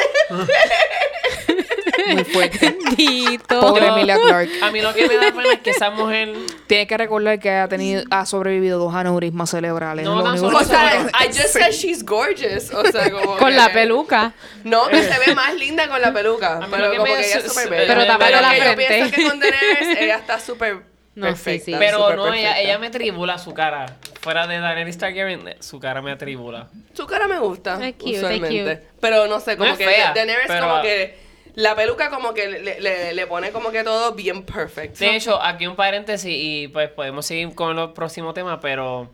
[2.14, 2.58] Muy fuerte.
[2.62, 3.60] Bendito.
[3.60, 4.62] Pobre Yo- Emilia Clarke.
[4.62, 6.34] A mí lo que me da pena es que esa mujer.
[6.68, 10.06] Tiene que recordar que ha tenido, ha sobrevivido dos aneurismas cerebrales.
[10.06, 12.74] No, único solo O sea, I just said she's gorgeous.
[12.74, 14.34] O sea, como Con que- la peluca.
[14.64, 16.60] No, que se ve más linda con la peluca.
[16.70, 17.88] Pero que como que ella es súper bella.
[17.88, 18.76] Pero me- la que yo frente.
[18.88, 20.74] pienso que con Daenerys ella está súper
[21.16, 21.66] No, sí, perfecta.
[21.66, 21.76] sí.
[21.80, 22.60] Pero súper no, ella, perfecta.
[22.62, 23.86] ella me tribula su cara.
[24.22, 26.68] Fuera de Daenerys Targaryen, su cara me atribula.
[26.94, 28.60] Su cara me gusta, Es cute, es usualmente.
[28.60, 28.88] cute.
[29.00, 31.27] Pero no sé, como es que fea, Daenerys pero- como que...
[31.58, 34.98] La peluca como que le, le, le pone como que todo bien perfect.
[35.00, 39.10] De hecho, aquí un paréntesis y pues podemos seguir con los próximos temas, pero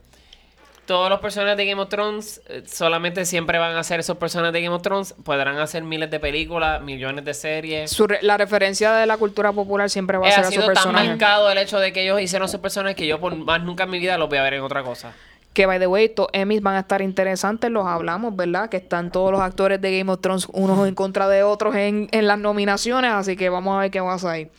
[0.86, 4.52] todos los personajes de Game of Thrones eh, solamente siempre van a ser esos personajes
[4.52, 5.16] de Game of Thrones.
[5.24, 7.90] Podrán hacer miles de películas, millones de series.
[7.90, 10.52] Su re- la referencia de la cultura popular siempre va a Eh, ser ha a
[10.52, 13.34] su sido tan marcado el hecho de que ellos hicieron esos personajes que yo por
[13.38, 15.14] más nunca en mi vida los voy a ver en otra cosa.
[15.54, 18.70] Que, by the way, estos Emmys van a estar interesantes, los hablamos, ¿verdad?
[18.70, 22.10] Que están todos los actores de Game of Thrones unos en contra de otros en,
[22.12, 24.50] en las nominaciones, así que vamos a ver qué pasa ahí.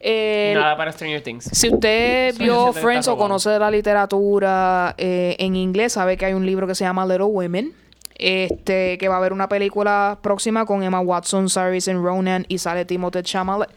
[0.00, 1.48] Eh, Nada para Stranger Things.
[1.52, 6.34] si usted vio Friends o conoce de la literatura eh, en inglés, sabe que hay
[6.34, 7.72] un libro que se llama Little Women.
[8.18, 12.86] Este, que va a haber una película próxima con Emma Watson, Saoirse Ronan y sale
[12.86, 13.68] Timothy Chalamet.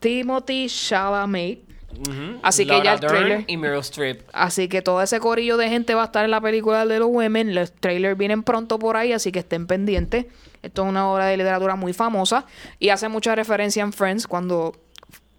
[0.00, 1.67] Timothy Chalamet.
[2.42, 4.22] Así que ya el Dern trailer- y Meryl Streep.
[4.32, 7.04] Así que todo ese corillo de gente va a estar en la película de Little
[7.06, 7.54] Women.
[7.54, 10.26] Los trailers vienen pronto por ahí, así que estén pendientes.
[10.62, 12.44] Esto es una obra de literatura muy famosa
[12.78, 14.76] y hace mucha referencia en Friends cuando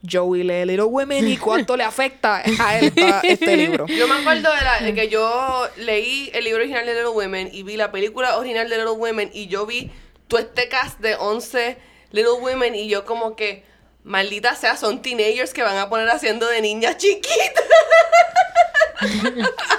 [0.10, 2.94] Joey lee Little Women y cuánto le afecta a él
[3.24, 3.86] este libro.
[3.88, 7.50] Yo me acuerdo de, la, de que yo leí el libro original de Little Women
[7.52, 9.92] y vi la película original de Little Women y yo vi
[10.30, 11.78] todo este cast de 11
[12.12, 13.66] Little Women y yo como que,
[14.10, 17.64] maldita sea, son teenagers que van a poner haciendo de niñas chiquitas.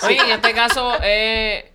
[0.07, 1.70] Sí, en este caso, eh,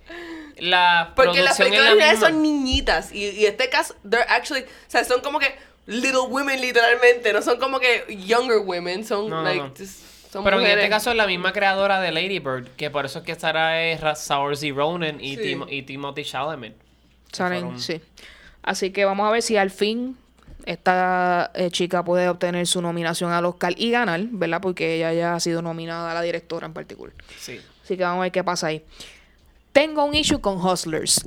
[0.58, 5.04] la Porque las películas la son niñitas y, y este caso, they're actually, o sea,
[5.04, 5.54] son como que
[5.86, 9.68] Little Women literalmente, no son como que younger women, son No, no, like, no.
[9.78, 10.02] just-
[10.32, 13.20] son Pero en este caso es la misma creadora de Lady Bird, que por eso
[13.20, 15.42] es que estará es Saoirse Ronan y, Sí.
[15.42, 16.74] Tim- y Timothy Chalamet.
[17.30, 18.00] Salen, fueron- sí.
[18.62, 20.18] Así que vamos a ver si al fin
[20.66, 24.60] esta eh, chica puede obtener su nominación al Oscar y ganar, ¿verdad?
[24.60, 27.14] Porque ella ya ha sido nominada a la directora en particular.
[27.38, 27.60] Sí.
[27.82, 28.84] Así que vamos a ver qué pasa ahí.
[29.72, 31.26] Tengo un issue con Hustlers.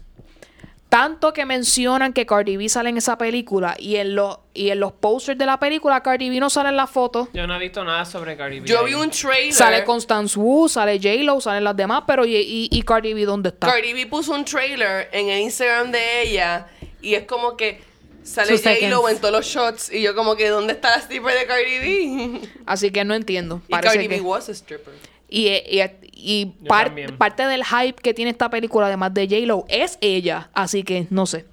[0.90, 4.80] Tanto que mencionan que Cardi B sale en esa película y en, los y en
[4.80, 7.30] los posters de la película Cardi B no sale en la foto.
[7.32, 8.68] Yo no he visto nada sobre Cardi B.
[8.68, 8.88] Yo ahí.
[8.88, 9.54] vi un trailer.
[9.54, 13.50] Sale Constance Wu, sale J-Lo, salen las demás, pero ¿y, y, y Cardi B dónde
[13.50, 13.68] está?
[13.68, 16.66] Cardi B puso un trailer en el Instagram de ella
[17.04, 17.89] y es como que
[18.24, 21.46] sale J-Lo en todos los shots y yo como que ¿dónde está la stripper de
[21.46, 22.42] Cardi B?
[22.66, 23.62] Así que no entiendo.
[23.68, 24.94] y Cardi que- B was a stripper.
[25.32, 25.82] Y, y,
[26.14, 27.18] y Yo par- también.
[27.18, 30.50] parte del hype que tiene esta película, además de J-Lo, es ella.
[30.54, 31.46] Así que no sé.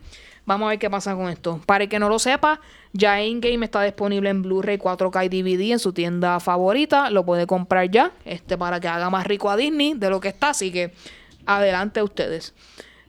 [0.47, 1.60] Vamos a ver qué pasa con esto.
[1.66, 2.60] Para el que no lo sepa,
[2.93, 7.10] ya In-Game está disponible en Blu-ray 4K y DVD en su tienda favorita.
[7.10, 10.28] Lo puede comprar ya este, para que haga más rico a Disney de lo que
[10.28, 10.51] está.
[10.51, 10.93] Así que
[11.47, 12.55] adelante ustedes.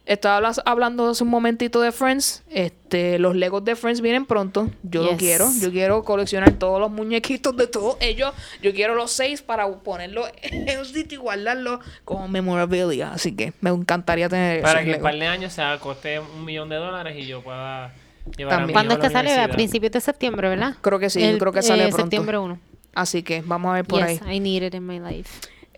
[0.08, 2.42] Estaba hablas- hablando hace un momentito de Friends.
[2.50, 4.70] Este, los Legos de Friends vienen pronto.
[4.82, 5.50] Yo lo quiero.
[5.60, 8.34] Yo quiero coleccionar todos los muñequitos de todos ellos.
[8.62, 13.12] Yo quiero los seis para ponerlos en un sitio y guardarlos como memorabilia.
[13.12, 16.20] Así que me encantaría tener Para esos que en un par de años sea, coste
[16.20, 17.94] un millón de dólares y yo pueda
[18.38, 18.74] llevar a También.
[18.74, 19.38] ¿Cuándo es que sale?
[19.38, 20.76] A principios de septiembre, ¿verdad?
[20.80, 21.98] Creo que sí, creo que sale pronto.
[22.04, 22.60] septiembre 1.
[22.96, 24.38] Así que vamos a ver por yes, ahí.
[24.38, 25.30] I need it in my life.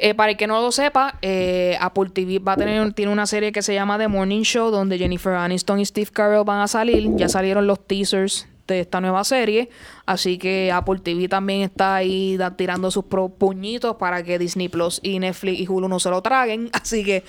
[0.01, 3.25] Eh, para el que no lo sepa, eh, Apple TV va a tener tiene una
[3.27, 6.67] serie que se llama The Morning Show, donde Jennifer Aniston y Steve Carell van a
[6.69, 7.09] salir.
[7.17, 9.69] Ya salieron los teasers de esta nueva serie.
[10.05, 14.69] Así que Apple TV también está ahí da- tirando sus pro- puñitos para que Disney
[14.69, 16.69] Plus y Netflix y Hulu no se lo traguen.
[16.73, 17.23] Así que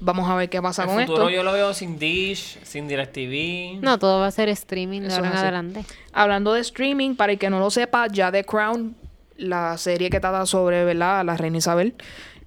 [0.00, 1.30] vamos a ver qué pasa El con futuro esto.
[1.36, 3.82] yo lo veo sin Dish, sin DirecTV.
[3.82, 5.84] No, todo va a ser streaming de ahora en adelante.
[6.12, 8.96] Hablando de streaming, para el que no lo sepa, ya The Crown
[9.36, 11.24] la serie que trata sobre, ¿verdad?
[11.24, 11.94] La reina Isabel.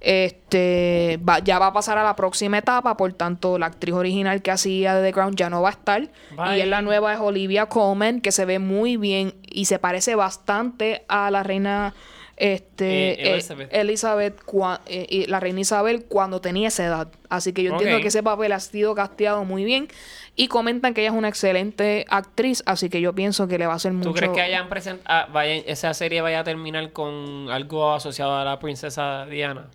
[0.00, 4.40] Este va- ya va a pasar a la próxima etapa, por tanto, la actriz original
[4.42, 6.08] que hacía de The Crown ya no va a estar.
[6.36, 6.56] Bye.
[6.58, 10.14] Y es la nueva es Olivia Colman, que se ve muy bien y se parece
[10.14, 11.94] bastante a la reina
[12.40, 13.68] este, Eh, eh, Elizabeth.
[13.72, 17.08] Elizabeth, cua- eh, y la reina Isabel cuando tenía esa edad.
[17.28, 19.88] Así que yo entiendo que ese papel ha sido casteado muy bien.
[20.36, 23.74] Y comentan que ella es una excelente actriz, así que yo pienso que le va
[23.74, 24.08] a hacer mucho.
[24.10, 28.34] ¿Tú crees que hayan present ah, vayan- esa serie vaya a terminar con algo asociado
[28.34, 29.66] a la princesa Diana?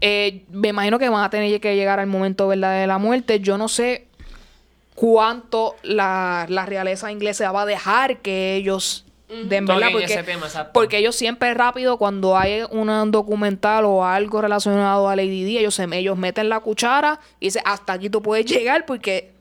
[0.00, 2.80] Eh, me imagino que van a tener que llegar al momento ¿verdad?
[2.80, 3.40] de la muerte.
[3.40, 4.08] Yo no sé
[4.94, 9.90] cuánto la, la realeza inglesa va a dejar que ellos ¿verdad?
[10.02, 10.70] Ese tema, exacto.
[10.72, 15.74] porque ellos siempre rápido, cuando hay un documental o algo relacionado a Lady Di, ellos,
[15.74, 19.32] se, ellos meten la cuchara y dicen, hasta aquí tú puedes llegar porque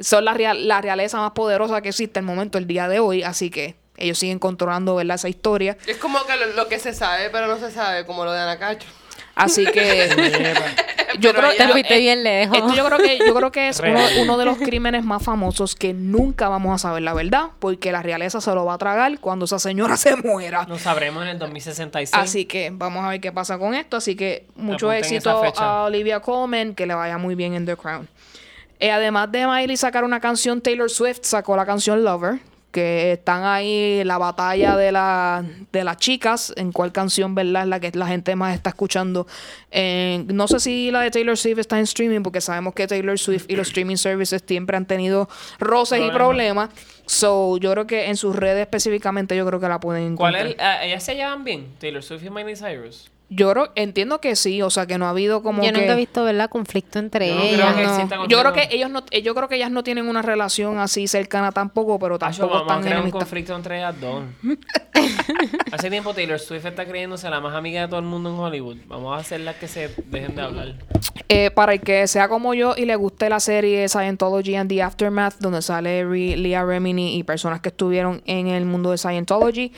[0.00, 2.98] son la, real- la realeza más poderosa que existe en el momento, el día de
[2.98, 3.22] hoy.
[3.22, 5.14] Así que ellos siguen controlando ¿verdad?
[5.14, 5.76] esa historia.
[5.86, 8.40] Es como que lo, lo que se sabe, pero no se sabe, como lo de
[8.40, 8.88] Anacacho.
[9.34, 10.08] Así que
[11.18, 12.56] yo Pero creo Te fuiste eh, bien lejos.
[12.56, 13.82] Esto yo creo que yo creo que es
[14.20, 18.02] uno, de los crímenes más famosos que nunca vamos a saber la verdad, porque la
[18.02, 20.64] realeza se lo va a tragar cuando esa señora se muera.
[20.68, 22.10] Lo sabremos en el 2066.
[22.12, 23.96] Así que vamos a ver qué pasa con esto.
[23.96, 27.76] Así que mucho Apunten éxito a Olivia Colman, que le vaya muy bien en The
[27.76, 28.08] Crown.
[28.82, 32.40] Eh, además de Miley sacar una canción, Taylor Swift sacó la canción Lover,
[32.72, 37.62] que están ahí la batalla de, la, de las chicas, en cuál canción, ¿verdad?
[37.62, 39.26] Es la que la gente más está escuchando.
[39.70, 43.18] Eh, no sé si la de Taylor Swift está en streaming, porque sabemos que Taylor
[43.18, 45.28] Swift y los streaming services siempre han tenido
[45.60, 46.70] roces y problemas.
[47.06, 50.46] So, yo creo que en sus redes específicamente, yo creo que la pueden ¿Cuál encontrar.
[50.46, 50.54] es?
[50.54, 51.66] el- ah, ¿Ellas se llevan bien?
[51.78, 53.10] Taylor Swift y Miley Cyrus.
[53.34, 55.78] Yo creo, entiendo que sí, o sea, que no ha habido como Yo que...
[55.78, 56.50] nunca he visto, ¿verdad?
[56.50, 57.72] Conflicto entre Yo no ellas.
[57.72, 57.94] creo que No.
[57.94, 60.78] exista Yo creo que ellos no, eh, yo creo que ellas no tienen una relación
[60.78, 64.24] así cercana tampoco, pero tampoco vamos a están crear un conflicto entre ellas dos.
[65.72, 68.76] Hace tiempo Taylor Swift está creyéndose la más amiga de todo el mundo en Hollywood.
[68.86, 70.74] Vamos a hacerlas que se dejen de hablar.
[71.28, 74.82] Eh, para el que sea como yo y le guste la serie Scientology and the
[74.82, 76.04] Aftermath, donde sale
[76.36, 79.72] Leah Remini y personas que estuvieron en el mundo de Scientology,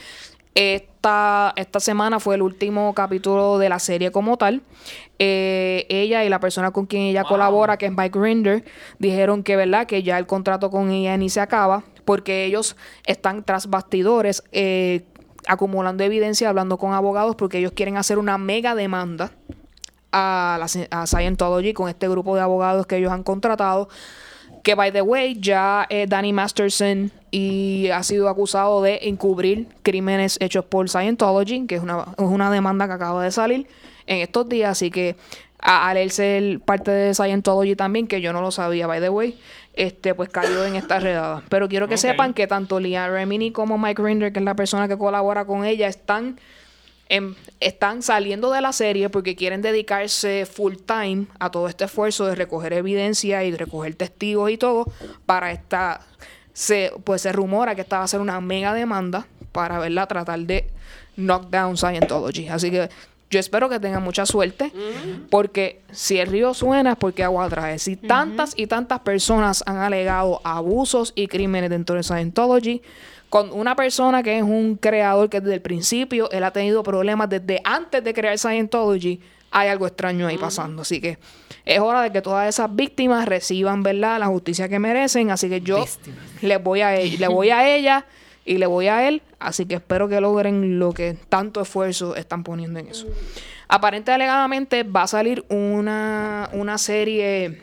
[0.55, 4.61] esta, esta semana fue el último capítulo de la serie como tal.
[5.19, 8.63] Eh, ella y la persona con quien ella colabora, que es Mike Rinder,
[8.97, 9.85] dijeron que, ¿verdad?
[9.85, 15.03] que ya el contrato con ella ni se acaba, porque ellos están tras bastidores eh,
[15.47, 19.31] acumulando evidencia, hablando con abogados, porque ellos quieren hacer una mega demanda
[20.13, 20.67] a, la,
[21.01, 23.89] a Scientology con este grupo de abogados que ellos han contratado.
[24.65, 30.39] Que, by the way, ya eh, Danny Masterson y ha sido acusado de encubrir crímenes
[30.41, 33.67] hechos por Scientology, que es una, es una demanda que acaba de salir
[34.07, 34.71] en estos días.
[34.71, 35.15] Así que
[35.59, 39.39] al él ser parte de Scientology también, que yo no lo sabía, by the way,
[39.75, 41.43] este, pues cayó en esta redada.
[41.47, 44.87] Pero quiero que sepan que tanto Leah Remini como Mike Rinder, que es la persona
[44.87, 46.39] que colabora con ella, están
[47.09, 52.25] em, están saliendo de la serie porque quieren dedicarse full time a todo este esfuerzo
[52.25, 54.85] de recoger evidencia y recoger testigos y todo
[55.25, 56.01] para esta
[56.53, 60.39] se pues se rumora que esta va a ser una mega demanda para verla tratar
[60.39, 60.69] de
[61.17, 62.47] knock down Scientology.
[62.47, 62.89] Así que
[63.29, 64.71] yo espero que tengan mucha suerte
[65.29, 69.77] porque si el río suena es porque agua trae si tantas y tantas personas han
[69.77, 72.81] alegado abusos y crímenes dentro de Scientology
[73.29, 77.29] con una persona que es un creador que desde el principio él ha tenido problemas
[77.29, 79.19] desde antes de crear Scientology,
[79.51, 80.83] hay algo extraño ahí pasando.
[80.83, 81.17] Así que
[81.65, 85.31] es hora de que todas esas víctimas reciban, ¿verdad?, la justicia que merecen.
[85.31, 85.85] Así que yo
[86.41, 88.05] le voy a le voy a ella
[88.45, 89.21] y le voy a él.
[89.39, 93.07] Así que espero que logren lo que tanto esfuerzo están poniendo en eso.
[93.67, 97.61] Aparente alegadamente va a salir una, una serie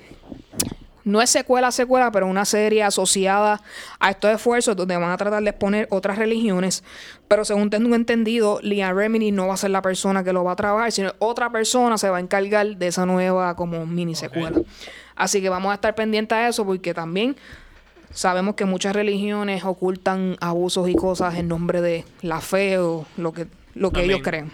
[1.05, 3.61] no es secuela secuela, pero una serie asociada
[3.99, 6.85] a estos esfuerzos donde van a tratar de exponer otras religiones.
[7.29, 10.53] Pero según tengo entendido, Leah Remini no va a ser la persona que lo va
[10.53, 14.61] a trabajar, sino otra persona se va a encargar de esa nueva como mini secuela.
[15.17, 17.37] Así que vamos a estar pendientes a eso porque también
[18.13, 23.33] sabemos que muchas religiones ocultan abusos y cosas en nombre de la fe o lo
[23.33, 24.51] que, lo que ellos creen.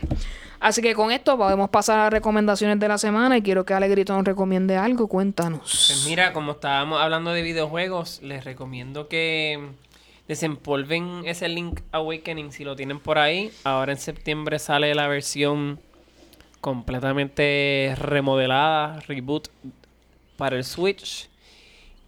[0.61, 4.13] Así que con esto podemos pasar a recomendaciones de la semana y quiero que Alegrito
[4.15, 5.07] nos recomiende algo.
[5.07, 5.61] Cuéntanos.
[5.61, 9.69] Pues mira, como estábamos hablando de videojuegos, les recomiendo que
[10.27, 13.53] desempolven ese Link Awakening si lo tienen por ahí.
[13.63, 15.79] Ahora en septiembre sale la versión
[16.61, 19.49] completamente remodelada, reboot
[20.37, 21.29] para el Switch.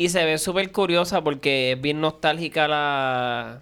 [0.01, 3.61] Y se ve súper curiosa porque es bien nostálgica la,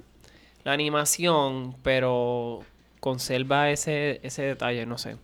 [0.62, 2.60] la animación, pero
[3.01, 5.16] conserva ese, ese detalle, no sé.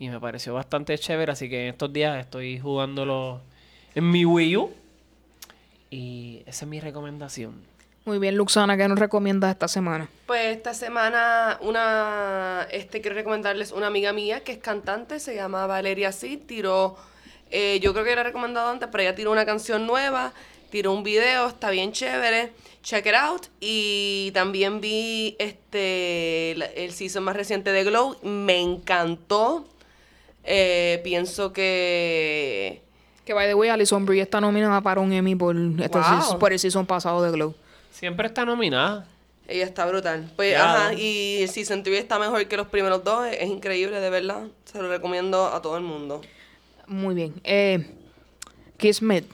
[0.00, 3.40] Y me pareció bastante chévere, así que en estos días estoy jugándolo
[3.94, 4.72] en mi Wii U.
[5.92, 7.54] Y esa es mi recomendación.
[8.04, 10.08] Muy bien, Luxana, ¿qué nos recomiendas esta semana?
[10.26, 15.68] Pues esta semana una este quiero recomendarles una amiga mía que es cantante, se llama
[15.68, 16.96] Valeria Cid, tiró
[17.50, 20.32] eh, yo creo que he recomendado antes, pero ella tiró una canción nueva,
[20.70, 22.52] tiró un video, está bien chévere,
[22.82, 28.60] check it out y también vi este la- el season más reciente de Glow, me
[28.60, 29.66] encantó.
[30.44, 32.80] Eh, pienso que
[33.26, 36.06] Que by the way, Alison Brie está nominada para un Emmy por, este Wow.
[36.06, 37.54] season- por el season pasado de Glow.
[37.90, 39.06] Siempre está nominada.
[39.50, 40.30] ella está brutal.
[40.36, 43.98] Pues, ajá, y el season 3 está mejor que los primeros dos, es, es increíble,
[43.98, 44.42] de verdad.
[44.70, 46.20] Se lo recomiendo a todo el mundo.
[46.88, 47.34] Muy bien.
[47.44, 47.86] Eh,
[48.76, 49.24] Kismet.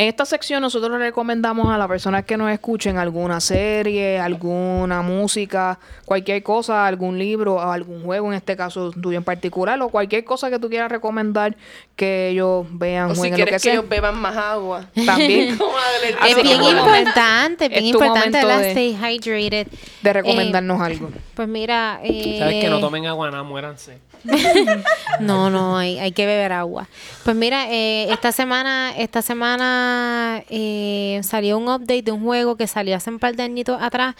[0.00, 5.02] En esta sección nosotros le recomendamos a las personas que nos escuchen alguna serie, alguna
[5.02, 9.88] música, cualquier cosa, algún libro o algún juego, en este caso tuyo en particular, o
[9.88, 11.56] cualquier cosa que tú quieras recomendar
[11.96, 13.72] que ellos vean, O si jueguen, lo que quieres que, sea.
[13.72, 14.84] ellos beban más agua.
[15.04, 15.58] También
[16.28, 19.66] Es bien importante, es bien importante la de- stay hydrated.
[20.02, 21.10] de Eh, recomendarnos algo.
[21.34, 23.98] pues mira, eh, Sabes que no tomen agua, nada, muéranse.
[25.20, 26.88] No, no, hay, hay que beber agua.
[27.24, 32.66] Pues mira, eh, esta semana, esta semana eh, salió un update de un juego que
[32.66, 34.14] salió hace un par de añitos atrás,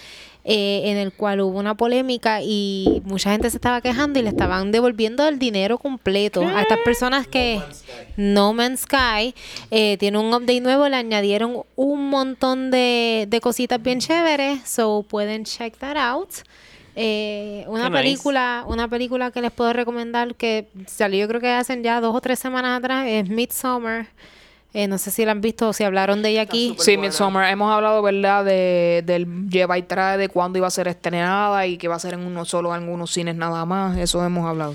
[0.51, 4.31] eh, en el cual hubo una polémica y mucha gente se estaba quejando y le
[4.31, 7.61] estaban devolviendo el dinero completo a estas personas que
[8.17, 9.35] No Man's Sky
[9.71, 15.05] eh, tiene un update nuevo, le añadieron un montón de, de cositas bien chéveres, so
[15.07, 16.31] pueden check that out.
[17.01, 18.03] Eh, una Qué nice.
[18.03, 22.13] película, una película que les puedo recomendar que salió yo creo que hacen ya dos
[22.13, 24.07] o tres semanas atrás es Midsommar.
[24.75, 26.75] Eh, no sé si la han visto o si hablaron de ella aquí.
[26.81, 27.03] Sí, buena.
[27.09, 27.51] Midsommar.
[27.53, 28.45] Hemos hablado, ¿verdad?
[28.45, 31.99] De, del lleva y trae, de cuándo iba a ser estrenada y que va a
[32.01, 33.97] ser en uno solo en algunos cines nada más.
[33.97, 34.75] Eso hemos hablado.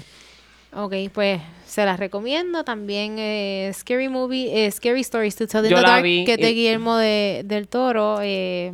[0.75, 2.63] Ok, pues se las recomiendo.
[2.63, 6.23] También eh, Scary Movie, eh, Scary Stories to Tell in Yo the la Dark, vi
[6.25, 8.19] que es de Guillermo de, del Toro.
[8.21, 8.73] eh,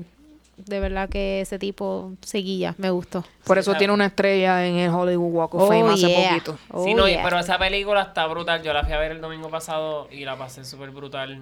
[0.65, 3.23] de verdad que ese tipo seguía, me gustó.
[3.45, 3.79] Por eso sabe.
[3.79, 6.29] tiene una estrella en el Hollywood Walk of Oh, Fame hace yeah.
[6.29, 6.57] poquito.
[6.71, 7.23] Oh, sí, no, y- yeah.
[7.23, 8.61] pero esa película está brutal.
[8.63, 11.39] Yo la fui a ver el domingo pasado y la pasé súper brutal.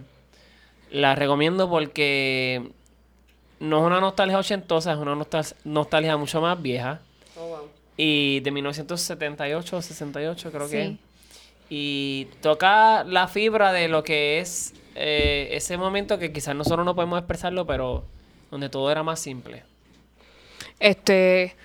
[0.91, 2.72] La recomiendo porque
[3.60, 6.99] no es una nostalgia ochentosa, es una nostal- nostalgia mucho más vieja.
[7.38, 7.57] Oh, wow.
[7.98, 10.81] Y de 1978 o 68 creo que.
[10.84, 10.89] es.
[10.89, 10.99] Sí.
[11.69, 16.95] Y toca la fibra de lo que es eh, ese momento que quizás nosotros no
[16.95, 18.06] podemos expresarlo, pero
[18.52, 19.64] donde todo era más simple.
[20.80, 21.56] Este,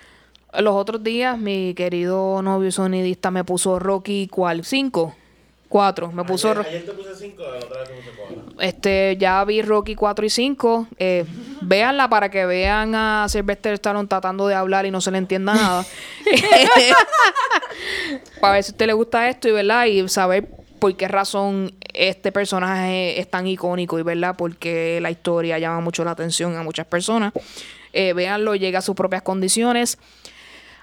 [0.58, 4.64] los otros días mi querido novio sonidista me puso Rocky ¿cuál?
[4.64, 5.14] ¿Cinco?
[5.72, 6.12] Cuatro.
[6.12, 6.50] Me puso...
[6.50, 8.44] Ayer, te puse 5, la otra vez te puse 4.
[8.60, 10.88] Este, ya vi Rocky 4 y 5.
[10.98, 11.24] Eh,
[11.62, 15.54] véanla para que vean a Sylvester Stallone tratando de hablar y no se le entienda
[15.54, 15.86] nada.
[18.42, 20.46] para ver si a usted le gusta esto y verdad y saber
[20.78, 26.04] por qué razón este personaje es tan icónico y verdad porque la historia llama mucho
[26.04, 27.32] la atención a muchas personas.
[27.92, 29.98] Eh, véanlo, llega a sus propias condiciones.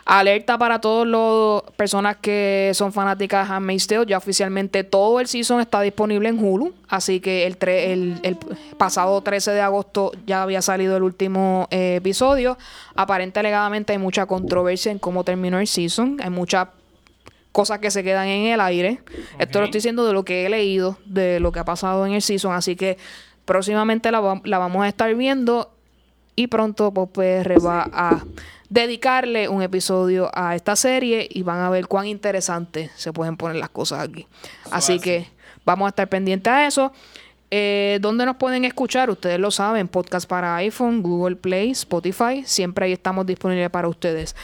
[0.06, 4.06] Alerta para todas las personas que son fanáticas de Handmaid's Tale.
[4.08, 6.74] Ya oficialmente todo el season está disponible en Hulu.
[6.88, 8.38] Así que el, tre- el,
[8.78, 12.58] pasado 13 de agosto ya había salido el último eh, episodio.
[12.96, 16.18] Aparente alegadamente hay mucha controversia en cómo terminó el season.
[16.24, 16.70] Hay muchas
[17.52, 19.00] cosas que se quedan en el aire.
[19.40, 22.14] Esto lo estoy diciendo de lo que he leído, de lo que ha pasado en
[22.14, 22.54] el season.
[22.54, 22.98] Así que
[23.46, 25.72] próximamente la, va- la vamos a estar viendo.
[26.36, 28.24] Y pronto Pop PR va a
[28.70, 33.58] dedicarle un episodio a esta serie y van a ver cuán interesante se pueden poner
[33.58, 34.28] las cosas aquí.
[34.72, 35.28] Así que
[35.66, 36.94] vamos a estar pendientes a eso.
[37.52, 39.10] Eh, ¿Dónde nos pueden escuchar?
[39.10, 42.44] Ustedes lo saben, podcast para iPhone, Google Play, Spotify.
[42.46, 44.36] Siempre ahí estamos disponibles para ustedes.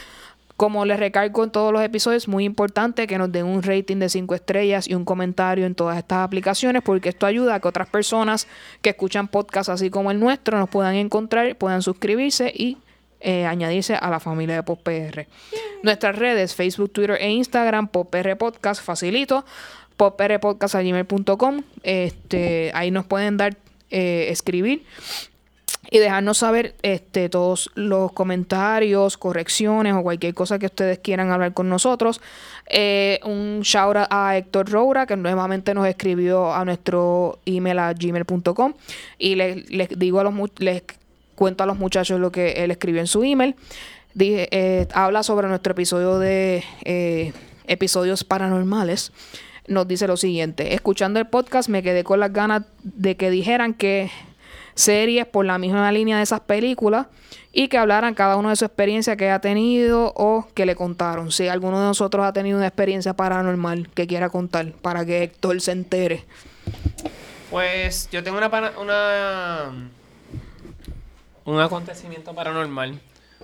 [0.56, 3.98] Como les recargo en todos los episodios, es muy importante que nos den un rating
[3.98, 7.68] de 5 estrellas y un comentario en todas estas aplicaciones, porque esto ayuda a que
[7.68, 8.48] otras personas
[8.80, 12.78] que escuchan podcasts así como el nuestro nos puedan encontrar, puedan suscribirse y
[13.20, 15.26] eh, añadirse a la familia de PopPR.
[15.82, 19.44] Nuestras redes, Facebook, Twitter e Instagram, PopPR Podcast, facilito,
[19.98, 21.62] poprpodcast.gmail.com.
[21.82, 23.56] Este, ahí nos pueden dar,
[23.90, 24.84] eh, escribir
[25.90, 31.52] y dejarnos saber este, todos los comentarios, correcciones o cualquier cosa que ustedes quieran hablar
[31.52, 32.20] con nosotros.
[32.68, 37.92] Eh, un shout out a Héctor Roura, que nuevamente nos escribió a nuestro email a
[37.92, 38.74] gmail.com
[39.18, 40.82] y les, les digo a los les
[41.36, 43.54] cuento a los muchachos lo que él escribió en su email.
[44.14, 47.32] Dije, eh, habla sobre nuestro episodio de eh,
[47.66, 49.12] episodios paranormales.
[49.68, 53.74] Nos dice lo siguiente: Escuchando el podcast, me quedé con las ganas de que dijeran
[53.74, 54.10] que
[54.76, 57.08] series por la misma línea de esas películas
[57.52, 61.32] y que hablaran cada uno de su experiencia que ha tenido o que le contaron.
[61.32, 65.60] Si alguno de nosotros ha tenido una experiencia paranormal que quiera contar para que Héctor
[65.60, 66.24] se entere.
[67.50, 69.72] Pues yo tengo una, una
[71.46, 73.00] un acontecimiento paranormal.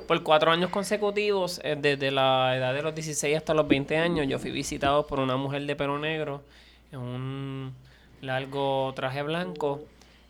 [0.06, 4.26] Por cuatro años consecutivos, eh, desde la edad de los 16 hasta los 20 años,
[4.28, 6.42] yo fui visitado por una mujer de pelo negro
[6.90, 7.74] en un
[8.20, 9.82] largo traje blanco.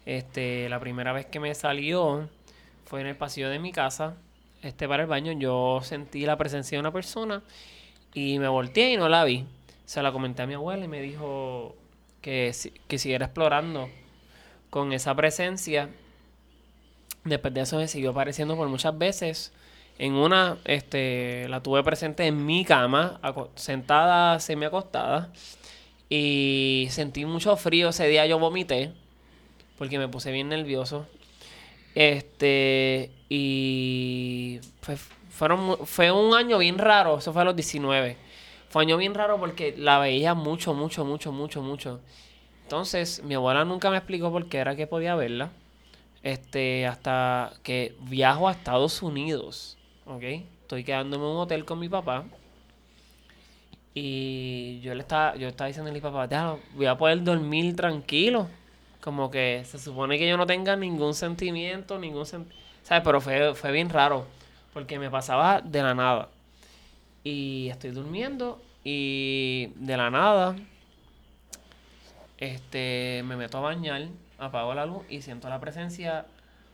[0.04, 2.28] Este, la primera vez que me salió
[2.84, 4.16] fue en el pasillo de mi casa,
[4.62, 5.32] este para el baño.
[5.32, 7.42] Yo sentí la presencia de una persona
[8.14, 9.46] y me volteé y no la vi.
[9.84, 11.74] Se la comenté a mi abuela y me dijo
[12.20, 12.52] que,
[12.88, 13.88] que siguiera explorando
[14.70, 15.90] con esa presencia.
[17.24, 19.52] Después de eso me siguió apareciendo por muchas veces.
[19.98, 23.20] En una, este, la tuve presente en mi cama,
[23.54, 25.32] sentada, semi acostada.
[26.08, 27.90] Y sentí mucho frío.
[27.90, 28.92] Ese día yo vomité.
[29.82, 31.09] Porque me puse bien nervioso.
[31.96, 33.10] Este.
[33.28, 34.60] Y.
[34.80, 34.96] Fue,
[35.28, 37.18] fueron, fue un año bien raro.
[37.18, 38.16] Eso fue a los 19.
[38.68, 42.00] Fue un año bien raro porque la veía mucho, mucho, mucho, mucho, mucho.
[42.62, 45.50] Entonces, mi abuela nunca me explicó por qué era que podía verla.
[46.22, 49.78] Este, hasta que viajo a Estados Unidos.
[50.06, 50.22] ¿Ok?
[50.60, 52.22] Estoy quedándome en un hotel con mi papá.
[53.94, 57.74] Y yo le estaba, yo estaba diciendo a mi papá, "Déjalo, voy a poder dormir
[57.74, 58.46] tranquilo.
[59.02, 62.46] Como que se supone que yo no tenga ningún sentimiento, ningún sen-
[62.84, 63.02] ¿Sabes?
[63.04, 64.26] Pero fue, fue bien raro.
[64.72, 66.28] Porque me pasaba de la nada.
[67.24, 68.60] Y estoy durmiendo.
[68.84, 70.56] Y de la nada.
[72.38, 73.22] Este.
[73.24, 74.02] Me meto a bañar.
[74.38, 75.02] Apago la luz.
[75.08, 76.26] Y siento la presencia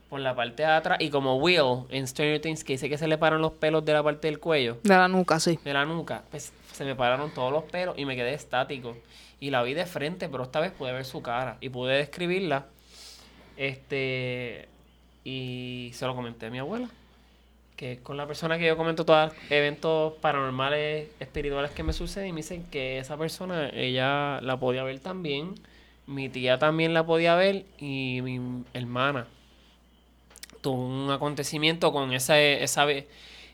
[0.08, 0.98] por la parte de atrás.
[1.00, 3.92] Y como Will en Stranger Things que dice que se le paran los pelos de
[3.92, 5.58] la parte del cuello De la nuca, sí.
[5.62, 8.96] de la nuca, pues se me pararon todos los pelos y me quedé estático.
[9.40, 12.66] Y la vi de frente, pero esta vez pude ver su cara y pude describirla.
[13.56, 14.68] Este.
[15.24, 16.88] Y se lo comenté a mi abuela.
[17.76, 21.92] Que es con la persona que yo comento todos los eventos paranormales, espirituales que me
[21.92, 22.28] suceden.
[22.28, 25.54] Y me dicen que esa persona, ella la podía ver también.
[26.06, 27.64] Mi tía también la podía ver.
[27.78, 29.26] Y mi hermana
[30.60, 33.06] tuvo un acontecimiento con esa, esa, ve-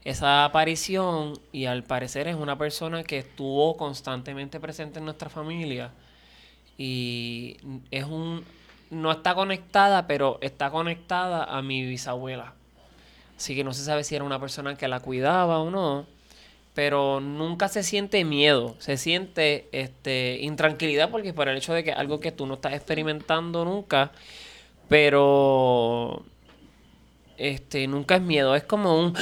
[0.04, 5.92] esa aparición y al parecer es una persona que estuvo constantemente presente en nuestra familia
[6.76, 7.56] y
[7.90, 8.44] es un
[8.90, 12.54] no está conectada pero está conectada a mi bisabuela.
[13.36, 16.06] Así que no se sabe si era una persona que la cuidaba o no
[16.74, 21.92] pero nunca se siente miedo, se siente este intranquilidad porque por el hecho de que
[21.92, 24.10] algo que tú no estás experimentando nunca,
[24.88, 26.24] pero
[27.38, 29.14] este nunca es miedo, es como un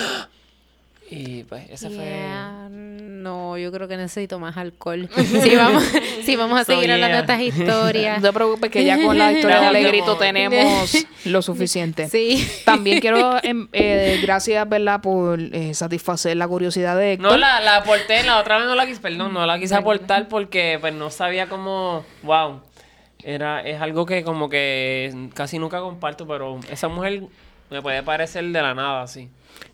[1.15, 5.11] y pues ese Yeah, No, yo creo que necesito más alcohol.
[5.43, 5.85] Si vamos,
[6.25, 8.23] si vamos a So, seguir hablando de estas historias.
[8.23, 12.09] No te preocupes que ya con la historia de Alegrito tenemos lo suficiente.
[12.09, 12.49] Sí.
[12.65, 17.33] También quiero, em, eh, gracias, ¿verdad?, por eh, satisfacer la curiosidad de Héctor.
[17.33, 20.29] No, la, la aporté, la otra vez no la quise, perdón, no la quise aportar
[20.29, 22.63] porque pues no sabía cómo, wow,
[23.23, 27.25] era, es algo que como que casi nunca comparto, pero esa mujer
[27.71, 29.29] me puede parecer de la nada, sí.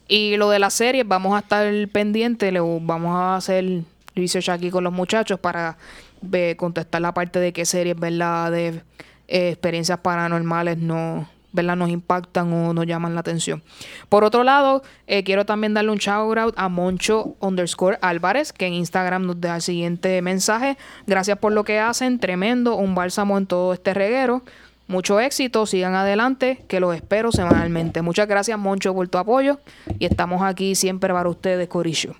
[0.06, 3.82] Y lo de las series, vamos a estar pendientes, le vamos a hacer
[4.14, 5.76] research aquí con los muchachos para
[6.22, 8.82] ve- contestar la parte de qué series, ¿verdad?, de
[9.28, 13.62] eh, experiencias paranormales no, ¿verdad?, nos impactan o nos llaman la atención.
[14.08, 18.66] Por otro lado, eh, quiero también darle un shout out a Moncho underscore Álvarez, que
[18.66, 20.78] en Instagram nos deja el siguiente mensaje.
[21.06, 24.42] Gracias por lo que hacen, tremendo, un bálsamo en todo este reguero.
[24.88, 28.00] Mucho éxito, sigan adelante, que los espero semanalmente.
[28.00, 29.60] Muchas gracias, Moncho, por tu apoyo.
[29.98, 32.14] Y estamos aquí siempre para ustedes, Corillo.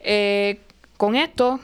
[0.00, 0.58] Eh,
[0.96, 1.60] con esto,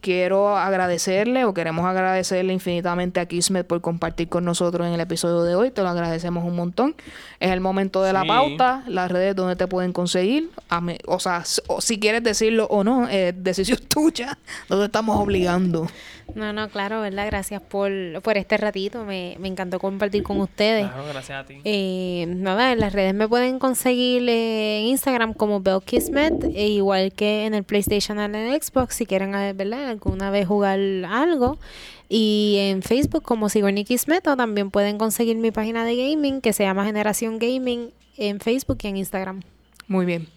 [0.00, 5.42] quiero agradecerle o queremos agradecerle infinitamente a Kismet por compartir con nosotros en el episodio
[5.42, 5.70] de hoy.
[5.70, 6.94] Te lo agradecemos un montón.
[7.40, 10.50] Es el momento de la pauta, las redes donde te pueden conseguir.
[11.06, 14.38] O sea, si quieres decirlo o no, es decisión tuya.
[14.68, 15.88] No te estamos obligando.
[16.34, 17.26] No, no, claro, ¿verdad?
[17.26, 17.90] Gracias por,
[18.22, 19.04] por este ratito.
[19.04, 20.86] Me, me encantó compartir con ustedes.
[20.86, 21.60] Claro, gracias a ti.
[21.64, 27.12] Eh, nada, en las redes me pueden conseguir en Instagram como Bell Kismet, e igual
[27.12, 29.88] que en el PlayStation y en el Xbox, si quieren eh, ¿verdad?
[29.88, 30.78] alguna vez jugar
[31.08, 31.58] algo.
[32.08, 36.52] Y en Facebook como Sigourney Kismet, o también pueden conseguir mi página de gaming que
[36.52, 39.42] se llama Generación Gaming en Facebook y en Instagram.
[39.88, 40.28] Muy bien.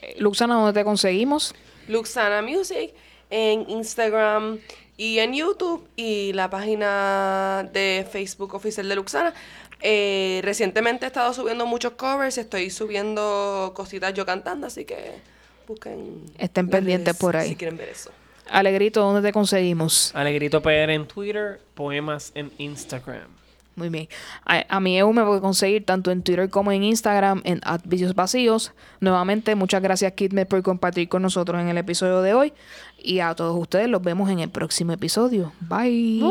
[0.00, 1.54] Eh, Luxana, ¿dónde te conseguimos?
[1.88, 2.92] Luxana Music
[3.30, 4.58] en Instagram
[4.96, 9.34] y en YouTube y la página de Facebook oficial de Luxana.
[9.82, 15.20] Eh, recientemente he estado subiendo muchos covers, estoy subiendo cositas yo cantando, así que
[15.68, 16.24] busquen.
[16.38, 17.50] Estén pendientes redes por ahí.
[17.50, 18.10] Si quieren ver eso.
[18.48, 20.12] Alegrito, ¿dónde te conseguimos?
[20.14, 23.28] Alegrito PR en Twitter, poemas en Instagram.
[23.76, 24.08] Muy bien.
[24.46, 28.14] A, a mi EU me puede conseguir tanto en Twitter como en Instagram en @vicios
[28.14, 28.72] vacíos.
[29.00, 32.52] Nuevamente, muchas gracias Kidmet por compartir con nosotros en el episodio de hoy.
[32.98, 35.52] Y a todos ustedes los vemos en el próximo episodio.
[35.60, 36.22] Bye.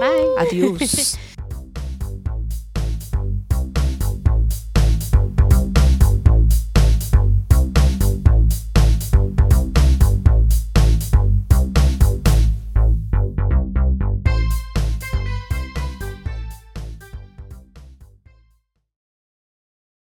[0.00, 0.38] Bye.
[0.38, 1.18] Adiós.